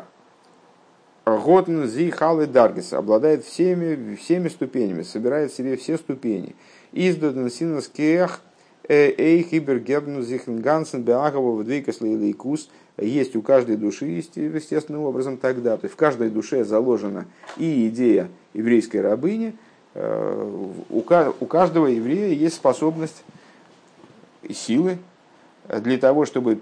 Готн 1.26 1.86
зи 1.86 2.10
халы 2.10 2.46
даргис 2.46 2.92
обладает 2.92 3.44
всеми, 3.44 4.14
всеми 4.14 4.48
ступенями, 4.48 5.02
собирает 5.02 5.50
в 5.50 5.56
себе 5.56 5.76
все 5.76 5.98
ступени. 5.98 6.54
Издаден 6.92 7.50
синас 7.50 7.88
кех 7.88 8.42
э, 8.88 9.10
эйх 9.18 9.52
ибергебну 9.52 10.22
зихнгансен 10.22 11.02
беагово 11.02 11.56
вдвейкас 11.56 12.00
лейкус 12.00 12.70
есть 12.98 13.36
у 13.36 13.42
каждой 13.42 13.76
души 13.76 14.06
естественным 14.06 15.02
образом 15.02 15.36
тогда. 15.36 15.76
То 15.76 15.84
есть 15.86 15.94
в 15.94 15.96
каждой 15.96 16.30
душе 16.30 16.64
заложена 16.64 17.26
и 17.56 17.88
идея 17.88 18.28
еврейской 18.54 18.98
рабыни. 18.98 19.54
Э, 19.94 20.66
у 20.90 21.02
каждого 21.46 21.86
еврея 21.86 22.32
есть 22.34 22.56
способность 22.56 23.22
и 24.42 24.52
силы 24.52 24.98
для 25.68 25.98
того, 25.98 26.24
чтобы 26.24 26.58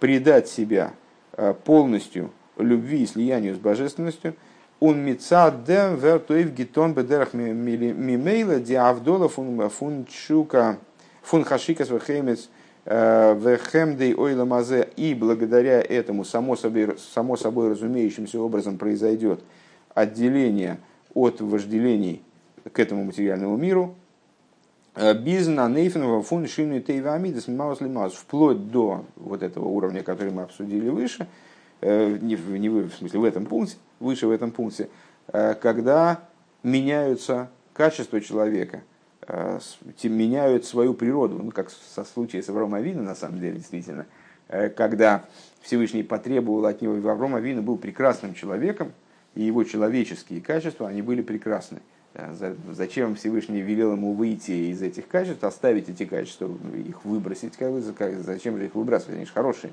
предать 0.00 0.48
себя 0.48 0.92
э, 1.32 1.54
полностью 1.64 2.30
любви 2.56 3.02
и 3.02 3.06
слиянию 3.06 3.54
с 3.54 3.58
божественностью, 3.58 4.34
он 4.80 5.00
мецадем 5.00 5.96
вертуев 5.96 6.52
гитон 6.52 6.94
бедерах 6.94 7.32
мимейла 7.32 8.60
диавдола 8.60 9.28
фун 9.28 9.68
фун 9.70 10.06
чука 10.06 10.78
фун 11.22 11.44
хашикас 11.44 11.90
вехемец 11.90 12.40
э, 12.40 12.63
вехемдей 12.84 14.14
ойла 14.14 14.44
мазе 14.44 14.88
и 14.96 15.14
благодаря 15.14 15.80
этому 15.80 16.24
само 16.24 16.54
собой, 16.54 16.96
само 16.98 17.36
собой 17.36 17.70
разумеющимся 17.70 18.40
образом 18.40 18.76
произойдет 18.76 19.40
отделение 19.94 20.78
от 21.14 21.40
вожделений 21.40 22.22
к 22.72 22.78
этому 22.78 23.04
материальному 23.04 23.56
миру, 23.56 23.94
э, 24.94 25.14
Бизна 25.14 25.68
Нейфенова 25.68 26.22
фун 26.22 26.46
шину 26.46 26.80
тейвамидас 26.80 27.46
вплоть 28.14 28.70
до 28.70 29.04
вот 29.16 29.42
этого 29.42 29.66
уровня, 29.66 30.02
который 30.02 30.32
мы 30.32 30.42
обсудили 30.42 30.88
выше– 30.88 31.26
Э, 31.86 32.16
не, 32.18 32.36
не 32.58 32.70
в, 32.70 32.88
в 32.88 32.94
смысле 32.94 33.20
в 33.20 33.24
этом 33.24 33.44
пункте, 33.44 33.76
выше 34.00 34.26
в 34.26 34.30
этом 34.30 34.52
пункте, 34.52 34.88
э, 35.28 35.52
когда 35.52 36.20
меняются 36.62 37.50
качества 37.74 38.22
человека, 38.22 38.78
э, 38.78 38.80
меняют 40.02 40.64
свою 40.64 40.94
природу, 40.94 41.40
ну, 41.42 41.50
как 41.50 41.70
со 41.70 42.04
случае 42.04 42.42
с 42.42 42.48
Авромом 42.48 42.74
Авина, 42.74 43.02
на 43.02 43.14
самом 43.14 43.40
деле, 43.40 43.56
действительно, 43.56 44.06
когда 44.48 45.24
Всевышний 45.62 46.02
потребовал 46.02 46.66
от 46.66 46.82
него, 46.82 47.08
Авром 47.08 47.34
Авина 47.34 47.62
был 47.62 47.76
прекрасным 47.78 48.34
человеком, 48.34 48.92
и 49.34 49.42
его 49.42 49.64
человеческие 49.64 50.40
качества, 50.40 50.88
они 50.88 51.02
были 51.02 51.22
прекрасны. 51.22 51.80
Зачем 52.70 53.16
Всевышний 53.16 53.60
велел 53.60 53.92
ему 53.92 54.12
выйти 54.12 54.70
из 54.70 54.82
этих 54.82 55.08
качеств, 55.08 55.42
оставить 55.42 55.88
эти 55.88 56.04
качества, 56.04 56.48
их 56.86 57.04
выбросить, 57.04 57.56
как 57.56 57.72
бы, 57.72 57.80
зачем 57.80 58.56
же 58.58 58.66
их 58.66 58.74
выбрасывать, 58.76 59.16
они 59.16 59.26
же 59.26 59.32
хорошие. 59.32 59.72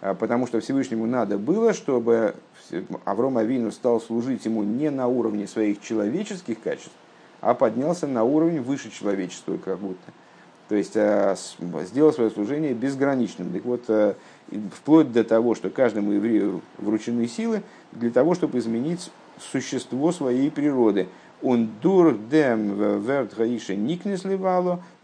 Потому 0.00 0.46
что 0.48 0.58
Всевышнему 0.60 1.06
надо 1.06 1.38
было, 1.38 1.72
чтобы 1.72 2.34
Авром 3.04 3.38
Авину 3.38 3.70
стал 3.70 4.00
служить 4.00 4.44
ему 4.44 4.64
не 4.64 4.90
на 4.90 5.06
уровне 5.06 5.46
своих 5.46 5.80
человеческих 5.80 6.60
качеств, 6.60 6.90
а 7.42 7.54
поднялся 7.54 8.06
на 8.06 8.24
уровень 8.24 8.62
выше 8.62 8.90
человечества 8.90 9.58
как 9.62 9.78
будто. 9.78 10.12
То 10.68 10.76
есть 10.76 10.96
а, 10.96 11.36
сделал 11.84 12.12
свое 12.12 12.30
служение 12.30 12.72
безграничным. 12.72 13.52
Так 13.52 13.64
вот, 13.64 13.84
а, 13.88 14.14
вплоть 14.74 15.12
до 15.12 15.24
того, 15.24 15.54
что 15.54 15.68
каждому 15.68 16.12
еврею 16.12 16.62
вручены 16.78 17.26
силы 17.26 17.62
для 17.90 18.10
того, 18.10 18.34
чтобы 18.34 18.58
изменить 18.58 19.10
существо 19.38 20.12
своей 20.12 20.50
природы. 20.50 21.08
Он 21.42 21.68
дур 21.82 22.16
дем 22.16 23.02
верт 23.02 23.34
гаиша 23.36 23.74
никнес 23.74 24.22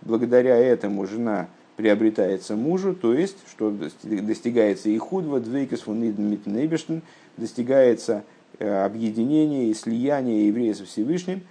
благодаря 0.01 0.57
этому 0.57 1.07
жена 1.07 1.49
приобретается 1.74 2.55
мужу, 2.55 2.95
то 2.95 3.12
есть, 3.14 3.36
что 3.51 3.72
достигается 4.03 4.89
и 4.89 4.99
худва, 4.99 5.41
двейкес 5.41 5.86
митнебештен, 5.86 7.03
достигается 7.36 8.24
э, 8.59 8.84
объединение 8.84 9.70
и 9.70 9.74
слияние 9.74 10.49
еврея 10.49 10.74
со 10.74 10.84
Всевышним, 10.84 11.43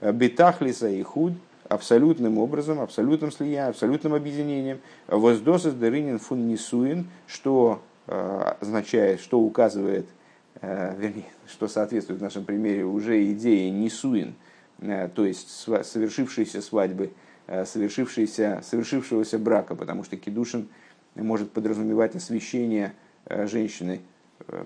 бетахлиса 0.00 0.88
и 0.88 1.02
худ, 1.02 1.32
абсолютным 1.68 2.38
образом, 2.38 2.80
абсолютным 2.80 3.30
слиянием, 3.30 3.70
абсолютным 3.70 4.14
объединением, 4.14 4.80
воздосас 5.06 5.74
деринин 5.74 6.18
фун 6.18 6.48
нисуин, 6.48 7.08
что 7.26 7.82
э, 8.06 8.54
означает, 8.60 9.20
что 9.20 9.40
указывает, 9.40 10.06
вернее, 10.62 11.30
что 11.46 11.68
соответствует 11.68 12.20
в 12.20 12.22
нашем 12.22 12.44
примере 12.44 12.84
уже 12.84 13.24
идее 13.32 13.70
нисуин, 13.70 14.34
то 14.78 15.24
есть 15.24 15.48
совершившейся 15.48 16.60
свадьбы, 16.60 17.12
Э, 17.52 17.64
совершившегося, 17.64 19.36
брака, 19.40 19.74
потому 19.74 20.04
что 20.04 20.16
кедушин 20.16 20.68
может 21.16 21.50
подразумевать 21.50 22.14
освящение 22.14 22.92
э, 23.26 23.48
женщины, 23.48 23.94
э, 23.94 23.98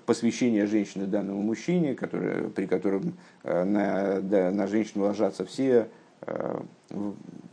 посвящение 0.06 0.66
женщины 0.66 1.06
данному 1.06 1.42
мужчине, 1.42 1.94
который, 1.94 2.50
при 2.50 2.66
котором 2.66 3.14
на, 3.42 4.20
да, 4.20 4.50
на 4.50 4.66
женщину 4.66 5.04
ложатся 5.04 5.44
все 5.44 5.88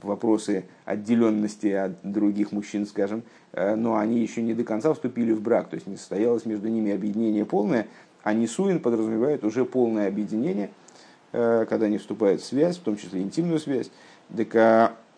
вопросы 0.02 0.66
отделенности 0.86 1.68
от 1.68 1.94
других 2.04 2.52
мужчин, 2.52 2.86
скажем, 2.86 3.24
но 3.54 3.98
они 3.98 4.20
еще 4.20 4.42
не 4.42 4.54
до 4.54 4.64
конца 4.64 4.94
вступили 4.94 5.34
в 5.34 5.42
брак, 5.42 5.70
то 5.70 5.76
есть 5.76 5.88
не 5.88 5.98
состоялось 5.98 6.46
между 6.46 6.70
ними 6.70 6.94
объединение 6.94 7.44
полное, 7.44 7.88
а 8.24 8.34
Нисуин 8.34 8.80
подразумевает 8.80 9.44
уже 9.44 9.66
полное 9.66 10.08
объединение, 10.08 10.70
когда 11.32 11.88
они 11.88 11.98
вступают 11.98 12.42
в 12.42 12.46
связь, 12.46 12.78
в 12.78 12.82
том 12.82 12.96
числе 12.96 13.22
интимную 13.22 13.60
связь. 13.60 13.92
Так 14.36 14.56
а 14.56 14.94
Э, 14.94 15.11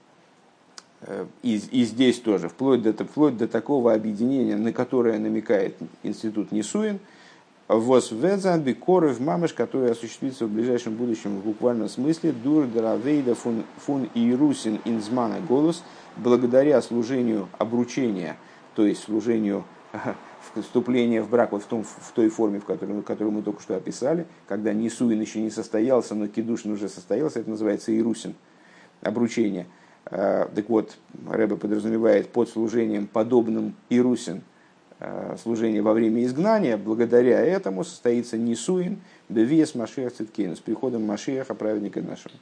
и, 1.41 1.55
и 1.71 1.83
здесь 1.83 2.19
тоже, 2.19 2.49
вплоть 2.49 2.81
до, 2.81 2.93
вплоть 2.93 3.37
до 3.37 3.47
такого 3.47 3.93
объединения, 3.93 4.55
на 4.55 4.71
которое 4.71 5.19
намекает 5.19 5.75
институт 6.03 6.51
Нисуин, 6.51 6.99
Восвезан 7.69 8.61
бикоры 8.61 9.09
в 9.09 9.21
мамыш, 9.21 9.53
который 9.53 9.91
осуществится 9.91 10.45
в 10.45 10.51
ближайшем 10.51 10.95
будущем 10.95 11.39
в 11.39 11.45
буквальном 11.45 11.87
смысле, 11.87 12.33
дур 12.33 12.65
даравейда 12.65 13.35
фун, 13.35 13.63
фун 13.77 14.09
ирусин 14.13 14.79
инзмана 14.83 15.39
голос, 15.39 15.83
благодаря 16.17 16.81
служению 16.81 17.47
обручения, 17.57 18.35
то 18.75 18.85
есть 18.85 19.03
служению 19.03 19.63
вступления 20.55 21.21
в 21.21 21.29
брак 21.29 21.53
вот 21.53 21.63
в, 21.63 21.67
том, 21.67 21.83
в 21.83 22.11
той 22.13 22.27
форме, 22.27 22.59
в 22.59 22.65
которой, 22.65 23.01
которую 23.01 23.31
мы 23.31 23.41
только 23.41 23.61
что 23.61 23.77
описали, 23.77 24.27
когда 24.47 24.73
Нисуин 24.73 25.21
еще 25.21 25.39
не 25.39 25.49
состоялся, 25.49 26.15
но 26.15 26.27
Кедушин 26.27 26.73
уже 26.73 26.89
состоялся, 26.89 27.39
это 27.39 27.49
называется 27.49 27.97
Ирусин, 27.97 28.35
обручение– 29.01 29.67
Э, 29.75 29.82
так 30.09 30.69
вот, 30.69 30.97
Рэбе 31.29 31.55
подразумевает 31.55 32.29
под 32.29 32.49
служением 32.49 33.07
подобным 33.07 33.75
Ирусин, 33.89 34.41
э, 34.99 35.35
служение 35.41 35.81
во 35.81 35.93
время 35.93 36.23
изгнания, 36.23 36.77
благодаря 36.77 37.39
этому 37.39 37.83
состоится 37.83 38.37
Нисуин, 38.37 39.01
Бевиес 39.29 39.75
Машех 39.75 40.13
Циткейн, 40.13 40.55
с 40.55 40.59
приходом 40.59 41.05
Машеха, 41.05 41.55
праведника 41.55 42.01
нашего. 42.01 42.35